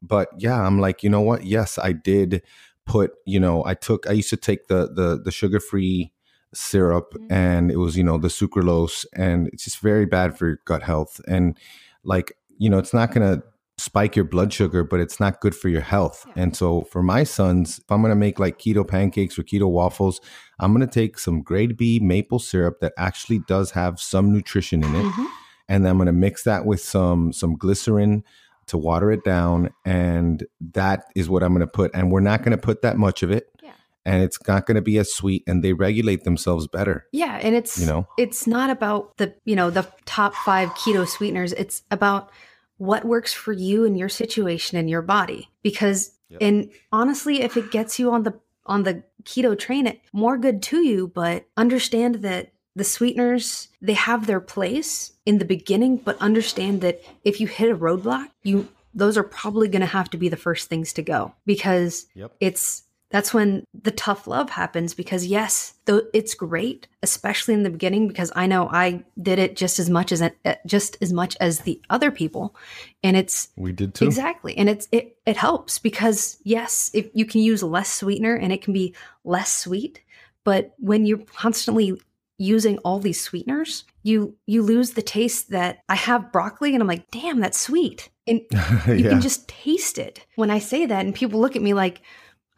But 0.00 0.28
yeah 0.38 0.58
i'm 0.66 0.80
like 0.80 1.02
you 1.02 1.10
know 1.10 1.20
what? 1.20 1.44
Yes 1.44 1.78
i 1.78 1.92
did 1.92 2.40
put 2.86 3.10
you 3.26 3.38
know 3.38 3.62
i 3.66 3.74
took 3.74 4.08
i 4.08 4.12
used 4.12 4.30
to 4.30 4.38
take 4.38 4.68
the 4.68 4.90
the 4.90 5.20
the 5.22 5.30
sugar 5.30 5.60
free 5.60 6.12
syrup 6.54 7.14
Mhm. 7.14 7.26
and 7.30 7.70
it 7.70 7.76
was 7.76 7.96
you 7.96 8.04
know 8.04 8.18
the 8.18 8.28
sucralose 8.28 9.04
and 9.14 9.48
it's 9.52 9.64
just 9.64 9.78
very 9.80 10.06
bad 10.06 10.36
for 10.36 10.46
your 10.48 10.60
gut 10.64 10.82
health 10.82 11.20
and 11.28 11.56
like 12.04 12.32
you 12.58 12.68
know 12.68 12.78
it's 12.78 12.92
not 12.94 13.12
going 13.14 13.26
to 13.36 13.42
spike 13.78 14.14
your 14.14 14.24
blood 14.26 14.52
sugar 14.52 14.84
but 14.84 15.00
it's 15.00 15.18
not 15.20 15.40
good 15.40 15.54
for 15.54 15.68
your 15.68 15.80
health 15.80 16.24
Yeah. 16.28 16.42
and 16.42 16.56
so 16.56 16.82
for 16.82 17.02
my 17.02 17.24
sons 17.24 17.78
if 17.78 17.90
i'm 17.90 18.02
going 18.02 18.10
to 18.10 18.16
make 18.16 18.38
like 18.38 18.58
keto 18.58 18.86
pancakes 18.86 19.38
or 19.38 19.42
keto 19.42 19.70
waffles 19.70 20.20
i'm 20.58 20.74
going 20.74 20.86
to 20.86 20.92
take 20.92 21.18
some 21.18 21.40
grade 21.40 21.76
b 21.78 21.98
maple 21.98 22.38
syrup 22.38 22.80
that 22.80 22.92
actually 22.98 23.38
does 23.48 23.70
have 23.70 23.98
some 24.00 24.32
nutrition 24.32 24.82
in 24.84 24.94
it 24.94 25.04
Mhm. 25.06 25.26
and 25.68 25.84
then 25.84 25.90
I'm 25.92 25.96
going 25.98 26.06
to 26.06 26.12
mix 26.12 26.42
that 26.44 26.66
with 26.66 26.80
some 26.80 27.32
some 27.32 27.56
glycerin 27.56 28.24
to 28.66 28.76
water 28.76 29.10
it 29.12 29.24
down 29.24 29.70
and 29.84 30.44
that 30.74 31.04
is 31.16 31.28
what 31.30 31.42
I'm 31.42 31.52
going 31.54 31.60
to 31.60 31.66
put 31.66 31.90
and 31.94 32.12
we're 32.12 32.20
not 32.20 32.42
going 32.42 32.52
to 32.58 32.58
put 32.58 32.82
that 32.82 32.98
much 32.98 33.22
of 33.22 33.30
it 33.30 33.46
Yeah. 33.62 33.72
And 34.04 34.22
it's 34.22 34.38
not 34.46 34.66
going 34.66 34.76
to 34.76 34.82
be 34.82 34.98
as 34.98 35.12
sweet 35.12 35.42
and 35.46 35.62
they 35.62 35.72
regulate 35.72 36.24
themselves 36.24 36.66
better 36.66 37.06
Yeah, 37.12 37.38
and 37.42 37.54
it's 37.54 37.78
you 37.78 37.86
know? 37.86 38.06
it's 38.18 38.46
not 38.46 38.70
about 38.70 39.16
the 39.16 39.34
you 39.44 39.56
know 39.56 39.70
the 39.70 39.86
top 40.04 40.34
five 40.34 40.70
keto 40.70 41.06
sweeteners. 41.06 41.52
It's 41.52 41.82
about 41.90 42.30
what 42.78 43.04
works 43.04 43.32
for 43.32 43.52
you 43.52 43.84
and 43.84 43.98
your 43.98 44.08
situation 44.08 44.78
and 44.78 44.88
your 44.88 45.02
body. 45.02 45.50
Because 45.62 46.12
Yep. 46.30 46.42
and 46.42 46.70
honestly 46.92 47.42
if 47.42 47.56
it 47.56 47.72
gets 47.72 47.98
you 47.98 48.12
on 48.12 48.22
the 48.22 48.38
on 48.64 48.84
the 48.84 49.02
keto 49.24 49.58
train 49.58 49.88
it 49.88 50.00
more 50.12 50.38
good 50.38 50.62
to 50.62 50.76
you 50.76 51.08
but 51.08 51.44
understand 51.56 52.22
that 52.22 52.52
the 52.76 52.84
sweeteners 52.84 53.66
they 53.82 53.94
have 53.94 54.28
their 54.28 54.38
place 54.38 55.10
in 55.26 55.38
the 55.38 55.44
beginning 55.44 55.96
but 55.96 56.16
understand 56.22 56.82
that 56.82 57.02
if 57.24 57.40
you 57.40 57.48
hit 57.48 57.68
a 57.68 57.76
roadblock 57.76 58.28
you 58.44 58.68
those 58.94 59.16
are 59.16 59.22
probably 59.22 59.68
going 59.68 59.80
to 59.80 59.86
have 59.86 60.10
to 60.10 60.16
be 60.16 60.28
the 60.28 60.36
first 60.36 60.68
things 60.68 60.92
to 60.94 61.02
go. 61.02 61.34
Because 61.46 62.06
yep. 62.14 62.32
it's 62.40 62.82
that's 63.10 63.34
when 63.34 63.64
the 63.74 63.90
tough 63.90 64.26
love 64.26 64.50
happens 64.50 64.94
because 64.94 65.26
yes 65.26 65.74
though 65.84 66.02
it's 66.14 66.34
great 66.34 66.86
especially 67.02 67.54
in 67.54 67.62
the 67.62 67.70
beginning 67.70 68.06
because 68.08 68.32
i 68.36 68.46
know 68.46 68.68
i 68.68 69.02
did 69.20 69.38
it 69.38 69.56
just 69.56 69.78
as 69.78 69.90
much 69.90 70.12
as 70.12 70.22
uh, 70.22 70.54
just 70.66 70.96
as 71.00 71.12
much 71.12 71.36
as 71.40 71.60
the 71.60 71.80
other 71.90 72.10
people. 72.10 72.54
And 73.02 73.16
it's 73.16 73.48
we 73.56 73.72
did 73.72 73.94
too. 73.94 74.06
Exactly. 74.06 74.56
And 74.56 74.68
it's 74.68 74.88
it, 74.92 75.16
it 75.26 75.36
helps 75.36 75.78
because 75.78 76.38
yes 76.44 76.90
if 76.94 77.08
you 77.14 77.24
can 77.24 77.40
use 77.40 77.62
less 77.62 77.92
sweetener 77.92 78.34
and 78.34 78.52
it 78.52 78.62
can 78.62 78.72
be 78.72 78.94
less 79.24 79.52
sweet 79.52 80.02
but 80.44 80.72
when 80.78 81.06
you're 81.06 81.18
constantly 81.18 82.00
using 82.38 82.78
all 82.78 82.98
these 82.98 83.20
sweeteners 83.20 83.84
you 84.02 84.34
you 84.46 84.62
lose 84.62 84.92
the 84.92 85.02
taste 85.02 85.50
that 85.50 85.80
i 85.90 85.94
have 85.94 86.32
broccoli 86.32 86.72
and 86.72 86.82
i'm 86.82 86.88
like 86.88 87.10
damn 87.10 87.40
that's 87.40 87.60
sweet. 87.60 88.08
And 88.26 88.40
you 88.86 88.94
yeah. 88.94 89.10
can 89.10 89.20
just 89.20 89.48
taste 89.48 89.98
it. 89.98 90.24
When 90.36 90.50
I 90.50 90.60
say 90.60 90.86
that, 90.86 91.04
and 91.04 91.14
people 91.14 91.40
look 91.40 91.56
at 91.56 91.62
me 91.62 91.74
like 91.74 92.00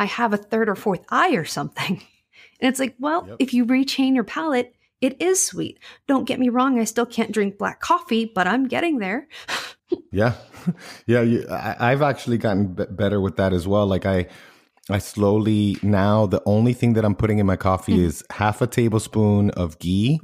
I 0.02 0.06
have 0.06 0.32
a 0.34 0.36
third 0.50 0.68
or 0.68 0.74
fourth 0.74 1.04
eye 1.08 1.34
or 1.36 1.44
something. 1.44 2.02
And 2.60 2.68
it's 2.70 2.78
like, 2.78 2.94
well, 3.00 3.26
Yep. 3.26 3.36
if 3.40 3.52
you 3.54 3.66
rechain 3.66 4.14
your 4.14 4.22
palate, 4.24 4.74
it 5.00 5.20
is 5.20 5.44
sweet. 5.44 5.80
Don't 6.06 6.28
get 6.28 6.38
me 6.38 6.48
wrong, 6.48 6.78
I 6.78 6.84
still 6.84 7.06
can't 7.06 7.32
drink 7.32 7.58
black 7.58 7.80
coffee, 7.80 8.24
but 8.24 8.46
I'm 8.46 8.68
getting 8.68 8.98
there. 8.98 9.26
yeah 10.12 10.34
yeah 11.06 11.22
you, 11.22 11.44
I, 11.50 11.76
i've 11.92 12.02
actually 12.02 12.38
gotten 12.38 12.74
b- 12.74 12.84
better 12.90 13.20
with 13.20 13.36
that 13.36 13.52
as 13.52 13.66
well 13.66 13.86
like 13.86 14.06
i 14.06 14.26
i 14.90 14.98
slowly 14.98 15.76
now 15.82 16.26
the 16.26 16.40
only 16.46 16.72
thing 16.72 16.92
that 16.94 17.04
i'm 17.04 17.14
putting 17.14 17.38
in 17.38 17.46
my 17.46 17.56
coffee 17.56 17.96
Mhm. 17.98 18.06
is 18.08 18.24
half 18.30 18.62
a 18.62 18.66
tablespoon 18.66 19.50
of 19.50 19.78
ghee 19.78 20.18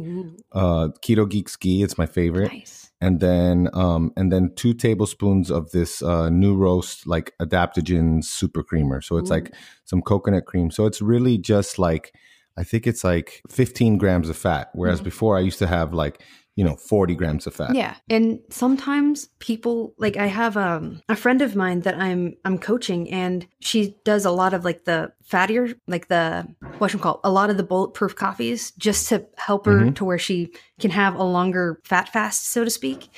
uh 0.53 0.89
keto 1.05 1.29
geeks 1.29 1.57
ghee 1.57 1.83
it's 1.83 1.99
my 1.99 2.07
favorite 2.07 2.53
nice. 2.53 2.88
And 3.01 3.20
then 3.20 3.68
um 3.74 4.12
and 4.16 4.32
then 4.32 4.51
two 4.57 4.74
tablespoons 4.74 5.51
of 5.51 5.70
this 5.70 6.03
uh 6.03 6.28
new 6.30 6.57
roast 6.57 7.07
like 7.07 7.32
adaptogen 7.40 8.22
super 8.24 8.62
creamer. 8.62 9.01
So 9.01 9.16
it's 9.18 9.30
like 9.30 9.55
some 9.84 10.03
coconut 10.03 10.46
cream. 10.46 10.70
So 10.70 10.86
it's 10.86 11.01
really 11.03 11.38
just 11.38 11.78
like 11.78 12.14
i 12.57 12.64
think 12.64 12.86
it's 12.88 13.05
like 13.05 13.40
15 13.49 13.99
grams 13.99 14.28
of 14.28 14.36
fat. 14.36 14.70
Whereas 14.74 15.01
Mhm. 15.01 15.05
before 15.05 15.36
i 15.36 15.40
used 15.40 15.59
to 15.61 15.66
have 15.66 15.94
like 15.94 16.22
you 16.59 16.64
know 16.64 16.74
40 16.74 17.14
grams 17.14 17.46
of 17.46 17.54
fat 17.54 17.72
Yeah. 17.72 17.94
And 18.11 18.40
sometimes 18.50 19.28
people 19.38 19.94
like 19.96 20.16
I 20.16 20.26
have 20.26 20.56
um, 20.56 21.00
a 21.09 21.14
friend 21.14 21.40
of 21.40 21.54
mine 21.54 21.80
that 21.82 21.94
I'm 22.06 22.34
I'm 22.44 22.59
coaching 22.59 23.09
and 23.12 23.46
she 23.61 23.94
does 24.04 24.24
a 24.24 24.32
lot 24.32 24.54
of 24.54 24.64
like 24.64 24.84
the 24.84 25.12
fattier 25.30 25.78
like 25.86 26.09
the 26.09 26.48
what 26.78 26.92
you 26.92 26.98
call 26.98 27.20
a 27.22 27.30
lot 27.30 27.50
of 27.50 27.59
the 27.59 27.62
bulletproof 27.62 28.16
coffees 28.16 28.72
just 28.72 29.09
to 29.11 29.24
help 29.36 29.66
her 29.66 29.78
Mhm. 29.82 29.94
to 29.96 30.04
where 30.04 30.18
she 30.18 30.50
can 30.80 30.90
have 30.90 31.14
a 31.14 31.22
longer 31.22 31.80
fat 31.84 32.09
fast 32.09 32.50
so 32.50 32.64
to 32.64 32.70
speak. 32.70 33.09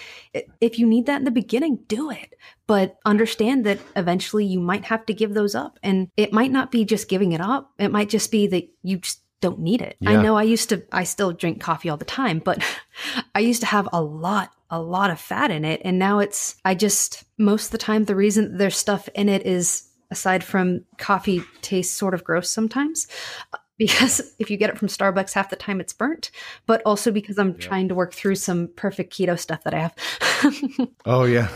If 0.60 0.78
you 0.78 0.86
need 0.86 1.06
that 1.06 1.20
in 1.20 1.24
the 1.24 1.30
beginning, 1.42 1.78
do 1.88 2.10
it. 2.10 2.34
But 2.66 2.98
understand 3.06 3.64
that 3.64 3.78
eventually 3.96 4.44
you 4.44 4.60
might 4.60 4.84
have 4.84 5.06
to 5.06 5.14
give 5.14 5.32
those 5.34 5.54
up 5.54 5.78
and 5.82 6.08
it 6.16 6.32
might 6.32 6.52
not 6.52 6.70
be 6.70 6.84
just 6.84 7.08
giving 7.08 7.32
it 7.32 7.40
up. 7.40 7.70
It 7.78 7.90
might 7.90 8.10
just 8.10 8.30
be 8.30 8.46
that 8.48 8.64
you 8.82 8.98
just 8.98 9.22
don't 9.40 9.60
need 9.60 9.80
it. 9.80 9.96
I 10.04 10.16
know 10.16 10.36
I 10.36 10.42
used 10.42 10.68
to 10.68 10.82
I 10.92 11.04
still 11.04 11.32
drink 11.32 11.60
coffee 11.60 11.88
all 11.88 11.96
the 11.96 12.04
time, 12.04 12.38
but 12.38 12.62
I 13.34 13.40
used 13.40 13.60
to 13.62 13.66
have 13.66 13.88
a 13.92 14.02
lot 14.02 14.52
a 14.70 14.80
lot 14.80 15.10
of 15.10 15.18
fat 15.20 15.50
in 15.50 15.64
it 15.64 15.80
and 15.84 15.98
now 15.98 16.20
it's 16.20 16.56
I 16.64 16.74
just 16.74 17.24
most 17.38 17.66
of 17.66 17.70
the 17.72 17.78
time 17.78 18.04
the 18.04 18.14
reason 18.14 18.56
there's 18.56 18.76
stuff 18.76 19.08
in 19.14 19.28
it 19.28 19.44
is 19.44 19.88
aside 20.12 20.44
from 20.44 20.84
coffee 20.96 21.42
tastes 21.60 21.96
sort 21.96 22.14
of 22.14 22.22
gross 22.22 22.48
sometimes 22.48 23.08
because 23.78 24.34
if 24.38 24.50
you 24.50 24.56
get 24.56 24.70
it 24.70 24.78
from 24.78 24.88
Starbucks 24.88 25.32
half 25.32 25.48
the 25.48 25.56
time 25.56 25.80
it's 25.80 25.94
burnt, 25.94 26.30
but 26.66 26.82
also 26.84 27.10
because 27.10 27.38
I'm 27.38 27.56
trying 27.56 27.88
to 27.88 27.94
work 27.94 28.12
through 28.12 28.34
some 28.34 28.68
perfect 28.76 29.12
keto 29.12 29.38
stuff 29.38 29.64
that 29.64 29.72
I 29.72 29.78
have. 29.78 30.88
oh 31.06 31.24
yeah 31.24 31.48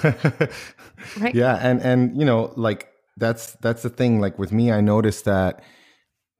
right? 1.21 1.35
yeah 1.35 1.59
and 1.61 1.83
and 1.83 2.19
you 2.19 2.25
know 2.25 2.53
like 2.57 2.89
that's 3.17 3.53
that's 3.57 3.83
the 3.83 3.91
thing 3.91 4.21
like 4.21 4.39
with 4.39 4.53
me 4.53 4.73
i 4.73 4.81
noticed 4.81 5.25
that 5.25 5.63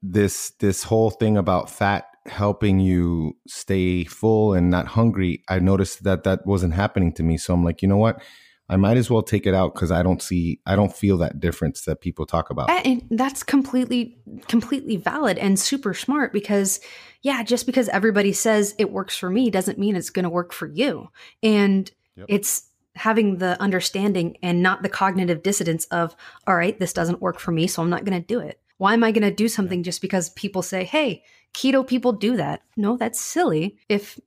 this 0.01 0.51
this 0.59 0.83
whole 0.83 1.09
thing 1.09 1.37
about 1.37 1.69
fat 1.69 2.05
helping 2.25 2.79
you 2.79 3.35
stay 3.47 4.03
full 4.03 4.53
and 4.53 4.69
not 4.69 4.87
hungry 4.87 5.43
i 5.47 5.59
noticed 5.59 6.03
that 6.03 6.23
that 6.23 6.45
wasn't 6.45 6.73
happening 6.73 7.13
to 7.13 7.23
me 7.23 7.37
so 7.37 7.53
i'm 7.53 7.63
like 7.63 7.81
you 7.81 7.87
know 7.87 7.97
what 7.97 8.21
i 8.67 8.75
might 8.75 8.97
as 8.97 9.11
well 9.11 9.21
take 9.21 9.45
it 9.45 9.53
out 9.53 9.73
because 9.75 9.91
i 9.91 10.01
don't 10.01 10.23
see 10.23 10.59
i 10.65 10.75
don't 10.75 10.95
feel 10.95 11.17
that 11.17 11.39
difference 11.39 11.85
that 11.85 12.01
people 12.01 12.25
talk 12.25 12.49
about 12.49 12.67
And 12.85 13.03
that's 13.11 13.43
completely 13.43 14.17
completely 14.47 14.97
valid 14.97 15.37
and 15.37 15.59
super 15.59 15.93
smart 15.93 16.33
because 16.33 16.79
yeah, 17.25 17.41
just 17.41 17.65
because 17.65 17.89
everybody 17.89 18.31
says 18.33 18.75
it 18.77 18.91
works 18.91 19.17
for 19.17 19.31
me 19.31 19.49
doesn't 19.49 19.79
mean 19.79 19.95
it's 19.95 20.11
going 20.11 20.25
to 20.25 20.29
work 20.29 20.53
for 20.53 20.67
you. 20.67 21.09
And 21.41 21.91
Yep. 22.17 22.27
it's 22.29 22.69
having 22.95 23.39
the 23.39 23.59
understanding 23.59 24.37
and 24.43 24.61
not 24.61 24.83
the 24.83 24.89
cognitive 24.89 25.41
dissonance 25.41 25.85
of 25.85 26.15
all 26.45 26.55
right, 26.55 26.79
this 26.79 26.93
doesn't 26.93 27.21
work 27.21 27.39
for 27.39 27.51
me, 27.51 27.65
so 27.65 27.81
I'm 27.81 27.89
not 27.89 28.05
going 28.05 28.21
to 28.21 28.25
do 28.25 28.39
it. 28.39 28.61
Why 28.77 28.93
am 28.93 29.03
I 29.03 29.11
going 29.11 29.23
to 29.23 29.31
do 29.31 29.47
something 29.47 29.83
just 29.83 30.01
because 30.01 30.29
people 30.31 30.61
say, 30.61 30.83
"Hey, 30.83 31.23
keto 31.53 31.85
people 31.85 32.11
do 32.11 32.35
that?" 32.37 32.61
No, 32.75 32.97
that's 32.97 33.19
silly. 33.19 33.77
If 33.89 34.19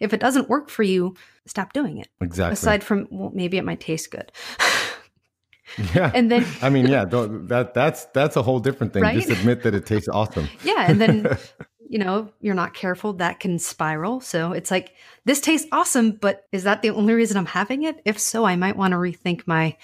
if 0.00 0.12
it 0.12 0.20
doesn't 0.20 0.48
work 0.48 0.68
for 0.70 0.82
you, 0.82 1.14
stop 1.46 1.72
doing 1.72 1.98
it. 1.98 2.08
exactly 2.20 2.54
Aside 2.54 2.82
from 2.84 3.06
well, 3.10 3.30
maybe 3.34 3.56
it 3.58 3.64
might 3.64 3.80
taste 3.80 4.10
good. 4.10 4.32
yeah 5.94 6.10
and 6.14 6.30
then 6.30 6.44
i 6.60 6.68
mean 6.68 6.86
yeah 6.86 7.02
that 7.06 7.70
that's 7.72 8.04
that's 8.06 8.36
a 8.36 8.42
whole 8.42 8.58
different 8.60 8.92
thing 8.92 9.02
Right? 9.02 9.14
just 9.14 9.30
admit 9.30 9.62
that 9.62 9.74
it 9.74 9.86
tastes 9.86 10.08
awesome 10.08 10.46
Yeah, 10.64 10.84
and 10.86 11.00
then 11.00 11.38
you 11.88 11.98
know 11.98 12.28
you're 12.40 12.54
not 12.54 12.74
careful, 12.74 13.14
that 13.14 13.40
can 13.40 13.58
spiral. 13.58 14.20
So 14.20 14.52
it's 14.52 14.70
like 14.70 14.92
this 15.24 15.40
tastes 15.40 15.68
awesome, 15.72 16.12
but 16.12 16.44
is 16.52 16.64
that 16.64 16.82
the 16.82 16.90
only 16.90 17.14
reason 17.14 17.36
I'm 17.38 17.46
having 17.46 17.84
it? 17.84 18.02
If 18.04 18.18
so, 18.18 18.44
I 18.44 18.56
might 18.56 18.76
want 18.76 18.92
to 18.92 18.96
rethink 18.98 19.46
my 19.46 19.76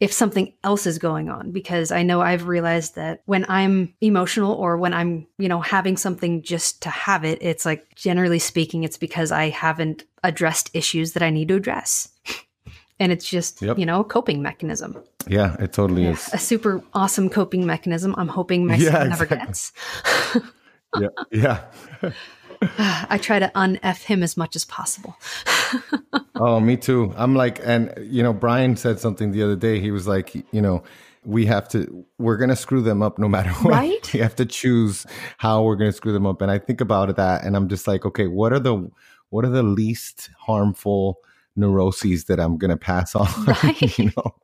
if 0.00 0.12
something 0.12 0.52
else 0.62 0.86
is 0.86 0.98
going 0.98 1.28
on 1.28 1.50
because 1.50 1.90
I 1.90 2.02
know 2.04 2.20
I've 2.20 2.46
realized 2.46 2.94
that 2.94 3.22
when 3.26 3.44
I'm 3.48 3.94
emotional 4.00 4.52
or 4.52 4.76
when 4.76 4.94
I'm, 4.94 5.26
you 5.38 5.48
know, 5.48 5.60
having 5.60 5.96
something 5.96 6.42
just 6.42 6.82
to 6.82 6.88
have 6.90 7.24
it, 7.24 7.38
it's 7.42 7.64
like 7.66 7.94
generally 7.96 8.38
speaking 8.38 8.84
it's 8.84 8.96
because 8.96 9.32
I 9.32 9.48
haven't 9.48 10.04
addressed 10.22 10.70
issues 10.72 11.12
that 11.14 11.22
I 11.22 11.30
need 11.30 11.48
to 11.48 11.56
address. 11.56 12.08
And 13.00 13.12
it's 13.12 13.28
just, 13.30 13.62
Yep. 13.62 13.78
you 13.78 13.86
know, 13.86 14.00
a 14.00 14.04
coping 14.04 14.42
mechanism. 14.42 14.96
yeah 15.28 15.54
it 15.60 15.72
totally 15.72 16.04
is 16.06 16.28
A 16.32 16.38
super 16.38 16.82
awesome 16.94 17.28
coping 17.30 17.64
mechanism. 17.64 18.12
I'm 18.18 18.26
hoping 18.26 18.66
my 18.66 18.74
Yeah, 18.74 18.90
son 18.90 19.08
never 19.10 19.22
exactly. 19.24 19.46
gets. 19.46 19.72
yeah 21.00 21.08
yeah 21.30 21.60
I 22.78 23.18
try 23.20 23.38
to 23.38 23.50
un-F 23.56 24.02
him 24.02 24.22
as 24.22 24.36
much 24.36 24.56
as 24.56 24.64
possible. 24.64 25.16
Oh, 26.40 26.60
me 26.60 26.76
too. 26.76 27.12
I'm 27.16 27.34
like, 27.34 27.58
and 27.64 27.92
you 28.00 28.22
know, 28.22 28.32
Brian 28.32 28.76
said 28.76 29.00
something 29.00 29.32
the 29.32 29.42
other 29.42 29.56
day. 29.56 29.80
He 29.80 29.90
was 29.90 30.06
like, 30.06 30.34
you 30.52 30.62
know, 30.62 30.84
we 31.24 31.46
have 31.46 31.68
to, 31.70 32.06
we're 32.18 32.36
going 32.36 32.50
to 32.50 32.56
screw 32.56 32.80
them 32.80 33.02
up 33.02 33.18
no 33.18 33.28
matter 33.28 33.50
what. 33.50 33.72
Right? 33.72 34.10
We 34.14 34.20
have 34.20 34.36
to 34.36 34.46
choose 34.46 35.04
how 35.38 35.64
we're 35.64 35.74
going 35.74 35.90
to 35.90 35.96
screw 35.96 36.12
them 36.12 36.26
up. 36.26 36.40
And 36.40 36.50
I 36.50 36.58
think 36.58 36.80
about 36.80 37.14
that 37.16 37.44
and 37.44 37.56
I'm 37.56 37.68
just 37.68 37.88
like, 37.88 38.06
okay, 38.06 38.28
what 38.28 38.52
are 38.52 38.60
the, 38.60 38.88
what 39.30 39.44
are 39.44 39.50
the 39.50 39.64
least 39.64 40.30
harmful 40.38 41.18
neuroses 41.56 42.26
that 42.26 42.38
I'm 42.38 42.56
going 42.56 42.70
to 42.70 42.76
pass 42.76 43.16
on? 43.16 43.26
Right. 43.62 43.98
you 43.98 44.12
know? 44.16 44.34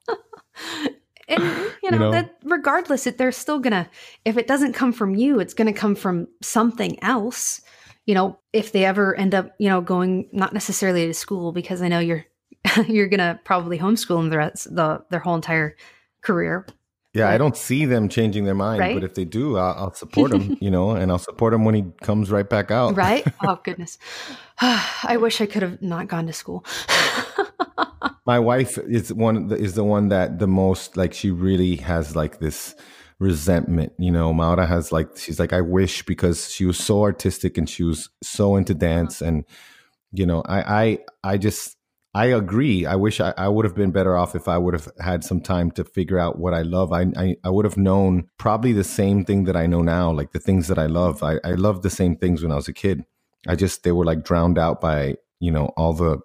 And 1.29 1.43
you 1.83 1.91
know, 1.91 1.99
know? 1.99 2.11
that 2.11 2.37
regardless, 2.45 3.05
they're 3.05 3.33
still 3.33 3.59
gonna 3.59 3.89
if 4.27 4.37
it 4.37 4.47
doesn't 4.47 4.75
come 4.75 4.93
from 4.93 5.15
you, 5.15 5.41
it's 5.41 5.55
gonna 5.55 5.73
come 5.73 5.95
from 5.95 6.29
something 6.43 7.03
else. 7.03 7.63
You 8.07 8.15
know, 8.15 8.39
if 8.53 8.73
they 8.73 8.85
ever 8.85 9.15
end 9.15 9.35
up, 9.35 9.55
you 9.59 9.69
know, 9.69 9.81
going 9.81 10.29
not 10.33 10.53
necessarily 10.53 11.07
to 11.07 11.15
school, 11.15 11.53
because 11.53 11.81
I 11.83 11.89
know 11.89 12.01
you're 12.01 12.25
you're 12.87 13.09
gonna 13.09 13.41
probably 13.45 13.79
homeschool 13.79 14.19
them 14.19 14.31
the 14.31 14.39
rest 14.39 14.75
the 14.75 15.05
their 15.11 15.21
whole 15.21 15.35
entire 15.35 15.77
career. 16.21 16.67
Yeah. 17.15 17.29
I 17.29 17.39
don't 17.39 17.57
see 17.57 17.85
them 17.85 18.09
changing 18.09 18.45
their 18.45 18.57
mind, 18.57 18.81
Right? 18.81 18.95
but 18.97 19.05
if 19.05 19.15
they 19.15 19.25
do, 19.25 19.57
I'll, 19.57 19.75
I'll 19.85 19.95
support 19.95 20.33
him, 20.33 20.57
you 20.61 20.69
know, 20.69 20.91
and 20.91 21.13
I'll 21.13 21.19
support 21.19 21.55
him 21.55 21.65
when 21.65 21.77
he 21.77 21.85
comes 22.03 22.29
right 22.29 22.49
back 22.49 22.73
out. 22.73 22.97
Right? 22.97 23.25
oh 23.45 23.61
goodness. 23.63 23.99
I 24.61 25.17
wish 25.21 25.41
I 25.41 25.47
could 25.47 25.63
have 25.63 25.81
not 25.81 26.09
gone 26.09 26.27
to 26.27 26.33
school. 26.33 26.65
my 28.27 28.41
wife 28.41 28.79
is 28.79 29.13
one 29.13 29.53
is 29.53 29.75
the 29.75 29.85
one 29.85 30.09
that 30.09 30.41
the 30.41 30.49
most 30.49 30.97
like 30.97 31.15
she 31.15 31.31
really 31.31 31.77
has 31.77 32.17
like 32.17 32.41
this 32.41 32.75
resentment 33.19 33.93
you 33.99 34.11
know? 34.11 34.33
Maura 34.33 34.67
has 34.67 34.93
like 34.93 35.17
she's 35.17 35.39
like 35.39 35.53
i 35.53 35.61
wish 35.61 36.05
because 36.05 36.53
she 36.53 36.65
was 36.65 36.79
so 36.79 37.03
artistic 37.03 37.57
and 37.57 37.69
she 37.69 37.83
was 37.83 38.09
so 38.23 38.57
into 38.57 38.75
dance 38.75 39.23
uh-huh. 39.23 39.29
and 39.29 39.45
you 40.13 40.27
know 40.27 40.43
i 40.47 40.61
i 40.83 41.33
i 41.33 41.39
just 41.39 41.77
i 42.15 42.27
agree. 42.27 42.87
I 42.87 42.97
wish 42.97 43.21
i, 43.21 43.35
I 43.37 43.49
would 43.49 43.65
have 43.65 43.75
been 43.75 43.91
better 43.91 44.17
off 44.17 44.35
if 44.35 44.49
i 44.49 44.59
would 44.59 44.75
have 44.75 44.89
had 45.01 45.25
some 45.25 45.41
time 45.41 45.71
to 45.73 45.85
figure 45.85 46.19
out 46.19 46.39
what 46.39 46.55
i 46.55 46.63
love. 46.63 46.93
I 46.93 47.07
i, 47.17 47.37
I 47.45 47.51
would 47.51 47.65
have 47.65 47.77
known 47.77 48.29
probably 48.39 48.73
the 48.73 48.85
same 48.85 49.25
thing 49.25 49.45
that 49.45 49.57
i 49.57 49.67
know 49.67 49.83
now 49.83 50.13
like 50.13 50.33
the 50.33 50.41
things 50.41 50.69
that 50.69 50.79
i 50.79 50.87
love. 50.87 51.23
I 51.23 51.39
i 51.45 51.53
loved 51.53 51.83
the 51.83 51.91
same 51.91 52.17
things 52.17 52.43
when 52.43 52.53
i 52.53 52.57
was 52.57 52.69
a 52.69 52.73
kid. 52.73 53.05
I 53.47 53.57
just 53.57 53.83
they 53.83 53.93
were 53.93 54.05
like 54.05 54.25
drowned 54.25 54.59
out 54.59 54.81
by 54.81 55.17
you 55.41 55.51
know 55.51 55.67
all 55.77 55.93
the 55.93 56.21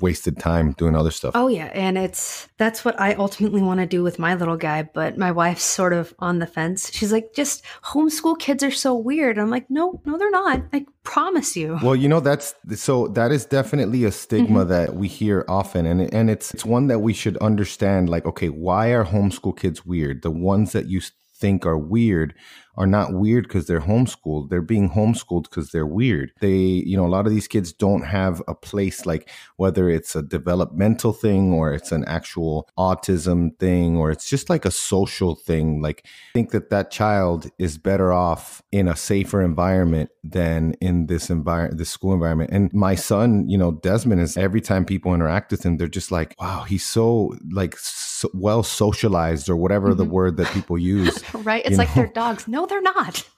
wasted 0.00 0.38
time 0.38 0.72
doing 0.72 0.96
other 0.96 1.10
stuff 1.10 1.34
Oh 1.34 1.48
yeah, 1.48 1.70
and 1.74 1.98
it's 1.98 2.48
that's 2.58 2.84
what 2.84 2.98
I 3.00 3.14
ultimately 3.14 3.60
want 3.60 3.80
to 3.80 3.86
do 3.86 4.02
with 4.02 4.18
my 4.18 4.34
little 4.34 4.56
guy, 4.56 4.82
but 4.82 5.18
my 5.18 5.32
wife's 5.32 5.64
sort 5.64 5.92
of 5.92 6.14
on 6.18 6.38
the 6.38 6.46
fence. 6.46 6.90
She's 6.92 7.12
like, 7.12 7.34
"Just 7.34 7.64
homeschool 7.82 8.38
kids 8.38 8.62
are 8.62 8.70
so 8.70 8.94
weird." 8.94 9.38
I'm 9.38 9.50
like, 9.50 9.68
"No, 9.68 10.00
no 10.04 10.16
they're 10.16 10.30
not. 10.30 10.62
I 10.72 10.86
promise 11.02 11.56
you." 11.56 11.78
Well, 11.82 11.96
you 11.96 12.08
know 12.08 12.20
that's 12.20 12.54
so 12.76 13.08
that 13.08 13.32
is 13.32 13.44
definitely 13.46 14.04
a 14.04 14.12
stigma 14.12 14.60
mm-hmm. 14.60 14.70
that 14.70 14.94
we 14.94 15.08
hear 15.08 15.44
often, 15.48 15.86
and 15.86 16.12
and 16.14 16.30
it's 16.30 16.54
it's 16.54 16.64
one 16.64 16.86
that 16.86 17.00
we 17.00 17.12
should 17.12 17.36
understand. 17.38 18.08
Like, 18.08 18.26
okay, 18.26 18.48
why 18.48 18.88
are 18.88 19.04
homeschool 19.04 19.58
kids 19.58 19.84
weird? 19.84 20.22
The 20.22 20.30
ones 20.30 20.72
that 20.72 20.88
you 20.88 21.00
think 21.36 21.66
are 21.66 21.78
weird 21.78 22.34
are 22.76 22.86
not 22.86 23.12
weird 23.12 23.44
because 23.44 23.66
they're 23.66 23.80
homeschooled. 23.80 24.50
They're 24.50 24.62
being 24.62 24.90
homeschooled 24.90 25.44
because 25.44 25.70
they're 25.70 25.86
weird. 25.86 26.32
They, 26.40 26.56
you 26.56 26.96
know, 26.96 27.06
a 27.06 27.08
lot 27.08 27.26
of 27.26 27.32
these 27.32 27.46
kids 27.48 27.72
don't 27.72 28.02
have 28.02 28.42
a 28.48 28.54
place 28.54 29.06
like 29.06 29.30
whether 29.56 29.88
it's 29.88 30.16
a 30.16 30.22
developmental 30.22 31.12
thing 31.12 31.52
or 31.52 31.72
it's 31.72 31.92
an 31.92 32.04
actual 32.06 32.68
autism 32.78 33.56
thing 33.58 33.96
or 33.96 34.10
it's 34.10 34.28
just 34.28 34.50
like 34.50 34.64
a 34.64 34.70
social 34.70 35.34
thing. 35.34 35.80
Like, 35.80 36.04
I 36.06 36.32
think 36.34 36.50
that 36.50 36.70
that 36.70 36.90
child 36.90 37.50
is 37.58 37.78
better 37.78 38.12
off 38.12 38.62
in 38.72 38.88
a 38.88 38.96
safer 38.96 39.40
environment 39.42 40.10
than 40.24 40.74
in 40.80 41.06
this 41.06 41.30
environment, 41.30 41.78
this 41.78 41.90
school 41.90 42.12
environment. 42.12 42.50
And 42.52 42.72
my 42.72 42.94
son, 42.94 43.48
you 43.48 43.58
know, 43.58 43.72
Desmond 43.72 44.20
is 44.20 44.36
every 44.36 44.60
time 44.60 44.84
people 44.84 45.14
interact 45.14 45.50
with 45.50 45.64
him, 45.64 45.76
they're 45.76 45.86
just 45.88 46.10
like, 46.10 46.34
wow, 46.40 46.62
he's 46.62 46.84
so 46.84 47.34
like 47.52 47.76
so 47.76 48.28
well 48.34 48.62
socialized 48.62 49.48
or 49.48 49.56
whatever 49.56 49.94
the 49.94 50.04
Mhm. 50.04 50.10
word 50.10 50.36
that 50.38 50.48
people 50.52 50.78
use. 50.96 51.22
Right? 51.34 51.62
It's 51.64 51.72
You 51.72 51.76
like 51.76 51.88
know? 51.90 51.94
they're 52.02 52.12
dogs. 52.12 52.48
No, 52.64 52.68
they're 52.68 52.80
not. 52.80 53.28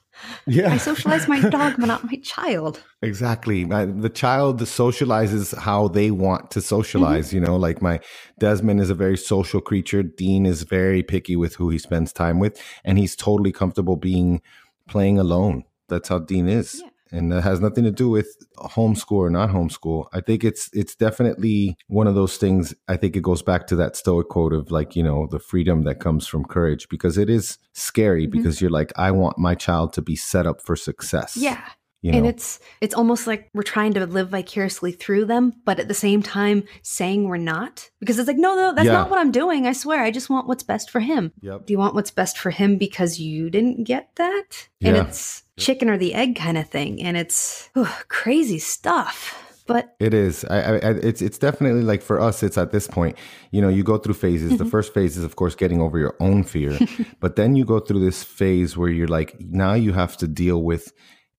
Yeah. 0.45 0.71
I 0.73 0.77
socialize 0.77 1.27
my 1.27 1.41
dog, 1.41 1.75
but 1.77 1.87
not 1.87 2.05
my 2.05 2.15
child. 2.23 2.81
Exactly. 3.01 3.65
My, 3.65 3.85
the 3.85 4.09
child 4.09 4.61
socializes 4.61 5.55
how 5.57 5.89
they 5.89 6.11
want 6.11 6.49
to 6.51 6.61
socialize. 6.61 7.27
Mm-hmm. 7.27 7.35
You 7.35 7.41
know, 7.41 7.55
like 7.57 7.81
my 7.81 7.99
Desmond 8.39 8.79
is 8.79 8.89
a 8.89 8.95
very 8.95 9.17
social 9.17 9.59
creature. 9.59 10.01
Dean 10.03 10.45
is 10.45 10.63
very 10.63 11.03
picky 11.03 11.35
with 11.35 11.55
who 11.55 11.69
he 11.69 11.77
spends 11.77 12.13
time 12.13 12.39
with, 12.39 12.61
and 12.85 12.97
he's 12.97 13.17
totally 13.17 13.51
comfortable 13.51 13.97
being 13.97 14.41
playing 14.87 15.19
alone. 15.19 15.65
That's 15.89 16.07
how 16.07 16.19
Dean 16.19 16.47
is. 16.47 16.81
Yeah. 16.81 16.89
And 17.11 17.31
that 17.31 17.41
has 17.43 17.59
nothing 17.61 17.83
to 17.85 17.91
do 17.91 18.09
with 18.09 18.27
homeschool 18.57 19.11
or 19.11 19.29
not 19.29 19.49
homeschool. 19.49 20.07
I 20.13 20.21
think 20.21 20.43
it's 20.43 20.69
it's 20.73 20.95
definitely 20.95 21.77
one 21.87 22.07
of 22.07 22.15
those 22.15 22.37
things. 22.37 22.73
I 22.87 22.97
think 22.97 23.15
it 23.15 23.21
goes 23.23 23.41
back 23.41 23.67
to 23.67 23.75
that 23.77 23.95
stoic 23.95 24.29
quote 24.29 24.53
of 24.53 24.71
like, 24.71 24.95
you 24.95 25.03
know, 25.03 25.27
the 25.29 25.39
freedom 25.39 25.83
that 25.83 25.99
comes 25.99 26.27
from 26.27 26.45
courage 26.45 26.89
because 26.89 27.17
it 27.17 27.29
is 27.29 27.57
scary 27.73 28.27
Mhm. 28.27 28.31
because 28.31 28.59
you're 28.61 28.71
like, 28.71 28.91
I 28.95 29.11
want 29.11 29.37
my 29.37 29.55
child 29.55 29.93
to 29.93 30.01
be 30.01 30.15
set 30.15 30.45
up 30.47 30.61
for 30.61 30.75
success. 30.75 31.37
Yeah. 31.37 31.61
You 32.01 32.11
know? 32.11 32.19
And 32.19 32.27
it's 32.27 32.59
it's 32.79 32.93
almost 32.93 33.25
like 33.25 33.49
we're 33.53 33.63
trying 33.63 33.93
to 33.95 34.05
live 34.05 34.29
vicariously 34.29 34.91
through 34.91 35.25
them, 35.25 35.53
but 35.65 35.79
at 35.79 35.87
the 35.87 35.93
same 35.93 36.21
time 36.21 36.63
saying 36.83 37.27
we're 37.27 37.37
not. 37.37 37.89
Because 37.99 38.19
it's 38.19 38.27
like, 38.27 38.37
no, 38.37 38.55
no, 38.55 38.73
that's 38.73 38.85
Yeah. 38.85 38.93
not 38.93 39.09
what 39.09 39.19
I'm 39.19 39.31
doing. 39.31 39.65
I 39.65 39.73
swear. 39.73 40.03
I 40.03 40.11
just 40.11 40.29
want 40.29 40.47
what's 40.47 40.63
best 40.63 40.91
for 40.91 40.99
him. 40.99 41.31
Yep. 41.41 41.65
Do 41.65 41.73
you 41.73 41.79
want 41.79 41.95
what's 41.95 42.11
best 42.11 42.37
for 42.37 42.51
him 42.51 42.77
because 42.77 43.19
you 43.19 43.49
didn't 43.49 43.83
get 43.83 44.09
that? 44.15 44.69
And 44.81 44.95
Yeah. 44.95 45.07
it's 45.07 45.43
chicken 45.57 45.89
or 45.89 45.97
the 45.97 46.13
egg 46.13 46.35
kind 46.35 46.57
of 46.57 46.69
thing. 46.69 47.01
And 47.01 47.17
it's 47.17 47.69
crazy 48.07 48.59
stuff. 48.59 49.43
But 49.65 49.95
It 49.99 50.13
is. 50.13 50.45
I, 50.45 50.61
I, 50.61 50.73
I- 50.75 50.99
it's 51.03 51.21
it's 51.21 51.37
definitely 51.37 51.81
like 51.81 52.01
for 52.01 52.21
us. 52.21 52.41
It's 52.41 52.57
at 52.57 52.71
this 52.71 52.87
point. 52.87 53.17
You 53.51 53.61
know, 53.61 53.69
you 53.69 53.83
go 53.83 53.97
through 53.97 54.13
phases. 54.13 54.51
The 54.51 54.63
mm-hmm. 54.63 54.69
first 54.69 54.93
phase 54.93 55.17
is, 55.17 55.25
of 55.25 55.35
course, 55.35 55.55
getting 55.55 55.81
over 55.81 55.97
your 55.99 56.15
own 56.21 56.43
fear, 56.43 56.77
but 57.19 57.35
then 57.35 57.55
you 57.57 57.65
go 57.65 57.79
through 57.79 57.99
this 57.99 58.23
phase 58.23 58.77
where 58.77 58.89
you're 58.89 59.09
like, 59.09 59.35
now 59.41 59.73
you 59.73 59.91
have 59.91 60.15
to 60.17 60.27
deal 60.27 60.63
with 60.63 60.93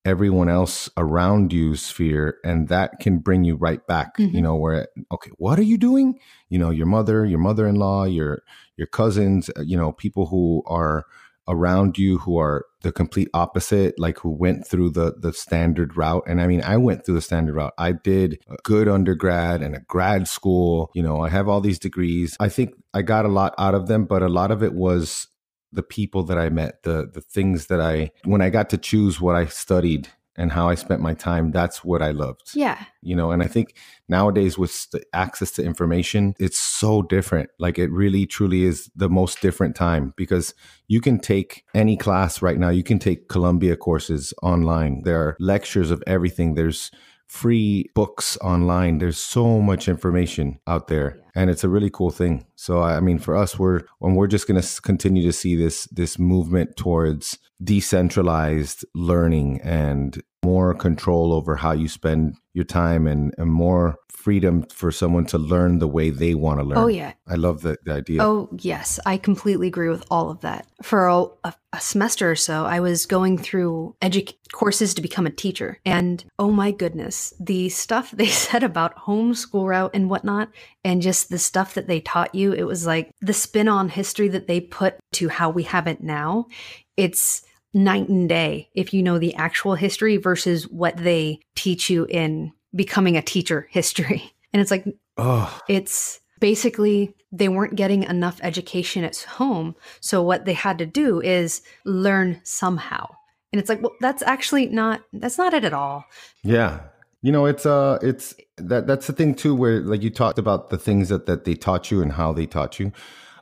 everyone 0.04 0.48
else 0.48 0.88
around 0.96 1.52
you's 1.52 1.90
fear, 1.90 2.38
and 2.44 2.68
that 2.68 2.98
can 3.00 3.18
bring 3.18 3.44
you 3.44 3.56
right 3.56 3.86
back. 3.86 4.14
You 4.18 4.28
Mhm. 4.28 4.42
know, 4.42 4.56
where 4.56 4.88
okay, 5.12 5.30
what 5.38 5.58
are 5.58 5.62
you 5.64 5.78
doing? 5.78 6.18
You 6.48 6.58
know, 6.58 6.70
your 6.70 6.86
mother, 6.86 7.26
your 7.26 7.38
mother-in-law, 7.40 8.04
your 8.04 8.42
your 8.76 8.86
cousins. 8.86 9.50
uh, 9.56 9.62
You 9.62 9.76
know, 9.76 9.92
people 9.92 10.26
who 10.26 10.62
are 10.66 11.04
around 11.48 11.96
you 11.96 12.18
who 12.18 12.36
are 12.38 12.66
the 12.82 12.92
complete 12.92 13.28
opposite 13.32 13.98
like 13.98 14.18
who 14.18 14.28
went 14.30 14.66
through 14.66 14.90
the 14.90 15.14
the 15.18 15.32
standard 15.32 15.96
route 15.96 16.22
and 16.26 16.42
i 16.42 16.46
mean 16.46 16.60
i 16.62 16.76
went 16.76 17.04
through 17.06 17.14
the 17.14 17.22
standard 17.22 17.54
route 17.54 17.72
i 17.78 17.90
did 17.90 18.38
a 18.50 18.56
good 18.64 18.86
undergrad 18.86 19.62
and 19.62 19.74
a 19.74 19.80
grad 19.88 20.28
school 20.28 20.90
you 20.94 21.02
know 21.02 21.22
i 21.22 21.30
have 21.30 21.48
all 21.48 21.62
these 21.62 21.78
degrees 21.78 22.36
i 22.38 22.50
think 22.50 22.74
i 22.92 23.00
got 23.00 23.24
a 23.24 23.28
lot 23.28 23.54
out 23.56 23.74
of 23.74 23.88
them 23.88 24.04
but 24.04 24.22
a 24.22 24.28
lot 24.28 24.50
of 24.50 24.62
it 24.62 24.74
was 24.74 25.26
the 25.72 25.82
people 25.82 26.22
that 26.24 26.38
i 26.38 26.48
met 26.48 26.82
the 26.82 27.10
the 27.12 27.20
things 27.20 27.66
that 27.66 27.80
i 27.80 28.10
when 28.24 28.40
i 28.40 28.50
got 28.50 28.70
to 28.70 28.78
choose 28.78 29.20
what 29.20 29.36
i 29.36 29.46
studied 29.46 30.08
and 30.36 30.52
how 30.52 30.68
i 30.68 30.74
spent 30.74 31.00
my 31.00 31.14
time 31.14 31.50
that's 31.50 31.84
what 31.84 32.00
i 32.00 32.10
loved. 32.12 32.50
Yeah, 32.54 32.82
you 33.02 33.16
know 33.16 33.32
and 33.32 33.42
i 33.42 33.46
think 33.46 33.74
nowadays 34.08 34.56
with 34.56 34.90
the 34.92 35.02
access 35.12 35.50
to 35.52 35.64
information 35.64 36.34
it's 36.38 36.58
so 36.58 37.02
different. 37.02 37.50
Like 37.58 37.78
it 37.78 37.90
really 37.90 38.24
truly 38.24 38.62
is 38.64 38.90
the 38.94 39.08
most 39.08 39.40
different 39.40 39.74
time 39.74 40.14
because 40.16 40.54
you 40.86 41.00
can 41.00 41.18
take 41.18 41.64
any 41.74 41.96
class 41.96 42.40
right 42.40 42.58
now 42.58 42.68
you 42.68 42.84
can 42.84 42.98
take 42.98 43.28
columbia 43.28 43.76
courses 43.76 44.32
online. 44.42 45.02
There 45.04 45.20
are 45.20 45.36
lectures 45.40 45.90
of 45.90 46.02
everything. 46.06 46.54
There's 46.54 46.90
free 47.26 47.90
books 47.94 48.38
online. 48.38 48.98
There's 48.98 49.18
so 49.18 49.60
much 49.60 49.88
information 49.88 50.60
out 50.66 50.88
there 50.88 51.18
and 51.38 51.50
it's 51.50 51.62
a 51.62 51.68
really 51.68 51.90
cool 51.90 52.10
thing 52.10 52.44
so 52.56 52.82
i 52.82 52.98
mean 53.00 53.18
for 53.18 53.36
us 53.36 53.58
we're 53.58 53.82
when 54.00 54.14
we're 54.14 54.26
just 54.26 54.48
going 54.48 54.60
to 54.60 54.80
continue 54.82 55.22
to 55.22 55.32
see 55.32 55.54
this 55.54 55.84
this 55.86 56.18
movement 56.18 56.76
towards 56.76 57.38
decentralized 57.62 58.84
learning 58.94 59.60
and 59.62 60.22
more 60.44 60.74
control 60.74 61.32
over 61.32 61.56
how 61.56 61.72
you 61.72 61.88
spend 61.88 62.36
your 62.54 62.64
time 62.64 63.06
and, 63.06 63.34
and 63.38 63.50
more 63.50 63.96
freedom 64.08 64.64
for 64.64 64.90
someone 64.90 65.24
to 65.24 65.38
learn 65.38 65.78
the 65.78 65.88
way 65.88 66.10
they 66.10 66.34
want 66.34 66.58
to 66.60 66.64
learn. 66.64 66.78
Oh, 66.78 66.86
yeah. 66.86 67.12
I 67.26 67.34
love 67.34 67.62
the, 67.62 67.78
the 67.84 67.92
idea. 67.92 68.22
Oh, 68.22 68.48
yes. 68.58 68.98
I 69.06 69.16
completely 69.16 69.68
agree 69.68 69.88
with 69.88 70.04
all 70.10 70.30
of 70.30 70.40
that. 70.40 70.66
For 70.82 71.06
a, 71.06 71.26
a, 71.44 71.54
a 71.72 71.80
semester 71.80 72.30
or 72.30 72.36
so, 72.36 72.64
I 72.64 72.80
was 72.80 73.06
going 73.06 73.38
through 73.38 73.94
edu- 74.02 74.34
courses 74.52 74.94
to 74.94 75.02
become 75.02 75.26
a 75.26 75.30
teacher. 75.30 75.78
And 75.84 76.24
oh 76.38 76.50
my 76.50 76.72
goodness, 76.72 77.32
the 77.38 77.68
stuff 77.68 78.10
they 78.16 78.26
said 78.26 78.62
about 78.62 78.96
homeschool 78.96 79.68
route 79.68 79.92
and 79.94 80.10
whatnot, 80.10 80.50
and 80.84 81.02
just 81.02 81.27
the 81.28 81.38
stuff 81.38 81.74
that 81.74 81.86
they 81.86 82.00
taught 82.00 82.34
you, 82.34 82.52
it 82.52 82.64
was 82.64 82.86
like 82.86 83.10
the 83.20 83.32
spin 83.32 83.68
on 83.68 83.88
history 83.88 84.28
that 84.28 84.46
they 84.46 84.60
put 84.60 84.96
to 85.12 85.28
how 85.28 85.50
we 85.50 85.62
have 85.64 85.86
it 85.86 86.02
now. 86.02 86.46
It's 86.96 87.42
night 87.74 88.08
and 88.08 88.28
day 88.28 88.68
if 88.74 88.94
you 88.94 89.02
know 89.02 89.18
the 89.18 89.34
actual 89.34 89.74
history 89.74 90.16
versus 90.16 90.68
what 90.68 90.96
they 90.96 91.38
teach 91.54 91.90
you 91.90 92.06
in 92.06 92.52
becoming 92.74 93.16
a 93.16 93.22
teacher 93.22 93.68
history. 93.70 94.32
And 94.52 94.60
it's 94.62 94.70
like, 94.70 94.84
Oh, 95.16 95.60
it's 95.68 96.20
basically 96.40 97.14
they 97.32 97.48
weren't 97.48 97.74
getting 97.74 98.04
enough 98.04 98.38
education 98.42 99.04
at 99.04 99.16
home. 99.18 99.74
So 100.00 100.22
what 100.22 100.44
they 100.44 100.54
had 100.54 100.78
to 100.78 100.86
do 100.86 101.20
is 101.20 101.60
learn 101.84 102.40
somehow. 102.44 103.08
And 103.52 103.60
it's 103.60 103.68
like, 103.68 103.82
well, 103.82 103.94
that's 104.00 104.22
actually 104.22 104.66
not 104.66 105.02
that's 105.12 105.38
not 105.38 105.54
it 105.54 105.64
at 105.64 105.72
all. 105.72 106.04
yeah. 106.42 106.80
You 107.20 107.32
know, 107.32 107.46
it's 107.46 107.66
uh 107.66 107.98
it's 108.00 108.34
that 108.60 108.86
that's 108.86 109.06
the 109.06 109.12
thing 109.12 109.34
too 109.34 109.54
where 109.54 109.80
like 109.80 110.02
you 110.02 110.10
talked 110.10 110.38
about 110.38 110.70
the 110.70 110.78
things 110.78 111.08
that 111.08 111.26
that 111.26 111.44
they 111.44 111.54
taught 111.54 111.90
you 111.90 112.02
and 112.02 112.12
how 112.12 112.32
they 112.32 112.46
taught 112.46 112.78
you. 112.78 112.92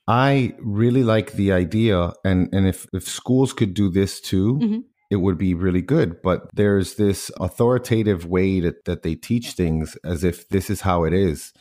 I 0.09 0.55
really 0.61 1.03
like 1.03 1.33
the 1.33 1.53
idea 1.53 2.12
and 2.25 2.49
and 2.53 2.67
if 2.67 2.87
if 2.93 3.09
schools 3.09 3.53
could 3.53 3.75
do 3.75 3.91
this 3.91 4.21
too, 4.21 4.59
Mhm. 4.62 4.85
it 5.11 5.17
would 5.17 5.39
be 5.39 5.55
really 5.55 5.83
good. 5.83 6.23
But 6.23 6.49
there's 6.55 6.95
this 6.95 7.31
authoritative 7.41 8.27
way 8.27 8.61
that, 8.61 8.85
that 8.85 9.03
they 9.03 9.14
teach 9.17 9.53
things 9.53 9.97
as 10.05 10.23
if 10.25 10.49
this 10.49 10.71
is 10.71 10.83
how 10.83 11.05
it 11.05 11.12
is. 11.12 11.53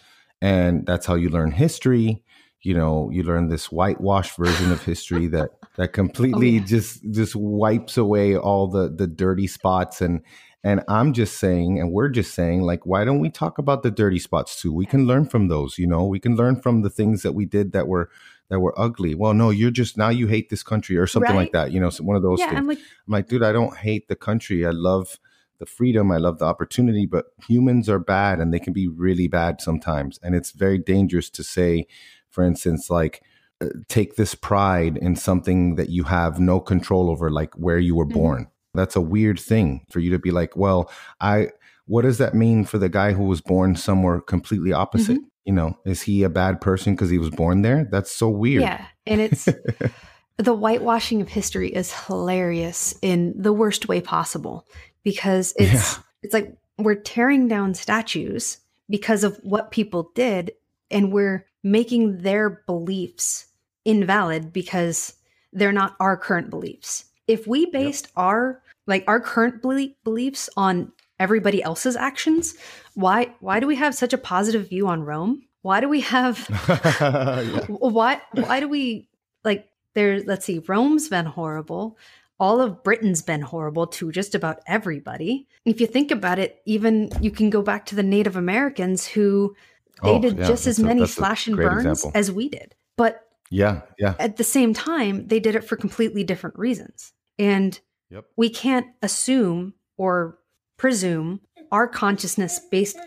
And 0.42 0.86
that's 0.86 1.06
how 1.06 1.16
you 1.16 1.30
learn 1.30 1.52
history. 1.52 2.24
You 2.62 2.74
know, 2.74 3.10
you 3.12 3.24
learn 3.24 3.50
this 3.50 3.72
whitewashed 3.72 4.38
version 4.38 4.72
of 4.72 4.84
history 4.84 5.28
that 5.36 5.52
that 5.78 5.94
completely 5.94 6.50
yeah. 6.52 6.64
just 6.66 7.04
just 7.12 7.36
wipes 7.36 7.98
away 7.98 8.36
all 8.38 8.68
the 8.68 8.90
the 8.90 9.08
dirty 9.08 9.48
spots 9.48 10.02
and 10.02 10.22
and 10.66 10.82
I'm 10.88 11.14
just 11.14 11.38
saying, 11.38 11.80
and 11.80 11.92
we're 11.92 12.10
just 12.10 12.34
saying, 12.34 12.64
like, 12.64 12.88
why 12.88 13.06
don't 13.06 13.20
we 13.20 13.30
talk 13.30 13.60
about 13.60 13.84
the 13.84 13.92
dirty 13.92 14.18
spots 14.18 14.60
too? 14.60 14.74
We 14.74 14.88
can 14.88 15.06
learn 15.06 15.28
from 15.28 15.48
those, 15.48 15.78
you 15.78 15.86
know. 15.86 16.04
We 16.08 16.20
can 16.20 16.36
learn 16.36 16.60
from 16.60 16.82
the 16.82 16.90
things 16.90 17.22
that 17.22 17.34
we 17.34 17.46
did 17.46 17.72
that 17.74 17.88
were 17.88 18.10
that 18.50 18.60
were 18.60 18.74
ugly. 18.76 19.14
Well, 19.14 19.36
no, 19.36 19.52
you're 19.52 19.70
just 19.70 19.96
now 19.96 20.10
you 20.10 20.26
hate 20.26 20.50
this 20.50 20.64
country 20.64 20.98
or 20.98 21.06
something 21.06 21.36
like 21.36 21.52
that. 21.52 21.72
You 21.72 21.80
know, 21.80 21.92
so 21.92 22.04
one 22.04 22.16
of 22.16 22.24
those 22.24 22.40
yeah, 22.40 22.48
things. 22.48 22.58
I'm 22.58 22.68
like, 22.68 22.80
I'm 22.80 23.12
like, 23.12 23.28
dude, 23.28 23.44
I 23.44 23.52
don't 23.52 23.78
hate 23.78 24.08
the 24.08 24.16
country. 24.16 24.66
I 24.66 24.72
love 24.72 25.20
the 25.60 25.68
freedom. 25.68 26.12
I 26.12 26.18
love 26.18 26.40
the 26.40 26.46
opportunity, 26.46 27.06
but 27.06 27.26
humans 27.48 27.88
are 27.88 28.00
bad 28.00 28.40
and 28.40 28.52
they 28.52 28.60
can 28.60 28.74
be 28.74 28.88
really 28.88 29.28
bad 29.28 29.62
sometimes. 29.62 30.20
And 30.24 30.34
it's 30.34 30.50
very 30.50 30.80
dangerous 30.80 31.30
to 31.30 31.44
say, 31.44 31.86
for 32.32 32.44
instance, 32.44 32.90
like, 32.90 33.22
uh, 33.62 33.68
take 33.88 34.16
this 34.16 34.34
pride 34.34 34.98
in 34.98 35.16
something 35.16 35.76
that 35.76 35.90
you 35.90 36.06
have 36.06 36.40
no 36.40 36.60
control 36.60 37.12
over, 37.12 37.30
like 37.30 37.54
where 37.54 37.78
you 37.78 37.96
were 37.96 38.08
Mhm. 38.08 38.14
born. 38.14 38.48
That's 38.76 38.96
a 38.96 39.02
weird 39.02 39.40
thing 39.40 39.86
for 39.90 40.00
you 40.00 40.12
to 40.12 40.20
be 40.20 40.32
like, 40.32 40.56
well, 40.56 40.92
I, 41.20 41.50
what 41.86 42.04
does 42.04 42.18
that 42.20 42.34
mean 42.34 42.66
for 42.66 42.78
the 42.78 42.90
guy 42.90 43.14
who 43.14 43.24
was 43.24 43.42
born 43.42 43.76
somewhere 43.76 44.22
completely 44.22 44.74
opposite? 44.74 45.18
Mm-hmm. 45.18 45.26
You 45.46 45.54
know, 45.54 45.78
is 45.86 46.02
he 46.02 46.24
a 46.24 46.30
bad 46.30 46.60
person 46.60 46.96
because 46.96 47.10
he 47.10 47.18
was 47.20 47.30
born 47.30 47.62
there? 47.62 47.88
That's 47.92 48.12
so 48.12 48.30
weird. 48.30 48.64
yeah. 48.64 48.86
And 49.06 49.22
it's 49.22 49.46
the 50.38 50.54
whitewashing 50.56 51.22
of 51.22 51.30
history 51.30 51.70
is 51.70 51.94
hilarious 51.94 52.96
in 53.02 53.34
the 53.40 53.54
worst 53.54 53.88
way 53.88 54.02
possible 54.02 54.66
because 55.04 55.54
it's 55.58 55.98
Yeah. 55.98 56.04
it's 56.24 56.34
like 56.34 56.58
we're 56.78 56.96
tearing 56.96 57.48
down 57.48 57.74
statues 57.76 58.58
because 58.90 59.24
of 59.24 59.38
what 59.44 59.72
people 59.72 60.12
did 60.16 60.52
and 60.92 61.14
we're 61.14 61.46
making 61.64 62.20
their 62.24 62.50
beliefs 62.66 63.46
invalid 63.86 64.52
because 64.52 65.14
they're 65.54 65.72
not 65.72 65.96
our 66.00 66.18
current 66.18 66.50
beliefs. 66.50 67.06
If 67.28 67.48
we 67.48 67.68
based 67.68 68.08
our 68.16 68.62
like 68.88 69.04
our 69.08 69.20
current 69.20 69.62
belie- 69.62 69.96
beliefs 70.04 70.50
on 70.58 70.92
everybody 71.20 71.64
else's 71.64 71.96
actions, 71.96 72.56
why 72.94 73.34
why 73.40 73.60
do 73.60 73.68
we 73.68 73.76
have 73.76 73.96
such 73.96 74.14
a 74.14 74.18
positive 74.18 74.70
view 74.70 74.88
on 74.88 75.04
Rome? 75.04 75.44
Why 75.62 75.80
do 75.82 75.90
we 75.90 76.02
have 76.02 76.48
Yeah. 77.00 77.62
why 77.70 78.22
why 78.34 78.60
do 78.60 78.68
we 78.70 79.08
like 79.44 79.68
there 79.94 80.22
let's 80.24 80.46
see 80.46 80.60
rome's 80.68 81.10
been 81.10 81.26
horrible 81.26 81.98
all 82.40 82.62
of 82.62 82.84
britain's 82.84 83.22
been 83.24 83.42
horrible 83.42 83.88
to 83.88 84.12
just 84.12 84.36
about 84.36 84.60
everybody 84.68 85.48
if 85.64 85.80
you 85.82 85.88
think 85.88 86.12
about 86.12 86.38
it 86.38 86.62
even 86.66 87.10
you 87.22 87.32
can 87.32 87.50
go 87.50 87.62
back 87.64 87.86
to 87.88 87.96
the 87.96 88.04
native 88.04 88.36
americans 88.36 89.08
who 89.08 89.56
they 90.04 90.10
Oh, 90.10 90.22
did 90.22 90.38
yeah, 90.38 90.48
just 90.48 90.68
as 90.68 90.78
a- 90.80 90.84
many 90.84 91.06
slash 91.08 91.48
and 91.48 91.56
burns 91.56 91.86
example. 91.86 92.12
as 92.14 92.32
we 92.32 92.50
did 92.50 92.76
but 92.98 93.22
Yeah. 93.50 93.82
Yeah. 93.98 94.14
at 94.20 94.38
the 94.38 94.44
same 94.44 94.74
time 94.74 95.28
they 95.28 95.40
did 95.40 95.56
it 95.56 95.64
for 95.64 95.76
completely 95.78 96.24
different 96.24 96.60
reasons 96.60 97.14
and 97.40 97.80
Yep. 98.16 98.26
we 98.38 98.50
can't 98.50 98.88
assume 99.02 99.74
or 99.98 100.40
presume 100.78 101.42
our 101.72 101.88
consciousness 101.88 102.60
based 102.72 102.98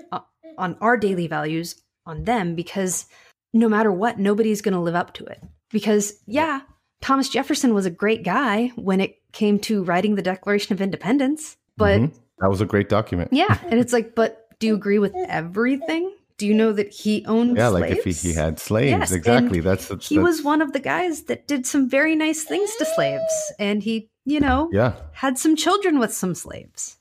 on 0.58 0.76
our 0.80 0.96
daily 0.96 1.26
values 1.26 1.82
on 2.06 2.24
them 2.24 2.54
because 2.54 3.06
no 3.52 3.68
matter 3.68 3.90
what 3.92 4.18
nobody's 4.18 4.60
going 4.62 4.74
to 4.74 4.80
live 4.80 4.94
up 4.94 5.14
to 5.14 5.24
it 5.24 5.42
because 5.70 6.14
yeah 6.26 6.60
thomas 7.00 7.28
jefferson 7.28 7.74
was 7.74 7.86
a 7.86 7.90
great 7.90 8.22
guy 8.24 8.70
when 8.76 9.00
it 9.00 9.16
came 9.32 9.58
to 9.58 9.84
writing 9.84 10.14
the 10.14 10.22
declaration 10.22 10.72
of 10.72 10.80
independence 10.80 11.56
but 11.76 12.00
Mhm. 12.00 12.12
that 12.40 12.48
was 12.50 12.60
a 12.60 12.66
great 12.66 12.88
document. 12.88 13.32
yeah 13.32 13.58
and 13.70 13.78
it's 13.80 13.92
like 13.92 14.14
but 14.14 14.46
do 14.58 14.66
you 14.66 14.74
agree 14.74 14.98
with 14.98 15.14
everything 15.28 16.12
do 16.38 16.46
you 16.46 16.54
know 16.54 16.72
that 16.72 16.92
he 16.92 17.24
owned 17.26 17.56
Yeah, 17.56 17.70
slaves? 17.70 17.80
like 17.90 17.98
if 17.98 18.04
he, 18.04 18.12
he 18.28 18.32
had 18.34 18.60
slaves, 18.60 18.90
Yes, 18.92 19.10
exactly. 19.10 19.58
That's, 19.58 19.88
that's 19.88 20.08
he 20.08 20.20
was 20.20 20.40
one 20.40 20.62
of 20.62 20.72
the 20.72 20.78
guys 20.78 21.24
that 21.24 21.48
did 21.48 21.66
some 21.66 21.88
very 21.90 22.14
nice 22.14 22.44
things 22.44 22.70
to 22.76 22.84
slaves 22.84 23.52
and 23.58 23.82
he 23.82 24.08
you 24.32 24.40
know 24.40 24.68
Yeah, 24.72 24.92
had 25.12 25.38
some 25.38 25.54
children 25.56 25.98
with 25.98 26.12
some 26.12 26.34
slaves 26.34 26.96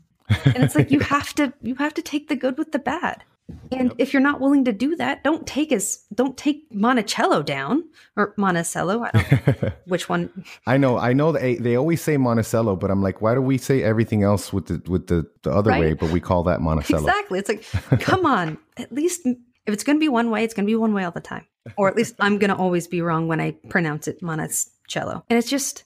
and 0.45 0.59
it's 0.63 0.75
like 0.75 0.91
you 0.91 0.99
have 1.15 1.33
to 1.35 1.53
you 1.61 1.75
have 1.75 1.93
to 1.99 2.01
take 2.01 2.27
the 2.29 2.35
good 2.43 2.57
with 2.57 2.71
the 2.71 2.79
bad 2.79 3.23
And 3.71 3.93
if 3.97 4.11
you're 4.11 4.27
not 4.29 4.41
willing 4.43 4.65
to 4.65 4.73
do 4.85 4.89
that, 4.97 5.23
don't 5.23 5.43
take 5.47 5.71
as 5.71 6.03
don't 6.13 6.35
take 6.45 6.57
Monticello 6.85 7.43
down 7.43 7.75
or 8.17 8.33
Monticello. 8.35 8.95
I 9.05 9.09
don't 9.11 9.47
know 9.63 9.71
which 9.93 10.09
one. 10.09 10.21
I 10.65 10.75
know, 10.83 10.97
I 11.09 11.13
know. 11.19 11.31
They 11.31 11.55
they 11.55 11.75
always 11.77 12.01
say 12.07 12.17
Monticello, 12.17 12.75
but 12.75 12.91
I'm 12.91 13.01
like, 13.07 13.21
why 13.23 13.33
do 13.35 13.41
we 13.41 13.57
say 13.57 13.77
everything 13.91 14.21
else 14.31 14.51
with 14.55 14.65
the 14.67 14.77
with 14.91 15.07
the, 15.07 15.19
the 15.43 15.51
other 15.59 15.71
Right? 15.71 15.79
way? 15.81 15.93
But 16.01 16.11
we 16.11 16.19
call 16.19 16.43
that 16.49 16.59
Monticello. 16.59 17.07
Exactly. 17.07 17.39
It's 17.39 17.49
like, 17.53 17.63
come 18.09 18.25
on. 18.25 18.57
At 18.75 18.91
least 18.91 19.25
if 19.25 19.71
it's 19.73 19.85
going 19.87 19.97
to 19.97 20.03
be 20.07 20.09
one 20.09 20.29
way, 20.29 20.43
it's 20.43 20.53
going 20.53 20.67
to 20.67 20.71
be 20.75 20.75
one 20.75 20.93
way 20.93 21.05
all 21.07 21.15
the 21.15 21.21
time. 21.33 21.45
Or 21.77 21.87
at 21.87 21.95
least 21.95 22.15
I'm 22.19 22.37
going 22.39 22.51
to 22.55 22.59
always 22.65 22.85
be 22.87 22.99
wrong 23.01 23.29
when 23.31 23.39
I 23.39 23.51
pronounce 23.69 24.09
it 24.11 24.21
Monticello. 24.21 25.23
And 25.29 25.39
it's 25.39 25.49
just 25.49 25.83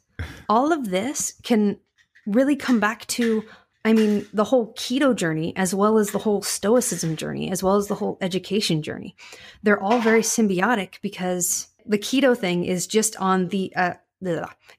all 0.50 0.72
of 0.72 0.90
this 0.90 1.34
can 1.44 1.78
really 2.26 2.56
come 2.56 2.80
back 2.80 3.06
to 3.08 3.44
I 3.84 3.94
mean, 3.94 4.28
the 4.32 4.44
whole 4.44 4.74
keto 4.74 5.16
journey, 5.16 5.56
as 5.56 5.74
well 5.74 5.98
as 5.98 6.12
the 6.12 6.20
whole 6.20 6.44
stoicism 6.44 7.16
journey, 7.16 7.50
as 7.50 7.64
well 7.64 7.78
as 7.78 7.88
the 7.88 7.96
whole 7.96 8.18
education 8.22 8.84
journey. 8.84 9.16
They're 9.64 9.82
all 9.82 10.00
very 10.00 10.22
symbiotic 10.22 11.02
because 11.02 11.68
the 11.86 11.98
keto 11.98 12.38
thing 12.38 12.64
is 12.64 12.86
just 12.86 13.16
on 13.18 13.48
the 13.48 13.76
uh, 13.76 13.94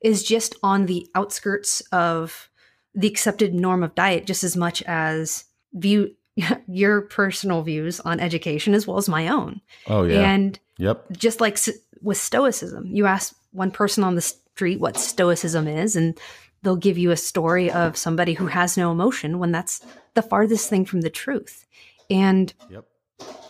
is 0.01 0.23
just 0.23 0.55
on 0.63 0.87
the 0.87 1.09
outskirts 1.17 1.81
of 1.91 2.49
the 2.95 3.09
accepted 3.09 3.55
norm 3.55 3.83
of 3.83 3.95
diet, 3.97 4.27
just 4.27 4.45
as 4.45 4.57
much 4.57 4.83
as 4.83 5.47
view 5.73 6.15
your 6.69 7.03
personal 7.03 7.63
views 7.63 7.99
on 8.01 8.21
education 8.21 8.73
as 8.73 8.87
well 8.87 8.99
as 8.99 9.09
my 9.09 9.29
own. 9.29 9.61
Oh 9.89 10.05
yeah. 10.05 10.31
And 10.31 10.59
yep. 10.79 11.05
just 11.13 11.41
like 11.41 11.59
with 12.01 12.19
stoicism, 12.19 12.87
you 12.87 13.07
ask 13.07 13.35
one 13.51 13.71
person 13.73 14.05
on 14.05 14.15
the 14.15 14.35
street 14.55 14.81
what 14.81 14.97
stoicism 14.97 15.67
is, 15.67 15.97
and 15.97 16.19
they'll 16.63 16.77
give 16.77 16.99
you 16.99 17.11
a 17.11 17.17
story 17.17 17.71
of 17.71 17.97
somebody 17.97 18.35
who 18.35 18.47
has 18.47 18.77
no 18.77 18.93
emotion 18.93 19.39
when 19.39 19.51
that's 19.53 19.81
the 20.15 20.23
farthest 20.23 20.69
thing 20.69 20.85
from 20.85 21.01
the 21.01 21.11
truth. 21.11 21.67
And 22.11 22.53
Yep. 22.71 22.85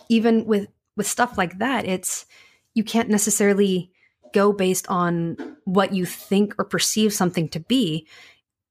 even 0.09 0.45
with 0.45 0.67
with 0.95 1.07
stuff 1.07 1.37
like 1.37 1.57
that, 1.59 1.85
it's 1.85 2.25
you 2.73 2.83
can't 2.83 3.09
necessarily 3.09 3.91
go 4.33 4.51
based 4.53 4.87
on 4.87 5.37
what 5.65 5.93
you 5.93 6.05
think 6.05 6.55
or 6.57 6.65
perceive 6.65 7.13
something 7.13 7.49
to 7.49 7.59
be, 7.59 8.07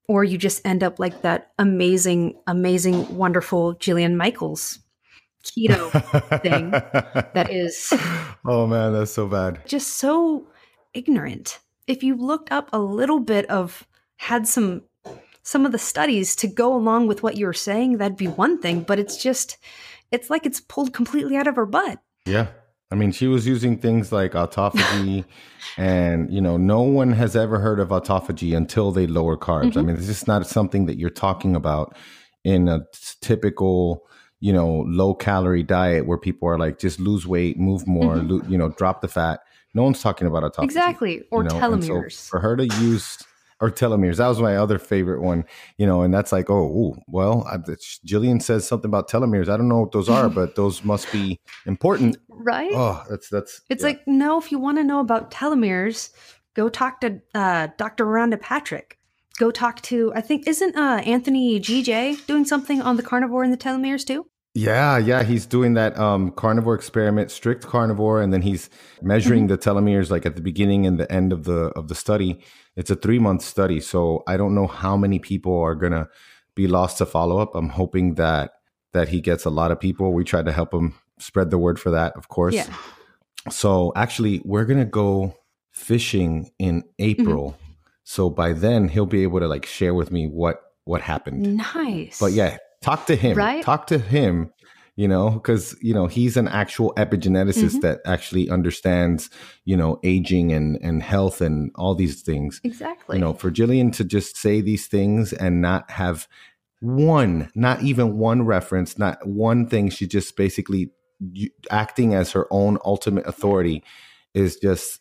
or 0.08 0.24
you 0.24 0.38
just 0.38 0.64
end 0.66 0.82
up 0.82 0.98
like 0.98 1.22
that 1.22 1.52
amazing, 1.58 2.34
amazing, 2.46 3.16
wonderful 3.16 3.74
Jillian 3.76 4.14
Michaels 4.16 4.78
keto 5.44 5.90
thing 6.42 6.70
that 6.70 7.48
is 7.50 7.92
oh 8.46 8.66
man, 8.66 8.92
that's 8.92 9.10
so 9.12 9.26
bad. 9.26 9.60
just 9.66 9.88
so 9.94 10.46
ignorant. 10.94 11.58
If 11.92 12.02
you 12.02 12.16
looked 12.16 12.50
up 12.50 12.70
a 12.72 12.78
little 12.78 13.20
bit 13.20 13.44
of 13.50 13.86
had 14.16 14.48
some 14.48 14.82
some 15.42 15.66
of 15.66 15.72
the 15.72 15.78
studies 15.78 16.34
to 16.36 16.46
go 16.46 16.74
along 16.74 17.06
with 17.08 17.22
what 17.22 17.36
you 17.36 17.44
were 17.44 17.52
saying, 17.52 17.98
that'd 17.98 18.16
be 18.16 18.28
one 18.28 18.58
thing, 18.58 18.80
but 18.80 18.98
it's 18.98 19.22
just 19.22 19.58
it's 20.10 20.30
like 20.30 20.46
it's 20.46 20.60
pulled 20.60 20.94
completely 20.94 21.36
out 21.36 21.46
of 21.46 21.56
her 21.56 21.66
butt. 21.66 21.98
Yeah. 22.24 22.46
I 22.90 22.94
mean, 22.94 23.12
she 23.12 23.26
was 23.26 23.46
using 23.46 23.76
things 23.78 24.10
like 24.12 24.32
autophagy, 24.32 25.24
and 25.76 26.32
you 26.32 26.40
know, 26.40 26.56
no 26.56 26.80
one 26.82 27.12
has 27.12 27.36
ever 27.36 27.58
heard 27.58 27.78
of 27.80 27.88
autophagy 27.88 28.56
until 28.56 28.90
they 28.90 29.06
lower 29.06 29.36
carbs. 29.36 29.76
I 29.76 29.80
Mhm. 29.80 29.86
mean, 29.86 29.96
it's 29.96 30.06
just 30.06 30.26
not 30.26 30.46
something 30.46 30.86
that 30.86 30.98
you're 30.98 31.10
talking 31.10 31.54
about 31.56 31.94
in 32.44 32.68
a 32.68 32.80
typical, 33.20 34.04
you 34.40 34.52
know, 34.52 34.84
low 34.88 35.14
calorie 35.14 35.62
diet 35.62 36.06
where 36.06 36.18
people 36.18 36.48
are 36.48 36.58
like, 36.58 36.78
just 36.78 36.98
lose 37.00 37.26
weight, 37.26 37.58
move 37.58 37.86
more, 37.86 38.16
Mhm. 38.16 38.30
lo- 38.30 38.42
you 38.48 38.56
know, 38.58 38.70
drop 38.70 39.00
the 39.02 39.08
fat. 39.08 39.40
No 39.74 39.82
one's 39.82 40.02
talking 40.02 40.26
about 40.26 40.42
autophagy. 40.42 40.64
Exactly. 40.64 41.22
Or 41.30 41.42
you 41.42 41.48
know? 41.48 41.72
And 41.72 41.84
so 41.84 41.90
telomeres. 41.90 42.28
for 42.28 42.40
her 42.40 42.56
to 42.56 42.66
use 42.80 43.18
or 43.62 43.70
telomeres, 43.70 44.16
that 44.16 44.26
was 44.26 44.40
my 44.40 44.56
other 44.56 44.76
favorite 44.76 45.22
one, 45.22 45.44
you 45.78 45.86
know, 45.86 46.02
and 46.02 46.12
that's 46.12 46.32
like, 46.32 46.50
oh, 46.50 46.64
ooh, 46.64 47.00
well, 47.06 47.46
I, 47.48 47.58
Jillian 47.58 48.42
says 48.42 48.66
something 48.66 48.88
about 48.88 49.08
telomeres. 49.08 49.48
I 49.48 49.56
don't 49.56 49.68
know 49.68 49.78
what 49.78 49.92
those 49.92 50.08
are, 50.08 50.28
but 50.28 50.54
those 50.56 50.84
must 50.84 51.10
be 51.12 51.40
important. 51.64 52.16
right? 52.28 52.72
Oh, 52.74 53.04
that's 53.08 53.28
that's. 53.28 53.62
it's 53.70 53.82
yeah. 53.82 53.90
like, 53.90 54.02
no, 54.06 54.36
if 54.38 54.50
you 54.50 54.58
want 54.58 54.78
to 54.78 54.84
know 54.84 54.98
about 54.98 55.30
telomeres, 55.30 56.10
go 56.54 56.68
talk 56.68 57.00
to 57.02 57.20
uh, 57.34 57.68
Dr. 57.78 58.04
Rhonda 58.04 58.40
Patrick. 58.40 58.98
Go 59.38 59.50
talk 59.52 59.80
to, 59.82 60.12
I 60.14 60.20
think, 60.20 60.46
isn't 60.46 60.76
uh, 60.76 61.00
Anthony 61.06 61.58
GJ 61.58 62.26
doing 62.26 62.44
something 62.44 62.82
on 62.82 62.96
the 62.96 63.02
carnivore 63.02 63.44
and 63.44 63.52
the 63.52 63.56
telomeres 63.56 64.04
too? 64.04 64.26
Yeah, 64.54 64.98
yeah. 64.98 65.22
He's 65.22 65.46
doing 65.46 65.74
that 65.74 65.98
um, 65.98 66.30
carnivore 66.32 66.74
experiment, 66.74 67.30
strict 67.30 67.66
carnivore, 67.66 68.20
and 68.20 68.32
then 68.32 68.42
he's 68.42 68.68
measuring 69.00 69.48
Mm-hmm. 69.48 69.54
the 69.54 69.58
telomeres 69.58 70.10
like 70.10 70.26
at 70.26 70.36
the 70.36 70.42
beginning 70.42 70.86
and 70.86 70.98
the 71.00 71.10
end 71.10 71.32
of 71.32 71.44
the 71.44 71.68
of 71.76 71.88
the 71.88 71.94
study. 71.94 72.40
It's 72.76 72.90
a 72.90 72.96
three 72.96 73.18
month 73.18 73.42
study, 73.42 73.80
so 73.80 74.22
I 74.26 74.36
don't 74.36 74.54
know 74.54 74.66
how 74.66 74.96
many 74.96 75.18
people 75.18 75.58
are 75.60 75.74
gonna 75.74 76.08
be 76.54 76.66
lost 76.66 76.98
to 76.98 77.06
follow 77.06 77.38
up. 77.38 77.54
I'm 77.54 77.70
hoping 77.70 78.14
that 78.16 78.52
that 78.92 79.08
he 79.08 79.20
gets 79.20 79.44
a 79.46 79.50
lot 79.50 79.70
of 79.70 79.80
people. 79.80 80.12
We 80.12 80.24
tried 80.24 80.44
to 80.46 80.52
help 80.52 80.72
him 80.74 80.94
spread 81.18 81.50
the 81.50 81.58
word 81.58 81.80
for 81.80 81.90
that, 81.90 82.14
of 82.16 82.28
course. 82.28 82.54
Yeah. 82.54 82.72
So 83.50 83.92
actually, 83.96 84.42
we're 84.44 84.64
gonna 84.66 84.84
go 84.84 85.34
fishing 85.70 86.50
in 86.58 86.84
April. 86.98 87.56
So 88.04 88.28
by 88.28 88.52
then, 88.52 88.88
he'll 88.88 89.06
be 89.06 89.22
able 89.22 89.40
to 89.40 89.48
like 89.48 89.64
share 89.66 89.94
with 89.94 90.10
me 90.10 90.26
what 90.26 90.60
what 90.84 91.00
happened. 91.00 91.56
Nice. 91.56 92.18
But 92.20 92.32
yeah, 92.32 92.58
talk 92.82 93.06
to 93.06 93.16
him. 93.16 93.36
Right? 93.36 93.62
Talk 93.64 93.86
to 93.88 93.98
him. 93.98 94.52
You 94.94 95.08
know, 95.08 95.30
because 95.30 95.74
you 95.80 95.94
know 95.94 96.06
he's 96.06 96.36
an 96.36 96.48
actual 96.48 96.92
epigeneticist 96.98 97.76
Mhm. 97.76 97.80
that 97.80 98.00
actually 98.04 98.50
understands, 98.50 99.30
you 99.64 99.74
know, 99.74 99.98
aging 100.04 100.52
and 100.52 100.78
and 100.82 101.02
health 101.02 101.40
and 101.40 101.70
all 101.76 101.94
these 101.94 102.20
things. 102.20 102.60
Exactly. 102.62 103.16
You 103.16 103.20
know, 103.22 103.32
for 103.32 103.50
Jillian 103.50 103.90
to 103.96 104.04
just 104.04 104.36
say 104.36 104.60
these 104.60 104.86
things 104.88 105.32
and 105.32 105.62
not 105.62 105.90
have 105.90 106.28
one, 106.80 107.50
not 107.54 107.82
even 107.82 108.18
one 108.18 108.42
reference, 108.44 108.98
not 108.98 109.26
one 109.26 109.66
thing, 109.66 109.88
she 109.88 110.06
just 110.06 110.36
basically 110.36 110.90
acting 111.70 112.14
as 112.14 112.32
her 112.32 112.46
own 112.50 112.76
ultimate 112.84 113.26
authority 113.26 113.82
is 114.34 114.56
just, 114.56 115.00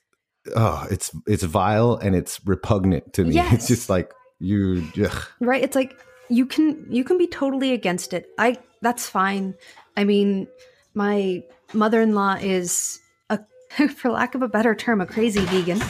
oh, 0.55 0.87
it's 0.89 1.11
it's 1.27 1.43
vile 1.43 1.95
and 1.95 2.15
it's 2.15 2.39
repugnant 2.45 3.11
to 3.13 3.25
me. 3.25 3.33
Yes. 3.35 3.53
It's 3.55 3.67
just 3.67 3.89
like 3.89 4.13
you. 4.39 4.83
Ugh. 5.03 5.23
right 5.41 5.63
it's 5.63 5.75
like 5.75 5.97
you 6.31 6.45
can 6.45 6.87
you 6.89 7.03
can 7.03 7.17
be 7.17 7.27
totally 7.27 7.73
against 7.73 8.13
it. 8.13 8.29
I 8.37 8.57
that's 8.81 9.07
fine. 9.07 9.53
I 9.97 10.05
mean 10.05 10.47
my 10.93 11.43
mother-in-law 11.73 12.37
is 12.41 12.99
a 13.29 13.39
for 13.89 14.11
lack 14.11 14.33
of 14.33 14.41
a 14.41 14.47
better 14.47 14.73
term 14.73 15.01
a 15.01 15.05
crazy 15.05 15.43
vegan. 15.45 15.81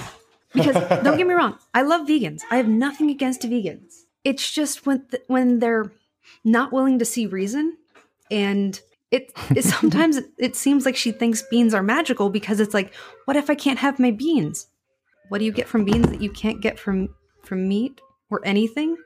Because 0.53 0.75
don't 1.03 1.17
get 1.17 1.27
me 1.27 1.33
wrong 1.33 1.57
i 1.73 1.83
love 1.83 2.07
vegans. 2.07 2.41
I 2.49 2.57
have 2.57 2.67
nothing 2.67 3.09
against 3.11 3.43
vegans. 3.43 4.01
It's 4.23 4.51
just 4.51 4.85
when 4.85 5.05
th- 5.09 5.23
when 5.27 5.59
they're 5.59 5.91
not 6.43 6.73
willing 6.73 6.99
to 6.99 7.05
see 7.05 7.27
reason 7.27 7.77
and 8.31 8.79
it, 9.11 9.31
it 9.55 9.63
sometimes 9.79 10.17
it, 10.17 10.25
it 10.39 10.55
seems 10.55 10.85
like 10.85 10.95
she 10.95 11.11
thinks 11.11 11.43
beans 11.43 11.73
are 11.73 11.83
magical 11.83 12.29
because 12.31 12.59
it's 12.59 12.73
like 12.73 12.93
what 13.25 13.37
if 13.37 13.49
i 13.49 13.55
can't 13.55 13.79
have 13.79 13.99
my 13.99 14.11
beans? 14.11 14.67
What 15.29 15.37
do 15.37 15.45
you 15.45 15.51
get 15.51 15.67
from 15.67 15.85
beans 15.85 16.09
that 16.09 16.21
you 16.21 16.31
can't 16.31 16.61
get 16.61 16.79
from 16.79 17.09
from 17.43 17.67
meat 17.69 18.01
or 18.31 18.41
anything? 18.43 18.97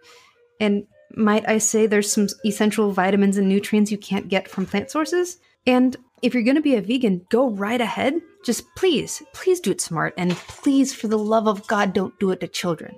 And 0.60 0.88
might 1.16 1.48
I 1.48 1.58
say 1.58 1.88
there's 1.88 2.12
some 2.12 2.28
essential 2.46 2.92
vitamins 2.92 3.38
and 3.38 3.48
nutrients 3.48 3.92
you 3.92 3.98
can't 3.98 4.28
get 4.28 4.48
from 4.48 4.66
plant 4.66 4.92
sources? 4.92 5.38
And 5.66 5.96
if 6.22 6.34
you're 6.34 6.44
going 6.44 6.56
to 6.56 6.62
be 6.62 6.76
a 6.76 6.82
vegan, 6.82 7.26
go 7.30 7.50
right 7.50 7.82
ahead. 7.82 8.16
Just 8.44 8.64
please, 8.76 9.22
please 9.34 9.60
do 9.60 9.72
it 9.72 9.82
smart. 9.82 10.14
And 10.18 10.32
please, 10.32 10.94
for 10.94 11.08
the 11.08 11.18
love 11.18 11.48
of 11.48 11.66
God, 11.68 11.94
don't 11.94 12.18
do 12.20 12.32
it 12.32 12.40
to 12.42 12.48
children. 12.48 12.96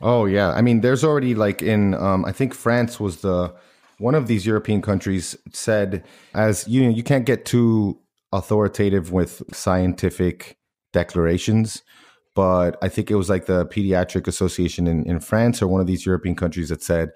Oh 0.00 0.26
yeah, 0.26 0.50
I 0.50 0.62
mean, 0.62 0.80
there's 0.80 1.04
already 1.04 1.34
like 1.34 1.62
in 1.62 1.94
um, 1.94 2.24
I 2.24 2.32
think 2.32 2.54
France 2.54 3.00
was 3.00 3.22
the 3.22 3.54
one 3.98 4.14
of 4.14 4.26
these 4.26 4.44
European 4.44 4.82
countries 4.82 5.36
said 5.52 6.04
as 6.34 6.68
you 6.68 6.82
know 6.82 6.90
you 6.90 7.02
can't 7.02 7.24
get 7.24 7.46
too 7.46 7.98
authoritative 8.32 9.10
with 9.10 9.42
scientific 9.54 10.58
declarations, 10.92 11.82
but 12.34 12.76
I 12.82 12.88
think 12.88 13.10
it 13.10 13.14
was 13.14 13.30
like 13.30 13.46
the 13.46 13.64
Pediatric 13.66 14.26
Association 14.26 14.86
in, 14.86 15.06
in 15.06 15.20
France 15.20 15.62
or 15.62 15.68
one 15.68 15.80
of 15.80 15.86
these 15.86 16.04
European 16.04 16.36
countries 16.36 16.68
that 16.68 16.82
said 16.82 17.10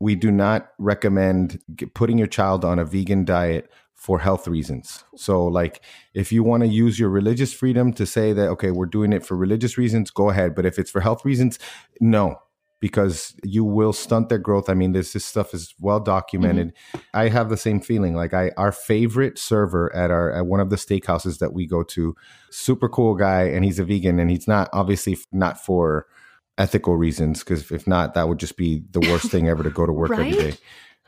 we 0.00 0.14
do 0.14 0.30
not 0.30 0.70
recommend 0.78 1.60
putting 1.94 2.18
your 2.18 2.26
child 2.26 2.64
on 2.64 2.78
a 2.78 2.84
vegan 2.84 3.24
diet 3.24 3.70
for 3.94 4.20
health 4.20 4.46
reasons. 4.46 5.04
So, 5.16 5.44
like, 5.44 5.82
if 6.14 6.30
you 6.30 6.44
want 6.44 6.62
to 6.62 6.68
use 6.68 7.00
your 7.00 7.08
religious 7.08 7.52
freedom 7.52 7.92
to 7.94 8.06
say 8.06 8.32
that, 8.32 8.48
okay, 8.50 8.70
we're 8.70 8.86
doing 8.86 9.12
it 9.12 9.26
for 9.26 9.36
religious 9.36 9.76
reasons, 9.76 10.10
go 10.10 10.30
ahead. 10.30 10.54
But 10.54 10.66
if 10.66 10.78
it's 10.78 10.90
for 10.90 11.00
health 11.00 11.24
reasons, 11.24 11.58
no, 12.00 12.36
because 12.78 13.34
you 13.42 13.64
will 13.64 13.92
stunt 13.92 14.28
their 14.28 14.38
growth. 14.38 14.70
I 14.70 14.74
mean, 14.74 14.92
this 14.92 15.14
this 15.14 15.24
stuff 15.24 15.52
is 15.52 15.74
well 15.80 15.98
documented. 15.98 16.74
Mm-hmm. 16.74 16.98
I 17.12 17.28
have 17.28 17.48
the 17.48 17.56
same 17.56 17.80
feeling. 17.80 18.14
Like, 18.14 18.32
I 18.32 18.52
our 18.56 18.70
favorite 18.70 19.36
server 19.36 19.94
at 19.96 20.12
our 20.12 20.32
at 20.32 20.46
one 20.46 20.60
of 20.60 20.70
the 20.70 20.76
steakhouses 20.76 21.40
that 21.40 21.52
we 21.52 21.66
go 21.66 21.82
to, 21.82 22.14
super 22.50 22.88
cool 22.88 23.16
guy, 23.16 23.44
and 23.44 23.64
he's 23.64 23.80
a 23.80 23.84
vegan, 23.84 24.20
and 24.20 24.30
he's 24.30 24.46
not 24.46 24.70
obviously 24.72 25.18
not 25.32 25.58
for 25.58 26.06
ethical 26.58 26.96
reasons 26.96 27.40
because 27.40 27.70
if 27.70 27.86
not, 27.86 28.14
that 28.14 28.28
would 28.28 28.38
just 28.38 28.56
be 28.56 28.82
the 28.90 29.00
worst 29.00 29.30
thing 29.30 29.48
ever 29.48 29.62
to 29.62 29.70
go 29.70 29.86
to 29.86 29.92
work 29.92 30.10
every 30.10 30.24
Right? 30.24 30.38
day. 30.38 30.54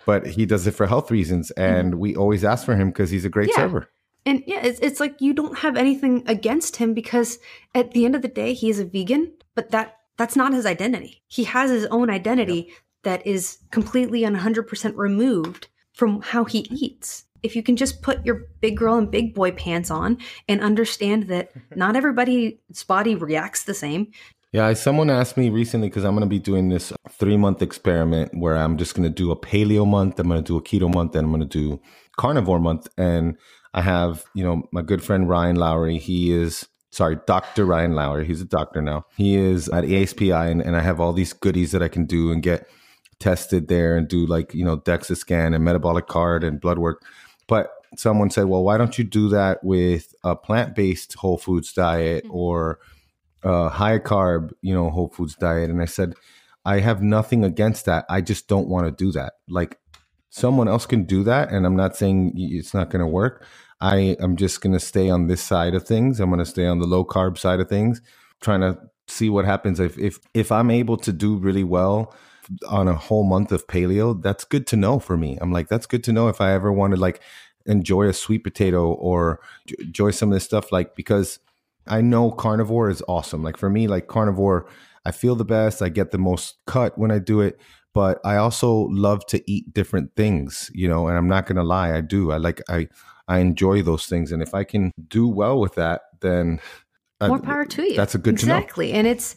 But 0.06 0.26
he 0.26 0.46
does 0.46 0.66
it 0.66 0.72
for 0.72 0.86
health 0.86 1.10
reasons, 1.10 1.52
mm-hmm. 1.56 1.62
and 1.78 1.94
we 1.96 2.16
always 2.16 2.44
ask 2.44 2.64
for 2.64 2.74
him 2.74 2.88
because 2.88 3.10
he's 3.10 3.24
a 3.24 3.28
great 3.28 3.50
Yeah. 3.50 3.56
server. 3.56 3.90
And 4.26 4.42
yeah, 4.46 4.60
it's, 4.64 4.80
it's 4.80 5.00
like 5.00 5.20
you 5.20 5.32
don't 5.32 5.58
have 5.58 5.76
anything 5.76 6.22
against 6.26 6.76
him 6.76 6.94
because 6.94 7.38
at 7.74 7.92
the 7.92 8.04
end 8.04 8.14
of 8.14 8.22
the 8.22 8.28
day, 8.28 8.52
he 8.54 8.68
is 8.70 8.78
a 8.78 8.84
vegan, 8.84 9.32
but 9.54 9.70
that 9.70 9.96
that's 10.16 10.36
not 10.36 10.52
his 10.52 10.66
identity. 10.66 11.22
He 11.28 11.44
has 11.44 11.70
his 11.70 11.86
own 11.86 12.10
identity 12.10 12.70
that 13.02 13.26
is 13.26 13.58
completely 13.70 14.24
and 14.24 14.36
100% 14.36 14.92
removed 14.96 15.68
from 15.94 16.20
how 16.20 16.44
he 16.44 16.60
eats. 16.70 17.24
if 17.42 17.56
you 17.56 17.62
can 17.62 17.74
just 17.76 18.02
put 18.02 18.24
your 18.26 18.42
big 18.60 18.76
girl 18.76 18.96
and 18.96 19.10
big 19.10 19.34
boy 19.34 19.50
pants 19.50 19.90
on 19.90 20.18
and 20.46 20.60
understand 20.60 21.28
that 21.28 21.50
not 21.74 21.96
everybody's 21.96 22.84
body 22.86 23.14
reacts 23.14 23.62
the 23.64 23.72
same. 23.72 24.08
Yeah, 24.52 24.72
someone 24.72 25.10
asked 25.10 25.36
me 25.36 25.48
recently 25.48 25.88
because 25.88 26.04
I'm 26.04 26.14
going 26.14 26.26
to 26.26 26.28
be 26.28 26.40
doing 26.40 26.70
this 26.70 26.92
three 27.08 27.36
month 27.36 27.62
experiment 27.62 28.32
where 28.36 28.56
I'm 28.56 28.78
just 28.78 28.94
going 28.96 29.08
to 29.08 29.14
do 29.14 29.30
a 29.30 29.36
paleo 29.36 29.86
month, 29.86 30.18
I'm 30.18 30.28
going 30.28 30.42
to 30.42 30.46
do 30.46 30.56
a 30.56 30.62
keto 30.62 30.92
month, 30.92 31.14
and 31.14 31.24
I'm 31.24 31.30
going 31.30 31.48
to 31.48 31.58
do 31.58 31.80
carnivore 32.16 32.58
month. 32.58 32.88
And 32.98 33.36
I 33.74 33.82
have, 33.82 34.24
you 34.34 34.42
know, 34.42 34.68
my 34.72 34.82
good 34.82 35.04
friend 35.04 35.28
Ryan 35.28 35.54
Lowery. 35.54 35.98
He 35.98 36.32
is, 36.32 36.66
sorry, 36.90 37.18
Dr. 37.28 37.64
Ryan 37.64 37.94
Lowery. 37.94 38.26
He's 38.26 38.40
a 38.40 38.46
doctor 38.46 38.82
now. 38.82 39.06
He 39.16 39.36
is 39.36 39.68
at 39.68 39.84
ASPI, 39.84 40.50
and, 40.50 40.60
and 40.60 40.76
I 40.76 40.80
have 40.80 41.00
all 41.00 41.12
these 41.12 41.32
goodies 41.32 41.70
that 41.70 41.82
I 41.82 41.88
can 41.88 42.04
do 42.04 42.32
and 42.32 42.42
get 42.42 42.68
tested 43.20 43.68
there 43.68 43.96
and 43.96 44.08
do 44.08 44.26
like, 44.26 44.52
you 44.52 44.64
know, 44.64 44.78
DEXA 44.78 45.16
scan 45.16 45.54
and 45.54 45.64
metabolic 45.64 46.08
card 46.08 46.42
and 46.42 46.60
blood 46.60 46.78
work. 46.78 47.04
But 47.46 47.70
someone 47.96 48.30
said, 48.30 48.46
well, 48.46 48.64
why 48.64 48.78
don't 48.78 48.98
you 48.98 49.04
do 49.04 49.28
that 49.28 49.62
with 49.62 50.12
a 50.24 50.34
plant 50.34 50.74
based 50.74 51.14
whole 51.14 51.38
foods 51.38 51.72
diet 51.72 52.24
mm-hmm. 52.24 52.34
or 52.34 52.80
a 53.42 53.68
high 53.68 53.98
carb, 53.98 54.50
you 54.62 54.74
know, 54.74 54.90
whole 54.90 55.08
foods 55.08 55.34
diet? 55.36 55.70
And 55.70 55.80
I 55.80 55.86
said, 55.86 56.14
I 56.64 56.80
have 56.80 57.02
nothing 57.02 57.44
against 57.44 57.86
that. 57.86 58.04
I 58.08 58.20
just 58.20 58.48
don't 58.48 58.68
want 58.68 58.86
to 58.86 59.04
do 59.04 59.12
that. 59.12 59.34
Like 59.48 59.78
someone 60.30 60.68
else 60.68 60.86
can 60.86 61.04
do 61.04 61.22
that. 61.24 61.50
And 61.50 61.66
I'm 61.66 61.76
not 61.76 61.96
saying 61.96 62.32
it's 62.36 62.74
not 62.74 62.90
going 62.90 63.00
to 63.00 63.06
work. 63.06 63.44
I 63.80 64.16
am 64.20 64.36
just 64.36 64.60
going 64.60 64.74
to 64.74 64.80
stay 64.80 65.08
on 65.08 65.26
this 65.26 65.42
side 65.42 65.74
of 65.74 65.86
things. 65.86 66.20
I'm 66.20 66.28
going 66.28 66.38
to 66.38 66.46
stay 66.46 66.66
on 66.66 66.78
the 66.78 66.86
low 66.86 67.04
carb 67.04 67.38
side 67.38 67.60
of 67.60 67.68
things, 67.68 68.02
trying 68.40 68.60
to 68.60 68.78
see 69.08 69.30
what 69.30 69.46
happens. 69.46 69.80
If, 69.80 69.98
if, 69.98 70.18
if 70.34 70.52
I'm 70.52 70.70
able 70.70 70.98
to 70.98 71.12
do 71.12 71.36
really 71.36 71.64
well 71.64 72.14
on 72.68 72.88
a 72.88 72.94
whole 72.94 73.24
month 73.24 73.52
of 73.52 73.66
paleo, 73.66 74.20
that's 74.20 74.44
good 74.44 74.66
to 74.68 74.76
know 74.76 74.98
for 74.98 75.16
me. 75.16 75.38
I'm 75.40 75.52
like, 75.52 75.68
that's 75.68 75.86
good 75.86 76.04
to 76.04 76.12
know 76.12 76.28
if 76.28 76.40
I 76.40 76.52
ever 76.52 76.72
want 76.72 76.94
to 76.94 77.00
like 77.00 77.22
enjoy 77.66 78.06
a 78.08 78.12
sweet 78.12 78.44
potato 78.44 78.92
or 78.92 79.40
enjoy 79.78 80.10
some 80.10 80.30
of 80.30 80.34
this 80.34 80.44
stuff, 80.44 80.72
like 80.72 80.94
because 80.94 81.38
I 81.90 82.00
know 82.00 82.30
carnivore 82.30 82.88
is 82.88 83.02
awesome. 83.08 83.42
Like 83.42 83.56
for 83.56 83.68
me, 83.68 83.88
like 83.88 84.06
carnivore, 84.06 84.66
I 85.04 85.10
feel 85.10 85.34
the 85.34 85.44
best. 85.44 85.82
I 85.82 85.88
get 85.88 86.12
the 86.12 86.18
most 86.18 86.56
cut 86.66 86.96
when 86.96 87.10
I 87.10 87.18
do 87.18 87.40
it, 87.40 87.60
but 87.92 88.20
I 88.24 88.36
also 88.36 88.88
love 88.90 89.26
to 89.26 89.50
eat 89.50 89.74
different 89.74 90.14
things, 90.16 90.70
you 90.72 90.88
know, 90.88 91.08
and 91.08 91.18
I'm 91.18 91.28
not 91.28 91.46
gonna 91.46 91.64
lie, 91.64 91.94
I 91.94 92.00
do. 92.00 92.30
I 92.30 92.36
like 92.36 92.62
I 92.68 92.88
I 93.28 93.38
enjoy 93.38 93.82
those 93.82 94.06
things. 94.06 94.32
And 94.32 94.42
if 94.42 94.54
I 94.54 94.64
can 94.64 94.92
do 95.08 95.28
well 95.28 95.60
with 95.60 95.74
that, 95.74 96.02
then 96.20 96.60
more 97.20 97.38
power 97.38 97.64
to 97.66 97.82
you. 97.82 97.96
That's 97.96 98.14
a 98.14 98.18
good 98.18 98.34
exactly. 98.34 98.92
And 98.92 99.06
it's 99.06 99.36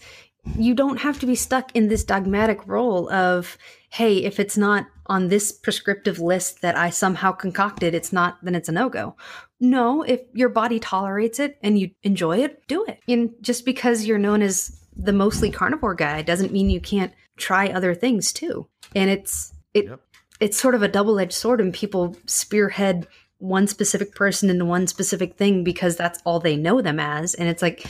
you 0.57 0.73
don't 0.73 0.97
have 0.97 1.19
to 1.19 1.25
be 1.25 1.35
stuck 1.35 1.73
in 1.75 1.87
this 1.87 2.03
dogmatic 2.03 2.67
role 2.67 3.09
of, 3.11 3.57
hey, 3.89 4.17
if 4.17 4.39
it's 4.39 4.57
not 4.57 4.85
on 5.07 5.29
this 5.29 5.51
prescriptive 5.51 6.19
list 6.19 6.61
that 6.61 6.77
I 6.77 6.89
somehow 6.89 7.31
concocted, 7.31 7.93
it's 7.93 8.11
not, 8.11 8.37
then 8.43 8.55
it's 8.55 8.69
a 8.69 8.73
no 8.73 8.89
go. 8.89 9.15
No, 9.64 10.01
if 10.01 10.20
your 10.34 10.49
body 10.49 10.78
tolerates 10.78 11.39
it 11.39 11.57
and 11.64 11.80
you 11.80 11.91
enjoy 12.03 12.39
it, 12.39 12.68
do 12.68 12.84
it. 12.84 12.99
And 13.07 13.32
just 13.39 13.64
because 13.64 14.03
you're 14.03 14.18
known 14.18 14.41
as 14.41 14.78
the 14.93 15.14
mostly 15.14 15.49
carnivore 15.51 15.95
guy 15.95 16.22
doesn't 16.22 16.51
mean 16.51 16.70
you 16.70 16.82
can't 16.82 17.14
try 17.38 17.70
other 17.70 17.95
things 17.95 18.34
too. 18.34 18.68
And 18.93 19.09
it's, 19.09 19.53
it, 19.74 19.86
yep. 19.86 20.01
it's 20.41 20.59
sort 20.59 20.76
of 20.76 20.84
a 20.84 20.89
double 20.89 21.18
edged 21.18 21.32
sword 21.32 21.61
and 21.61 21.74
people 21.74 22.18
spearhead 22.26 23.07
one 23.38 23.66
specific 23.68 24.14
person 24.16 24.49
into 24.49 24.66
one 24.66 24.86
specific 24.86 25.38
thing 25.38 25.64
because 25.64 25.95
that's 25.95 26.20
all 26.26 26.41
they 26.41 26.57
know 26.57 26.82
them 26.82 26.99
as. 26.99 27.34
And 27.34 27.47
it's 27.47 27.61
like, 27.61 27.86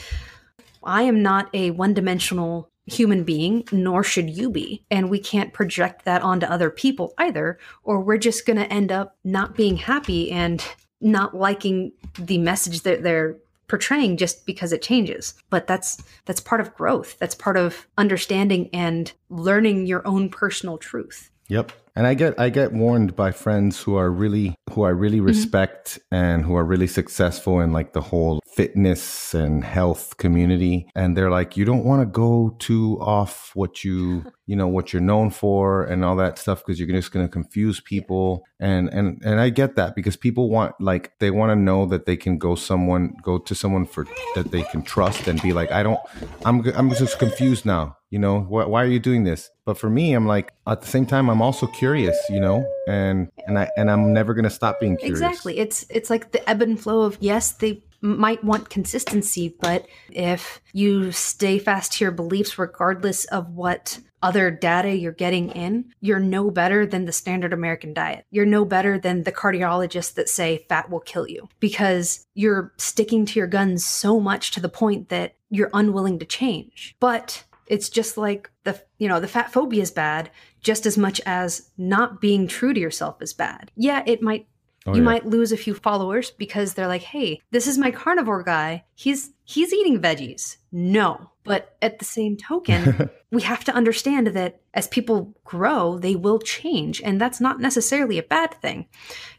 I 0.84 1.02
am 1.02 1.24
not 1.24 1.48
a 1.52 1.72
one 1.72 1.92
dimensional 1.92 2.70
human 2.86 3.24
being, 3.24 3.64
nor 3.72 4.04
should 4.04 4.30
you 4.30 4.48
be. 4.48 4.84
And 4.92 5.10
we 5.10 5.18
can't 5.18 5.52
project 5.52 6.04
that 6.04 6.22
onto 6.22 6.46
other 6.46 6.70
people 6.70 7.14
either, 7.18 7.58
or 7.82 8.00
we're 8.00 8.18
just 8.18 8.46
going 8.46 8.58
to 8.58 8.72
end 8.72 8.92
up 8.92 9.16
not 9.24 9.56
being 9.56 9.76
happy 9.76 10.30
and 10.30 10.64
not 11.04 11.36
liking 11.36 11.92
the 12.18 12.38
message 12.38 12.80
that 12.82 13.02
they're 13.02 13.36
portraying 13.68 14.16
just 14.16 14.44
because 14.46 14.72
it 14.72 14.82
changes. 14.82 15.34
But 15.50 15.66
that's 15.66 16.02
that's 16.24 16.40
part 16.40 16.60
of 16.60 16.74
growth. 16.74 17.18
That's 17.18 17.34
part 17.34 17.56
of 17.56 17.86
understanding 17.96 18.70
and 18.72 19.12
learning 19.30 19.86
your 19.86 20.06
own 20.06 20.28
personal 20.28 20.78
truth. 20.78 21.30
Yep 21.48 21.72
and 21.96 22.06
I 22.06 22.14
get 22.14 22.38
I 22.38 22.50
get 22.50 22.72
warned 22.72 23.14
by 23.14 23.30
friends 23.30 23.80
who 23.80 23.96
are 23.96 24.10
really 24.10 24.56
who 24.72 24.82
I 24.82 24.90
really 24.90 25.18
mm-hmm. 25.18 25.26
respect 25.26 25.98
and 26.10 26.44
who 26.44 26.56
are 26.56 26.64
really 26.64 26.88
successful 26.88 27.60
in 27.60 27.72
like 27.72 27.92
the 27.92 28.00
whole 28.00 28.40
fitness 28.54 29.34
and 29.34 29.62
health 29.62 30.16
community. 30.16 30.88
And 30.96 31.16
they're 31.16 31.30
like 31.30 31.56
you 31.56 31.64
don't 31.64 31.84
want 31.84 32.02
to 32.02 32.06
go 32.06 32.56
too 32.58 32.98
off 33.00 33.52
what 33.54 33.84
you 33.84 34.24
you 34.46 34.56
know 34.56 34.66
what 34.66 34.92
you're 34.92 35.02
known 35.02 35.30
for 35.30 35.84
and 35.84 36.04
all 36.04 36.16
that 36.16 36.38
stuff 36.38 36.64
because 36.64 36.80
you're 36.80 36.88
just 36.88 37.12
going 37.12 37.26
to 37.26 37.32
confuse 37.32 37.80
people. 37.80 38.44
And 38.58 38.88
and 38.88 39.22
and 39.24 39.40
I 39.40 39.50
get 39.50 39.76
that 39.76 39.94
because 39.94 40.16
people 40.16 40.50
want 40.50 40.74
like 40.80 41.12
they 41.20 41.30
want 41.30 41.50
to 41.50 41.56
know 41.56 41.86
that 41.86 42.06
they 42.06 42.16
can 42.16 42.38
go 42.38 42.56
someone 42.56 43.14
go 43.22 43.38
to 43.38 43.54
someone 43.54 43.86
for 43.86 44.06
that 44.34 44.50
they 44.50 44.62
can 44.64 44.82
trust 44.82 45.28
and 45.28 45.40
be 45.40 45.52
like 45.52 45.70
I 45.70 45.84
don't 45.84 46.00
I'm 46.44 46.66
I'm 46.74 46.90
just 46.90 47.20
confused 47.20 47.64
now 47.64 47.98
you 48.14 48.20
know? 48.20 48.42
Wh- 48.42 48.70
why 48.70 48.84
are 48.84 48.86
you 48.86 49.00
doing 49.00 49.24
this 49.24 49.50
but 49.64 49.78
for 49.78 49.90
me 49.90 50.12
i'm 50.12 50.26
like 50.26 50.52
at 50.66 50.80
the 50.80 50.86
same 50.86 51.06
time 51.06 51.28
i'm 51.28 51.42
also 51.42 51.66
curious 51.66 52.16
you 52.30 52.40
know 52.40 52.64
and 52.88 53.30
and 53.46 53.58
i 53.58 53.68
and 53.76 53.90
i'm 53.90 54.12
never 54.12 54.34
to 54.34 54.50
stop 54.50 54.80
being 54.80 54.96
curious 54.96 55.18
exactly 55.18 55.58
it's 55.58 55.84
it's 55.90 56.10
like 56.10 56.32
the 56.32 56.48
ebb 56.48 56.62
and 56.62 56.80
flow 56.80 57.02
of 57.02 57.16
yes 57.20 57.52
they 57.52 57.82
might 58.00 58.42
want 58.44 58.68
consistency 58.68 59.56
but 59.60 59.86
if 60.10 60.60
you 60.72 61.10
stay 61.10 61.58
fast 61.58 61.92
to 61.92 62.04
your 62.04 62.12
beliefs 62.12 62.58
regardless 62.58 63.24
of 63.26 63.50
what 63.50 63.98
other 64.24 64.50
data 64.50 64.96
you're 64.96 65.12
getting 65.12 65.50
in, 65.50 65.84
you're 66.00 66.18
no 66.18 66.50
better 66.50 66.86
than 66.86 67.04
the 67.04 67.12
standard 67.12 67.52
American 67.52 67.92
diet. 67.92 68.24
You're 68.30 68.46
no 68.46 68.64
better 68.64 68.98
than 68.98 69.24
the 69.24 69.32
cardiologists 69.32 70.14
that 70.14 70.30
say 70.30 70.64
fat 70.66 70.88
will 70.88 71.00
kill 71.00 71.28
you 71.28 71.46
because 71.60 72.26
you're 72.32 72.72
sticking 72.78 73.26
to 73.26 73.38
your 73.38 73.46
guns 73.46 73.84
so 73.84 74.18
much 74.18 74.52
to 74.52 74.60
the 74.60 74.68
point 74.70 75.10
that 75.10 75.36
you're 75.50 75.70
unwilling 75.74 76.18
to 76.20 76.24
change. 76.24 76.96
But 77.00 77.44
it's 77.66 77.88
just 77.88 78.16
like 78.16 78.50
the 78.64 78.80
you 78.98 79.08
know 79.08 79.20
the 79.20 79.28
fat 79.28 79.52
phobia 79.52 79.82
is 79.82 79.90
bad 79.90 80.30
just 80.60 80.86
as 80.86 80.96
much 80.96 81.20
as 81.26 81.70
not 81.76 82.20
being 82.20 82.46
true 82.46 82.72
to 82.72 82.80
yourself 82.80 83.20
is 83.20 83.32
bad. 83.32 83.70
Yeah, 83.76 84.02
it 84.06 84.22
might 84.22 84.46
Oh, 84.86 84.92
you 84.92 85.00
yeah. 85.00 85.04
might 85.04 85.26
lose 85.26 85.50
a 85.50 85.56
few 85.56 85.74
followers 85.74 86.30
because 86.30 86.74
they're 86.74 86.88
like, 86.88 87.02
"Hey, 87.02 87.40
this 87.50 87.66
is 87.66 87.78
my 87.78 87.90
carnivore 87.90 88.42
guy. 88.42 88.84
He's 88.94 89.30
he's 89.44 89.72
eating 89.72 89.98
veggies." 90.00 90.58
No. 90.70 91.30
But 91.42 91.76
at 91.82 91.98
the 91.98 92.04
same 92.04 92.36
token, 92.36 93.10
we 93.30 93.42
have 93.42 93.64
to 93.64 93.74
understand 93.74 94.28
that 94.28 94.60
as 94.72 94.88
people 94.88 95.34
grow, 95.44 95.98
they 95.98 96.16
will 96.16 96.38
change, 96.38 97.02
and 97.02 97.20
that's 97.20 97.40
not 97.40 97.60
necessarily 97.60 98.18
a 98.18 98.22
bad 98.22 98.54
thing. 98.54 98.86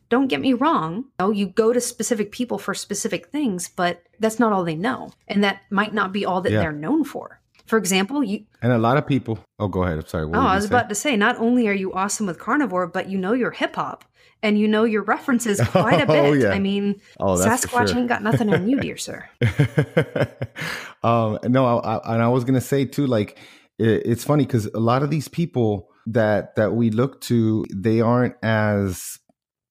Don't 0.09 0.27
get 0.27 0.41
me 0.41 0.53
wrong. 0.53 0.95
You, 0.95 1.05
know, 1.19 1.31
you 1.31 1.47
go 1.47 1.73
to 1.73 1.81
specific 1.81 2.31
people 2.31 2.59
for 2.59 2.75
specific 2.75 3.27
things, 3.27 3.69
but 3.69 4.03
that's 4.19 4.39
not 4.39 4.53
all 4.53 4.63
they 4.63 4.75
know, 4.75 5.11
and 5.27 5.43
that 5.43 5.61
might 5.69 5.93
not 5.93 6.11
be 6.11 6.25
all 6.25 6.41
that 6.41 6.51
yeah. 6.51 6.59
they're 6.59 6.71
known 6.71 7.03
for. 7.03 7.39
For 7.65 7.77
example, 7.77 8.23
you 8.23 8.45
and 8.61 8.71
a 8.71 8.77
lot 8.77 8.97
of 8.97 9.07
people. 9.07 9.39
Oh, 9.59 9.67
go 9.67 9.83
ahead. 9.83 9.97
I'm 9.97 10.07
sorry. 10.07 10.29
oh, 10.33 10.39
I 10.39 10.55
was 10.55 10.65
about 10.65 10.89
to 10.89 10.95
say. 10.95 11.17
Not 11.17 11.37
only 11.37 11.67
are 11.67 11.73
you 11.73 11.93
awesome 11.93 12.27
with 12.27 12.39
carnivore, 12.39 12.87
but 12.87 13.09
you 13.09 13.17
know 13.17 13.33
your 13.33 13.51
hip 13.51 13.75
hop 13.75 14.05
and 14.45 14.59
you 14.59 14.67
know 14.67 14.83
your 14.83 15.01
references 15.01 15.59
quite 15.69 15.99
a 15.99 16.03
oh, 16.03 16.07
bit. 16.07 16.25
Oh, 16.25 16.33
yeah. 16.33 16.49
I 16.49 16.59
mean, 16.59 17.01
oh, 17.19 17.35
Sasquatch 17.35 17.89
sure. 17.89 17.97
ain't 17.97 18.07
got 18.07 18.23
nothing 18.23 18.53
on 18.53 18.69
you, 18.69 18.79
dear 18.81 18.97
sir. 18.97 19.27
um, 21.03 21.39
no, 21.43 21.65
I, 21.65 21.95
I, 21.97 22.13
and 22.13 22.23
I 22.23 22.27
was 22.27 22.43
gonna 22.43 22.61
say 22.61 22.85
too, 22.85 23.07
like 23.07 23.37
it, 23.79 24.03
it's 24.05 24.23
funny 24.23 24.45
because 24.45 24.67
a 24.67 24.79
lot 24.79 25.03
of 25.03 25.09
these 25.09 25.27
people 25.27 25.89
that 26.05 26.55
that 26.55 26.73
we 26.73 26.91
look 26.91 27.21
to, 27.21 27.65
they 27.73 28.01
aren't 28.01 28.35
as 28.43 29.19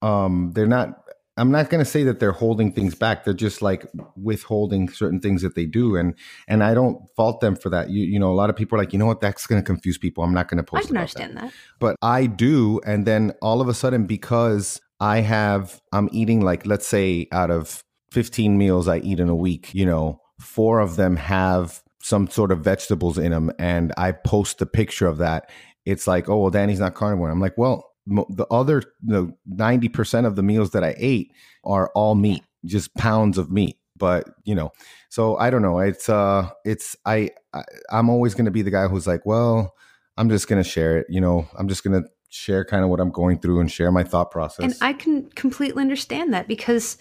um, 0.02 0.50
they're 0.54 0.66
not 0.66 1.03
I'm 1.36 1.50
not 1.50 1.68
going 1.68 1.84
to 1.84 1.90
say 1.90 2.04
that 2.04 2.20
they're 2.20 2.32
holding 2.32 2.72
things 2.72 2.94
back. 2.94 3.24
They're 3.24 3.34
just 3.34 3.60
like 3.60 3.86
withholding 4.16 4.88
certain 4.88 5.20
things 5.20 5.42
that 5.42 5.54
they 5.54 5.66
do, 5.66 5.96
and 5.96 6.14
and 6.46 6.62
I 6.62 6.74
don't 6.74 7.02
fault 7.16 7.40
them 7.40 7.56
for 7.56 7.70
that. 7.70 7.90
You 7.90 8.04
you 8.04 8.18
know, 8.18 8.30
a 8.30 8.34
lot 8.34 8.50
of 8.50 8.56
people 8.56 8.76
are 8.76 8.82
like, 8.82 8.92
you 8.92 8.98
know 8.98 9.06
what, 9.06 9.20
that's 9.20 9.46
going 9.46 9.60
to 9.60 9.66
confuse 9.66 9.98
people. 9.98 10.22
I'm 10.22 10.34
not 10.34 10.48
going 10.48 10.58
to 10.58 10.64
post. 10.64 10.84
I 10.84 10.86
can 10.86 10.96
understand 10.96 11.36
that. 11.36 11.44
that, 11.44 11.52
but 11.80 11.96
I 12.02 12.26
do, 12.26 12.80
and 12.86 13.04
then 13.06 13.32
all 13.42 13.60
of 13.60 13.68
a 13.68 13.74
sudden, 13.74 14.06
because 14.06 14.80
I 15.00 15.20
have, 15.20 15.80
I'm 15.92 16.08
eating 16.12 16.40
like 16.40 16.66
let's 16.66 16.86
say 16.86 17.26
out 17.32 17.50
of 17.50 17.82
15 18.12 18.56
meals 18.56 18.86
I 18.86 18.98
eat 18.98 19.18
in 19.18 19.28
a 19.28 19.34
week, 19.34 19.74
you 19.74 19.84
know, 19.84 20.20
four 20.38 20.78
of 20.78 20.94
them 20.94 21.16
have 21.16 21.82
some 22.00 22.28
sort 22.28 22.52
of 22.52 22.60
vegetables 22.60 23.18
in 23.18 23.32
them, 23.32 23.50
and 23.58 23.92
I 23.96 24.12
post 24.12 24.58
the 24.58 24.66
picture 24.66 25.08
of 25.08 25.18
that. 25.18 25.50
It's 25.84 26.06
like, 26.06 26.28
oh 26.28 26.38
well, 26.38 26.50
Danny's 26.50 26.78
not 26.78 26.94
carnivore. 26.94 27.30
I'm 27.30 27.40
like, 27.40 27.58
well, 27.58 27.90
the 28.06 28.46
other 28.50 28.82
the 29.02 29.34
90% 29.50 30.26
of 30.26 30.36
the 30.36 30.42
meals 30.42 30.70
that 30.70 30.84
I 30.84 30.94
ate 30.98 31.32
are 31.64 31.90
all 31.94 32.14
meat, 32.14 32.42
just 32.64 32.94
pounds 32.94 33.38
of 33.38 33.50
meat. 33.50 33.78
But, 33.96 34.28
you 34.44 34.54
know, 34.54 34.72
so 35.08 35.36
I 35.36 35.50
don't 35.50 35.62
know. 35.62 35.78
It's 35.78 36.08
uh 36.08 36.50
it's 36.64 36.96
I, 37.06 37.30
I 37.52 37.62
I'm 37.90 38.10
always 38.10 38.34
going 38.34 38.46
to 38.46 38.50
be 38.50 38.62
the 38.62 38.70
guy 38.70 38.88
who's 38.88 39.06
like, 39.06 39.24
well, 39.24 39.74
I'm 40.16 40.28
just 40.28 40.48
going 40.48 40.62
to 40.62 40.68
share 40.68 40.98
it, 40.98 41.06
you 41.08 41.20
know. 41.20 41.48
I'm 41.56 41.68
just 41.68 41.84
going 41.84 42.02
to 42.02 42.08
share 42.28 42.64
kind 42.64 42.82
of 42.82 42.90
what 42.90 43.00
I'm 43.00 43.10
going 43.10 43.38
through 43.38 43.60
and 43.60 43.70
share 43.70 43.92
my 43.92 44.02
thought 44.02 44.30
process. 44.30 44.64
And 44.64 44.74
I 44.80 44.92
can 44.92 45.30
completely 45.30 45.80
understand 45.80 46.34
that 46.34 46.48
because 46.48 46.98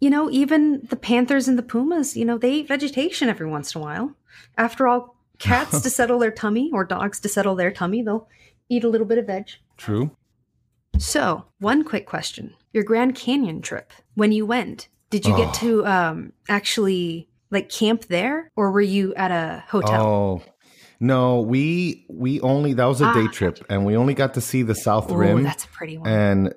you 0.00 0.10
know, 0.10 0.30
even 0.30 0.86
the 0.90 0.96
panthers 0.96 1.48
and 1.48 1.56
the 1.56 1.62
pumas, 1.62 2.14
you 2.14 2.26
know, 2.26 2.36
they 2.36 2.52
eat 2.52 2.68
vegetation 2.68 3.30
every 3.30 3.46
once 3.46 3.74
in 3.74 3.80
a 3.80 3.84
while. 3.84 4.12
After 4.58 4.86
all, 4.86 5.16
cats 5.38 5.80
to 5.80 5.88
settle 5.88 6.18
their 6.18 6.30
tummy 6.30 6.70
or 6.72 6.84
dogs 6.84 7.20
to 7.20 7.28
settle 7.28 7.54
their 7.54 7.70
tummy, 7.70 8.02
they'll 8.02 8.28
eat 8.68 8.84
a 8.84 8.88
little 8.88 9.06
bit 9.06 9.18
of 9.18 9.26
veg. 9.26 9.48
True. 9.76 10.10
So, 10.98 11.44
one 11.58 11.84
quick 11.84 12.06
question. 12.06 12.54
Your 12.72 12.84
Grand 12.84 13.14
Canyon 13.14 13.60
trip, 13.62 13.92
when 14.14 14.32
you 14.32 14.46
went, 14.46 14.88
did 15.10 15.26
you 15.26 15.34
Oh. 15.34 15.36
get 15.36 15.54
to 15.54 15.86
um 15.86 16.32
actually 16.48 17.28
like 17.50 17.68
camp 17.68 18.06
there 18.06 18.50
or 18.56 18.70
were 18.72 18.80
you 18.80 19.14
at 19.14 19.30
a 19.30 19.64
hotel? 19.68 20.06
Oh 20.06 20.42
no, 21.00 21.40
we 21.40 22.06
we 22.08 22.40
only 22.40 22.72
that 22.74 22.84
was 22.86 23.00
a 23.00 23.06
Ah, 23.06 23.12
day 23.14 23.26
trip, 23.28 23.64
and 23.68 23.84
we 23.84 23.96
only 23.96 24.14
got 24.14 24.34
to 24.34 24.40
see 24.40 24.62
the 24.62 24.74
South 24.74 25.10
Oh, 25.10 25.16
Rim. 25.16 25.42
that's 25.42 25.64
a 25.64 25.68
pretty 25.68 25.98
one. 25.98 26.08
and 26.08 26.54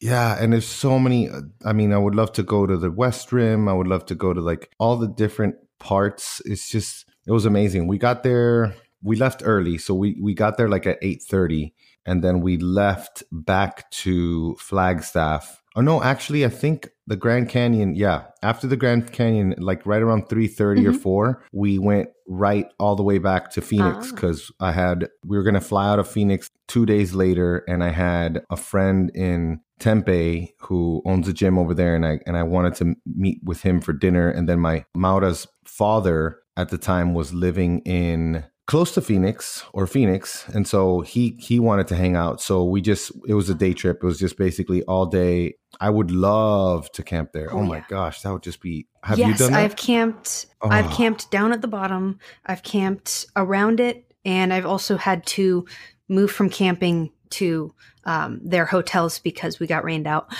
yeah, 0.00 0.36
and 0.40 0.52
there's 0.52 0.66
so 0.68 0.98
many. 0.98 1.28
uh, 1.28 1.40
I 1.64 1.72
mean, 1.72 1.92
I 1.92 1.98
would 1.98 2.14
love 2.14 2.32
to 2.32 2.42
go 2.42 2.66
to 2.66 2.76
the 2.76 2.90
West 2.90 3.32
Rim. 3.32 3.68
I 3.68 3.72
would 3.72 3.86
love 3.88 4.06
to 4.06 4.14
go 4.14 4.32
to 4.32 4.40
like 4.40 4.70
all 4.78 4.96
the 4.96 5.08
different 5.08 5.56
parts. 5.78 6.40
It's 6.44 6.68
just 6.70 7.06
it 7.26 7.32
was 7.32 7.44
amazing. 7.46 7.86
We 7.86 7.98
got 7.98 8.22
there. 8.22 8.74
We 9.02 9.16
left 9.16 9.42
early, 9.44 9.78
so 9.78 9.94
we 9.94 10.16
we 10.20 10.34
got 10.34 10.56
there 10.56 10.68
like 10.68 10.86
at 10.86 10.98
eight 11.02 11.22
thirty, 11.22 11.74
and 12.04 12.22
then 12.22 12.40
we 12.40 12.56
left 12.58 13.22
back 13.32 13.90
to 14.02 14.56
Flagstaff. 14.58 15.62
Oh 15.76 15.80
no, 15.80 16.02
actually, 16.02 16.44
I 16.44 16.48
think 16.48 16.88
the 17.06 17.16
Grand 17.16 17.48
Canyon. 17.48 17.94
Yeah, 17.94 18.24
after 18.42 18.66
the 18.66 18.76
Grand 18.76 19.12
Canyon, 19.12 19.54
like 19.58 19.86
right 19.86 20.02
around 20.02 20.28
three 20.28 20.46
or 20.58 20.74
Mhm. 20.74 20.96
four, 21.00 21.44
we 21.52 21.78
went 21.78 22.08
right 22.28 22.66
all 22.78 22.96
the 22.96 23.02
way 23.04 23.18
back 23.18 23.50
to 23.52 23.60
Phoenix 23.60 24.08
Ah. 24.10 24.14
because 24.14 24.50
I 24.60 24.72
had 24.72 25.08
we 25.24 25.36
were 25.36 25.44
gonna 25.44 25.60
fly 25.60 25.88
out 25.88 25.98
of 26.00 26.08
Phoenix 26.08 26.48
two 26.66 26.86
days 26.86 27.14
later, 27.14 27.64
and 27.68 27.84
I 27.84 27.90
had 27.90 28.42
a 28.50 28.56
friend 28.56 29.10
in 29.14 29.60
Tempe 29.78 30.54
who 30.62 31.02
owns 31.06 31.26
a 31.28 31.32
gym 31.32 31.56
over 31.58 31.72
there, 31.72 31.94
and 31.94 32.04
I 32.04 32.18
and 32.26 32.36
I 32.36 32.42
wanted 32.42 32.74
to 32.76 32.94
meet 33.06 33.40
with 33.44 33.62
him 33.62 33.80
for 33.80 33.92
dinner, 33.92 34.28
and 34.28 34.48
then 34.48 34.60
my 34.60 34.84
Maura's 34.94 35.46
father 35.64 36.38
at 36.56 36.68
the 36.68 36.78
time 36.78 37.14
was 37.14 37.32
living 37.32 37.78
in 37.86 38.44
close 38.70 38.92
to 38.94 39.00
Phoenix 39.00 39.64
or 39.72 39.84
Phoenix, 39.88 40.44
and 40.54 40.64
so 40.66 41.00
he 41.00 41.30
he 41.40 41.58
wanted 41.58 41.88
to 41.88 41.96
hang 41.96 42.14
out. 42.14 42.40
So 42.40 42.62
we 42.62 42.80
just 42.80 43.10
it 43.26 43.34
was 43.34 43.50
a 43.50 43.54
day 43.54 43.74
trip. 43.74 43.96
It 44.00 44.06
was 44.06 44.16
just 44.20 44.38
basically 44.38 44.84
all 44.84 45.06
day. 45.06 45.54
I 45.80 45.90
would 45.90 46.12
love 46.12 46.88
to 46.92 47.02
camp 47.02 47.32
there. 47.32 47.52
Oh, 47.52 47.58
Oh, 47.58 47.62
my 47.64 47.78
yeah. 47.78 47.84
gosh, 47.88 48.22
that 48.22 48.32
would 48.32 48.44
just 48.44 48.60
be. 48.62 48.86
Have 49.02 49.18
yes, 49.18 49.28
you 49.28 49.34
done 49.34 49.52
that? 49.54 49.60
I've 49.64 49.74
camped. 49.74 50.46
I've 50.62 50.86
Oh. 50.86 50.96
camped 50.96 51.32
down 51.32 51.52
at 51.52 51.62
the 51.62 51.68
bottom. 51.68 52.20
I've 52.46 52.62
camped 52.62 53.26
around 53.34 53.80
it, 53.80 54.04
and 54.24 54.52
I've 54.54 54.66
also 54.66 54.96
had 54.96 55.26
to 55.38 55.66
move 56.08 56.30
from 56.30 56.48
camping 56.48 57.10
to 57.30 57.74
um, 58.04 58.40
their 58.44 58.66
hotels 58.66 59.18
because 59.18 59.58
we 59.58 59.66
got 59.66 59.82
rained 59.82 60.06
out. 60.06 60.32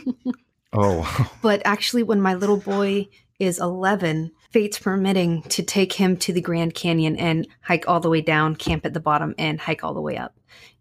oh, 0.72 1.30
but 1.42 1.60
actually, 1.66 2.02
when 2.02 2.22
my 2.22 2.34
little 2.34 2.56
boy 2.58 3.08
is 3.38 3.58
11, 3.58 4.32
fate's 4.50 4.78
permitting 4.78 5.42
to 5.42 5.62
take 5.62 5.92
him 5.92 6.16
to 6.18 6.32
the 6.32 6.40
Grand 6.40 6.74
Canyon 6.74 7.16
and 7.16 7.46
hike 7.60 7.86
all 7.88 8.00
the 8.00 8.08
way 8.10 8.20
down, 8.20 8.56
camp 8.56 8.86
at 8.86 8.94
the 8.94 9.00
bottom, 9.00 9.34
and 9.38 9.60
hike 9.60 9.84
all 9.84 9.94
the 9.94 10.00
way 10.00 10.16
up. 10.16 10.34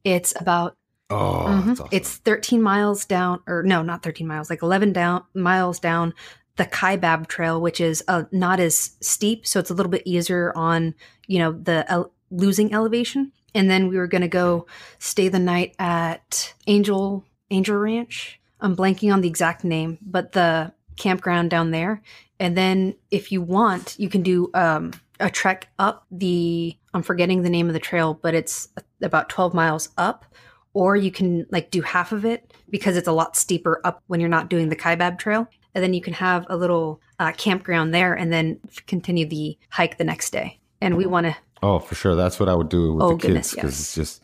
It's 0.03 0.33
about 0.39 0.75
oh, 1.09 1.45
Mhm. 1.47 1.71
awesome. 1.73 1.87
It's 1.91 2.17
13 2.17 2.61
miles 2.61 3.05
down, 3.05 3.39
or 3.47 3.63
no, 3.63 3.81
not 3.81 4.03
13 4.03 4.27
miles, 4.27 4.49
like 4.49 4.61
11 4.61 4.93
down 4.93 5.23
miles 5.33 5.79
down 5.79 6.13
the 6.57 6.65
Kaibab 6.65 7.27
Trail, 7.27 7.61
which 7.61 7.79
is 7.79 8.03
uh, 8.07 8.23
not 8.31 8.59
as 8.59 8.95
steep, 9.01 9.45
so 9.45 9.59
it's 9.59 9.69
a 9.69 9.73
little 9.73 9.91
bit 9.91 10.01
easier 10.05 10.51
on 10.55 10.95
you 11.27 11.39
know 11.39 11.51
the 11.51 11.85
el- 11.89 12.11
losing 12.31 12.73
elevation. 12.73 13.31
And 13.55 13.69
then 13.69 13.87
we 13.87 13.97
were 13.97 14.07
going 14.07 14.21
to 14.21 14.27
go 14.27 14.67
stay 14.99 15.29
the 15.29 15.39
night 15.39 15.75
at 15.79 16.53
Angel 16.67 17.23
Angel 17.49 17.77
Ranch. 17.77 18.39
I'm 18.59 18.75
blanking 18.75 19.13
on 19.13 19.21
the 19.21 19.27
exact 19.27 19.63
name, 19.63 19.97
but 20.01 20.31
the 20.33 20.73
campground 20.97 21.49
down 21.49 21.71
there. 21.71 22.01
And 22.39 22.57
then 22.57 22.95
if 23.11 23.31
you 23.31 23.41
want, 23.41 23.95
you 23.97 24.09
can 24.09 24.21
do 24.21 24.49
um, 24.53 24.93
a 25.19 25.29
trek 25.29 25.69
up 25.79 26.05
the. 26.11 26.77
I'm 26.93 27.03
forgetting 27.03 27.43
the 27.43 27.49
name 27.49 27.67
of 27.67 27.73
the 27.73 27.79
trail, 27.79 28.15
but 28.15 28.33
it's 28.33 28.69
about 29.01 29.29
12 29.29 29.53
miles 29.53 29.89
up 29.97 30.25
or 30.77 30.95
you 30.95 31.09
can 31.09 31.43
like 31.49 31.71
do 31.71 31.81
half 31.81 32.11
of 32.11 32.23
it 32.23 32.53
because 32.69 32.97
it's 32.97 33.07
a 33.07 33.11
lot 33.11 33.35
steeper 33.35 33.81
up 33.83 34.03
when 34.05 34.19
you're 34.19 34.29
not 34.29 34.47
doing 34.47 34.69
the 34.69 34.75
Kaibab 34.75 35.17
trail. 35.17 35.47
And 35.73 35.83
then 35.83 35.95
you 35.95 36.01
can 36.01 36.13
have 36.13 36.45
a 36.49 36.55
little 36.55 37.01
uh, 37.17 37.31
campground 37.31 37.95
there 37.95 38.13
and 38.13 38.31
then 38.31 38.59
continue 38.85 39.27
the 39.27 39.57
hike 39.69 39.97
the 39.97 40.03
next 40.03 40.29
day. 40.29 40.59
And 40.79 40.95
we 40.95 41.07
want 41.07 41.25
to, 41.25 41.35
oh, 41.63 41.79
for 41.79 41.95
sure. 41.95 42.15
That's 42.15 42.39
what 42.39 42.47
I 42.47 42.53
would 42.53 42.69
do 42.69 42.93
with 42.93 43.03
Oh, 43.03 43.15
the 43.15 43.27
kids 43.27 43.55
because 43.55 43.71
yes. 43.71 43.79
it's 43.79 43.95
just 43.95 44.23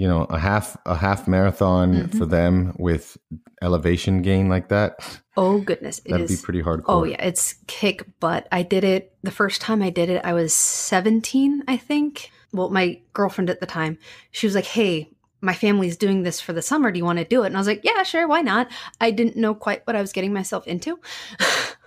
you 0.00 0.08
know 0.08 0.22
a 0.30 0.38
half 0.38 0.66
a 0.86 0.96
half 0.96 1.28
marathon 1.28 1.88
Mhm. 1.94 2.18
for 2.18 2.24
them 2.36 2.74
with 2.78 3.18
elevation 3.60 4.22
gain 4.22 4.48
like 4.48 4.68
that. 4.68 4.92
oh 5.36 5.58
goodness, 5.58 6.00
it 6.06 6.10
That'd 6.12 6.28
be 6.28 6.36
pretty 6.42 6.62
hardcore. 6.62 6.84
Oh 6.88 7.04
yeah, 7.04 7.22
it's 7.30 7.54
kick 7.66 7.98
butt. 8.18 8.48
I 8.50 8.62
did 8.62 8.82
it 8.84 9.12
the 9.22 9.30
first 9.40 9.60
time 9.60 9.82
I 9.82 9.90
did 9.90 10.08
it. 10.08 10.22
I 10.24 10.32
was 10.32 10.52
17, 10.54 11.64
I 11.68 11.76
think. 11.76 12.30
Well, 12.52 12.70
my 12.70 12.86
girlfriend 13.12 13.50
at 13.50 13.60
the 13.60 13.66
time, 13.66 13.98
she 14.30 14.46
was 14.46 14.54
like, 14.54 14.64
"Hey, 14.78 15.10
my 15.42 15.52
family's 15.54 15.96
doing 15.98 16.22
this 16.22 16.40
for 16.40 16.52
the 16.54 16.62
summer. 16.62 16.90
Do 16.90 16.98
you 16.98 17.04
want 17.04 17.18
to 17.18 17.24
do 17.24 17.42
it?" 17.42 17.46
And 17.48 17.56
I 17.56 17.60
was 17.60 17.66
like, 17.68 17.84
"Yeah, 17.84 18.02
sure, 18.02 18.26
why 18.26 18.40
not?" 18.40 18.68
I 19.00 19.10
didn't 19.10 19.36
know 19.36 19.54
quite 19.54 19.86
what 19.86 19.96
I 19.96 20.00
was 20.00 20.12
getting 20.12 20.32
myself 20.32 20.66
into. 20.66 20.98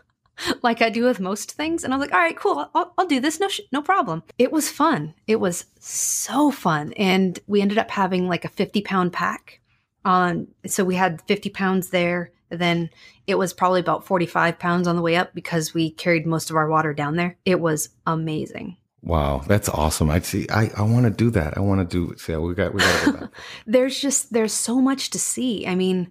like 0.64 0.82
I 0.82 0.90
do 0.90 1.06
with 1.06 1.20
most 1.20 1.54
things, 1.54 1.84
and 1.84 1.94
I 1.94 1.98
was 1.98 2.06
like, 2.06 2.14
"All 2.14 2.20
right, 2.20 2.38
cool. 2.38 2.70
I'll, 2.74 2.94
I'll 2.98 3.08
do 3.08 3.20
this. 3.20 3.40
No, 3.40 3.48
sh- 3.48 3.62
no 3.72 3.82
problem." 3.82 4.24
It 4.38 4.52
was 4.52 4.70
fun. 4.70 5.14
It 5.28 5.40
was 5.40 5.66
so 5.80 6.52
fun, 6.52 6.94
and 6.94 7.40
we 7.48 7.62
ended 7.62 7.78
up 7.78 7.92
having 7.92 8.28
like 8.28 8.46
a 8.46 8.50
50 8.50 8.82
pound 8.82 9.14
pack. 9.14 9.60
On 10.06 10.48
so 10.66 10.84
we 10.84 10.96
had 10.96 11.22
50 11.22 11.50
pounds 11.50 11.90
there. 11.90 12.32
Then 12.50 12.90
it 13.26 13.36
was 13.36 13.54
probably 13.54 13.80
about 13.80 14.06
45 14.06 14.60
pounds 14.60 14.88
on 14.88 14.96
the 14.96 15.02
way 15.02 15.16
up 15.16 15.34
because 15.34 15.74
we 15.74 15.90
carried 15.92 16.28
most 16.28 16.50
of 16.50 16.56
our 16.56 16.68
water 16.68 16.94
down 16.94 17.16
there. 17.16 17.38
It 17.46 17.60
was 17.60 17.90
amazing. 18.06 18.78
Wow, 19.04 19.44
that's 19.46 19.68
awesome. 19.68 20.10
I 20.10 20.20
see. 20.20 20.48
I, 20.50 20.72
I 20.78 20.82
want 20.84 21.06
to 21.06 21.12
do 21.12 21.30
that. 21.32 21.58
I 21.58 21.60
want 21.60 21.88
to 21.90 22.08
do. 22.08 22.16
See, 22.18 22.36
we 22.36 22.54
got 22.54 22.74
we 22.74 22.80
got 22.80 23.20
go. 23.20 23.30
There's 23.66 24.00
just 24.00 24.32
there's 24.32 24.54
so 24.54 24.80
much 24.80 25.10
to 25.12 25.20
see. 25.20 25.68
I 25.68 25.76
mean, 25.76 26.10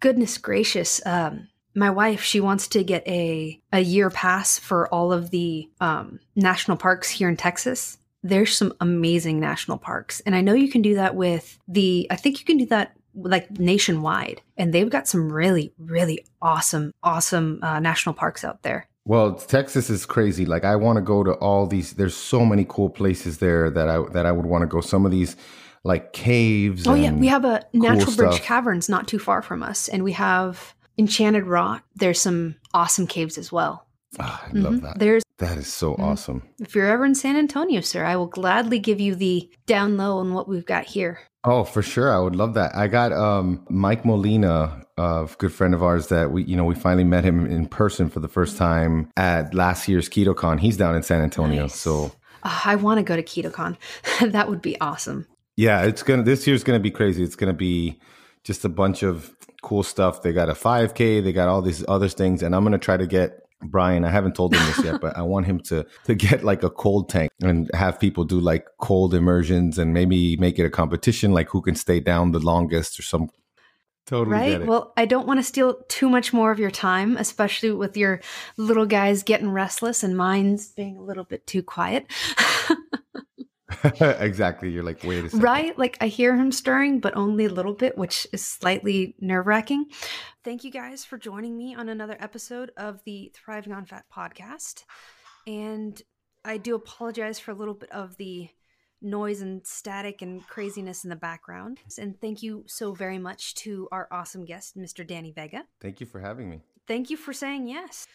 goodness 0.00 0.36
gracious. 0.36 1.00
Um 1.06 1.48
my 1.74 1.90
wife, 1.90 2.22
she 2.22 2.40
wants 2.40 2.68
to 2.68 2.84
get 2.84 3.06
a 3.06 3.60
a 3.72 3.80
year 3.80 4.10
pass 4.10 4.58
for 4.58 4.88
all 4.88 5.12
of 5.12 5.30
the 5.30 5.68
um 5.80 6.20
national 6.36 6.76
parks 6.76 7.08
here 7.08 7.28
in 7.28 7.36
Texas. 7.36 7.98
There's 8.22 8.56
some 8.56 8.72
amazing 8.80 9.40
national 9.40 9.78
parks. 9.78 10.20
And 10.20 10.36
I 10.36 10.42
know 10.42 10.54
you 10.54 10.70
can 10.70 10.82
do 10.82 10.94
that 10.96 11.14
with 11.14 11.58
the 11.66 12.06
I 12.10 12.16
think 12.16 12.38
you 12.38 12.44
can 12.44 12.58
do 12.58 12.66
that 12.66 12.96
like 13.14 13.50
nationwide. 13.58 14.42
And 14.56 14.72
they've 14.72 14.90
got 14.90 15.08
some 15.08 15.32
really 15.32 15.72
really 15.78 16.24
awesome 16.40 16.92
awesome 17.02 17.60
uh, 17.62 17.80
national 17.80 18.14
parks 18.14 18.44
out 18.44 18.62
there. 18.62 18.86
Well, 19.04 19.34
Texas 19.34 19.90
is 19.90 20.06
crazy. 20.06 20.46
Like 20.46 20.64
I 20.64 20.76
want 20.76 20.96
to 20.96 21.02
go 21.02 21.24
to 21.24 21.32
all 21.32 21.66
these. 21.66 21.94
There's 21.94 22.16
so 22.16 22.44
many 22.44 22.64
cool 22.68 22.88
places 22.88 23.38
there 23.38 23.68
that 23.70 23.88
I 23.88 24.00
that 24.12 24.26
I 24.26 24.32
would 24.32 24.46
want 24.46 24.62
to 24.62 24.66
go. 24.66 24.80
Some 24.80 25.04
of 25.04 25.10
these 25.10 25.36
like 25.82 26.12
caves. 26.12 26.86
Oh 26.86 26.94
yeah, 26.94 27.12
we 27.12 27.26
have 27.26 27.44
a 27.44 27.62
Natural 27.72 28.14
Bridge 28.14 28.34
stuff. 28.34 28.42
Caverns 28.42 28.88
not 28.88 29.08
too 29.08 29.18
far 29.18 29.42
from 29.42 29.62
us, 29.62 29.88
and 29.88 30.04
we 30.04 30.12
have 30.12 30.74
Enchanted 30.98 31.44
Rock. 31.46 31.84
There's 31.94 32.20
some 32.20 32.56
awesome 32.74 33.06
caves 33.06 33.38
as 33.38 33.50
well. 33.52 33.86
Ah, 34.20 34.44
I 34.46 34.52
love 34.56 34.74
Mhm. 34.74 34.82
that. 34.82 34.98
There's 34.98 35.22
That 35.38 35.56
is 35.58 35.72
so 35.72 35.94
Mhm. 35.94 35.98
awesome. 36.04 36.42
if 36.60 36.74
you're 36.74 36.86
ever 36.86 37.04
in 37.04 37.14
San 37.16 37.34
Antonio, 37.34 37.80
sir, 37.80 38.04
I 38.04 38.14
will 38.14 38.26
gladly 38.26 38.78
give 38.78 39.00
you 39.00 39.14
the 39.16 39.50
down 39.66 39.96
low 39.96 40.18
on 40.18 40.34
what 40.34 40.46
we've 40.48 40.66
got 40.66 40.84
here. 40.84 41.18
Oh, 41.44 41.64
for 41.64 41.82
sure. 41.82 42.14
I 42.14 42.20
would 42.20 42.36
love 42.36 42.54
that. 42.54 42.76
I 42.76 42.86
got 42.86 43.12
um 43.12 43.64
Mike 43.68 44.04
Molina, 44.04 44.84
a 44.98 45.28
good 45.38 45.52
friend 45.52 45.74
of 45.74 45.82
ours 45.82 46.08
that 46.08 46.30
we, 46.30 46.44
you 46.44 46.54
know, 46.56 46.64
we 46.64 46.74
finally 46.76 47.02
met 47.04 47.24
him 47.24 47.44
in 47.46 47.66
person 47.66 48.08
for 48.08 48.20
the 48.20 48.28
first 48.28 48.56
time 48.56 49.08
at 49.16 49.52
last 49.54 49.88
year's 49.88 50.08
KetoCon. 50.08 50.60
He's 50.60 50.76
down 50.76 50.94
in 50.94 51.02
San 51.02 51.20
Antonio. 51.22 51.62
Nice. 51.62 51.74
So 51.80 52.12
Ah, 52.44 52.62
I 52.64 52.74
want 52.76 52.98
to 52.98 53.02
go 53.04 53.16
to 53.16 53.22
KetoCon. 53.22 53.76
that 54.32 54.48
would 54.48 54.60
be 54.62 54.78
awesome. 54.80 55.26
yeah, 55.56 55.82
it's 55.82 56.02
gonna 56.04 56.22
this 56.22 56.46
year's 56.46 56.62
gonna 56.62 56.78
be 56.80 56.90
crazy. 56.92 57.24
It's 57.24 57.36
gonna 57.36 57.52
be 57.52 57.98
just 58.44 58.64
a 58.64 58.68
bunch 58.68 59.02
of 59.02 59.34
cool 59.62 59.82
stuff. 59.82 60.22
They 60.22 60.32
got 60.32 60.48
a 60.48 60.54
5K, 60.54 61.22
they 61.22 61.32
got 61.32 61.48
all 61.48 61.62
these 61.62 61.84
other 61.88 62.08
things, 62.08 62.42
and 62.42 62.54
I'm 62.54 62.64
gonna 62.64 62.78
try 62.78 62.96
to 62.96 63.06
get 63.06 63.42
Brian. 63.62 64.04
I 64.04 64.10
haven't 64.10 64.34
told 64.34 64.54
him 64.54 64.64
this 64.66 64.84
yet, 64.84 65.00
but 65.00 65.16
I 65.16 65.22
want 65.22 65.46
him 65.46 65.60
to 65.60 65.86
to 66.04 66.14
get 66.14 66.44
like 66.44 66.62
a 66.62 66.70
cold 66.70 67.08
tank 67.08 67.30
and 67.42 67.70
have 67.74 67.98
people 67.98 68.24
do 68.24 68.40
like 68.40 68.66
cold 68.78 69.14
immersions 69.14 69.78
and 69.78 69.94
maybe 69.94 70.36
make 70.36 70.58
it 70.58 70.64
a 70.64 70.70
competition, 70.70 71.32
like 71.32 71.48
who 71.48 71.62
can 71.62 71.74
stay 71.74 72.00
down 72.00 72.32
the 72.32 72.40
longest 72.40 72.98
or 72.98 73.02
some. 73.02 73.30
Totally 74.04 74.36
Right? 74.36 74.66
Well, 74.66 74.92
I 74.96 75.06
don't 75.06 75.28
want 75.28 75.38
to 75.38 75.44
steal 75.44 75.78
too 75.88 76.08
much 76.08 76.32
more 76.32 76.50
of 76.50 76.58
your 76.58 76.72
time, 76.72 77.16
especially 77.16 77.70
with 77.70 77.96
your 77.96 78.20
little 78.56 78.84
guys 78.84 79.22
getting 79.22 79.48
restless 79.48 80.02
and 80.02 80.16
mine's 80.16 80.72
being 80.72 80.96
a 80.96 81.02
little 81.02 81.22
bit 81.22 81.46
too 81.46 81.62
quiet. 81.62 82.06
exactly. 84.20 84.70
You're 84.70 84.82
like, 84.82 85.02
wait 85.04 85.24
a 85.24 85.30
second. 85.30 85.42
Right? 85.42 85.78
Like 85.78 85.98
I 86.00 86.08
hear 86.08 86.36
him 86.36 86.52
stirring, 86.52 87.00
but 87.00 87.16
only 87.16 87.44
a 87.44 87.50
little 87.50 87.74
bit, 87.74 87.96
which 87.96 88.26
is 88.32 88.44
slightly 88.44 89.14
nerve 89.20 89.46
wracking. 89.46 89.86
Thank 90.44 90.64
you 90.64 90.70
guys 90.70 91.04
for 91.04 91.18
joining 91.18 91.56
me 91.56 91.74
on 91.74 91.88
another 91.88 92.16
episode 92.20 92.72
of 92.76 93.00
the 93.04 93.32
Thriving 93.34 93.72
on 93.72 93.86
Fat 93.86 94.04
podcast. 94.14 94.84
And 95.46 96.00
I 96.44 96.56
do 96.56 96.74
apologize 96.74 97.38
for 97.38 97.50
a 97.50 97.54
little 97.54 97.74
bit 97.74 97.90
of 97.92 98.16
the 98.16 98.48
noise 99.00 99.40
and 99.42 99.66
static 99.66 100.22
and 100.22 100.46
craziness 100.46 101.04
in 101.04 101.10
the 101.10 101.16
background. 101.16 101.78
And 101.98 102.20
thank 102.20 102.42
you 102.42 102.64
so 102.66 102.92
very 102.92 103.18
much 103.18 103.54
to 103.56 103.88
our 103.92 104.08
awesome 104.10 104.44
guest, 104.44 104.76
Mr. 104.76 105.06
Danny 105.06 105.32
Vega. 105.32 105.64
Thank 105.80 106.00
you 106.00 106.06
for 106.06 106.20
having 106.20 106.48
me. 106.48 106.60
Thank 106.86 107.10
you 107.10 107.16
for 107.16 107.32
saying 107.32 107.68
yes. 107.68 108.06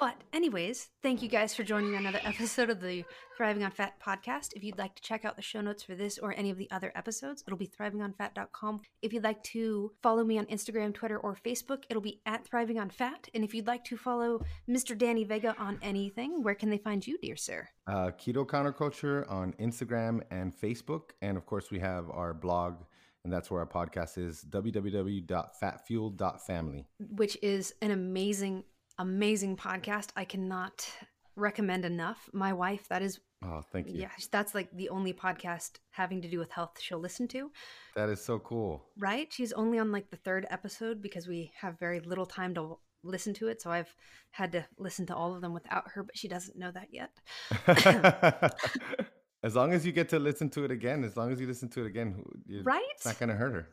But, 0.00 0.16
anyways, 0.32 0.88
thank 1.02 1.20
you 1.20 1.28
guys 1.28 1.54
for 1.54 1.62
joining 1.62 1.94
another 1.94 2.20
episode 2.24 2.70
of 2.70 2.80
the 2.80 3.04
Thriving 3.36 3.64
on 3.64 3.70
Fat 3.70 4.00
podcast. 4.02 4.54
If 4.56 4.64
you'd 4.64 4.78
like 4.78 4.94
to 4.94 5.02
check 5.02 5.26
out 5.26 5.36
the 5.36 5.42
show 5.42 5.60
notes 5.60 5.82
for 5.82 5.94
this 5.94 6.16
or 6.16 6.32
any 6.32 6.48
of 6.48 6.56
the 6.56 6.70
other 6.70 6.90
episodes, 6.94 7.44
it'll 7.46 7.58
be 7.58 7.68
thrivingonfat.com. 7.68 8.80
If 9.02 9.12
you'd 9.12 9.24
like 9.24 9.42
to 9.44 9.92
follow 10.02 10.24
me 10.24 10.38
on 10.38 10.46
Instagram, 10.46 10.94
Twitter, 10.94 11.18
or 11.18 11.36
Facebook, 11.44 11.82
it'll 11.90 12.00
be 12.00 12.22
at 12.24 12.46
Thriving 12.46 12.80
on 12.80 12.88
Fat. 12.88 13.28
And 13.34 13.44
if 13.44 13.52
you'd 13.52 13.66
like 13.66 13.84
to 13.84 13.98
follow 13.98 14.40
Mr. 14.66 14.96
Danny 14.96 15.24
Vega 15.24 15.54
on 15.58 15.78
anything, 15.82 16.42
where 16.42 16.54
can 16.54 16.70
they 16.70 16.78
find 16.78 17.06
you, 17.06 17.18
dear 17.18 17.36
sir? 17.36 17.68
Uh, 17.86 18.10
Keto 18.18 18.46
Counterculture 18.46 19.30
on 19.30 19.52
Instagram 19.60 20.22
and 20.30 20.58
Facebook. 20.58 21.10
And 21.20 21.36
of 21.36 21.44
course, 21.44 21.70
we 21.70 21.78
have 21.80 22.08
our 22.10 22.32
blog 22.32 22.76
and 23.24 23.32
that's 23.32 23.50
where 23.50 23.60
our 23.60 23.66
podcast 23.66 24.18
is 24.18 24.44
www.fatfuel.family 24.48 26.86
which 27.10 27.36
is 27.42 27.74
an 27.82 27.90
amazing 27.90 28.64
amazing 29.00 29.56
podcast. 29.56 30.08
I 30.14 30.24
cannot 30.24 30.88
recommend 31.34 31.84
enough. 31.84 32.28
My 32.32 32.52
wife, 32.52 32.86
that 32.88 33.02
is 33.02 33.18
Oh, 33.42 33.62
thank 33.72 33.88
you. 33.88 33.94
Yeah, 34.02 34.10
that's 34.30 34.54
like 34.54 34.70
the 34.72 34.90
only 34.90 35.14
podcast 35.14 35.78
having 35.92 36.20
to 36.20 36.28
do 36.28 36.38
with 36.38 36.50
health 36.50 36.78
she'll 36.78 36.98
listen 36.98 37.26
to. 37.28 37.50
That 37.96 38.10
is 38.10 38.22
so 38.22 38.38
cool. 38.38 38.84
Right? 38.98 39.32
She's 39.32 39.52
only 39.52 39.78
on 39.78 39.90
like 39.90 40.10
the 40.10 40.18
third 40.18 40.46
episode 40.50 41.00
because 41.00 41.26
we 41.26 41.50
have 41.58 41.78
very 41.78 42.00
little 42.00 42.26
time 42.26 42.52
to 42.56 42.78
listen 43.02 43.32
to 43.34 43.48
it. 43.48 43.62
So 43.62 43.70
I've 43.70 43.94
had 44.32 44.52
to 44.52 44.66
listen 44.76 45.06
to 45.06 45.16
all 45.16 45.34
of 45.34 45.40
them 45.40 45.54
without 45.54 45.84
her, 45.92 46.02
but 46.02 46.18
she 46.18 46.28
doesn't 46.28 46.58
know 46.58 46.70
that 46.70 46.88
yet. 46.92 47.10
as 49.42 49.56
long 49.56 49.72
as 49.72 49.86
you 49.86 49.92
get 49.92 50.10
to 50.10 50.18
listen 50.18 50.50
to 50.50 50.64
it 50.64 50.70
again, 50.70 51.02
as 51.02 51.16
long 51.16 51.32
as 51.32 51.40
you 51.40 51.46
listen 51.46 51.70
to 51.70 51.84
it 51.84 51.86
again, 51.86 52.22
right? 52.62 52.84
It's 52.96 53.06
not 53.06 53.18
going 53.18 53.30
to 53.30 53.36
hurt 53.36 53.54
her. 53.54 53.68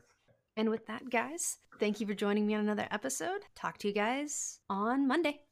And 0.58 0.70
with 0.70 0.86
that, 0.88 1.08
guys, 1.08 1.58
thank 1.78 2.00
you 2.00 2.06
for 2.06 2.14
joining 2.14 2.44
me 2.44 2.54
on 2.54 2.62
another 2.62 2.88
episode. 2.90 3.42
Talk 3.54 3.78
to 3.78 3.88
you 3.88 3.94
guys 3.94 4.58
on 4.68 5.06
Monday. 5.06 5.42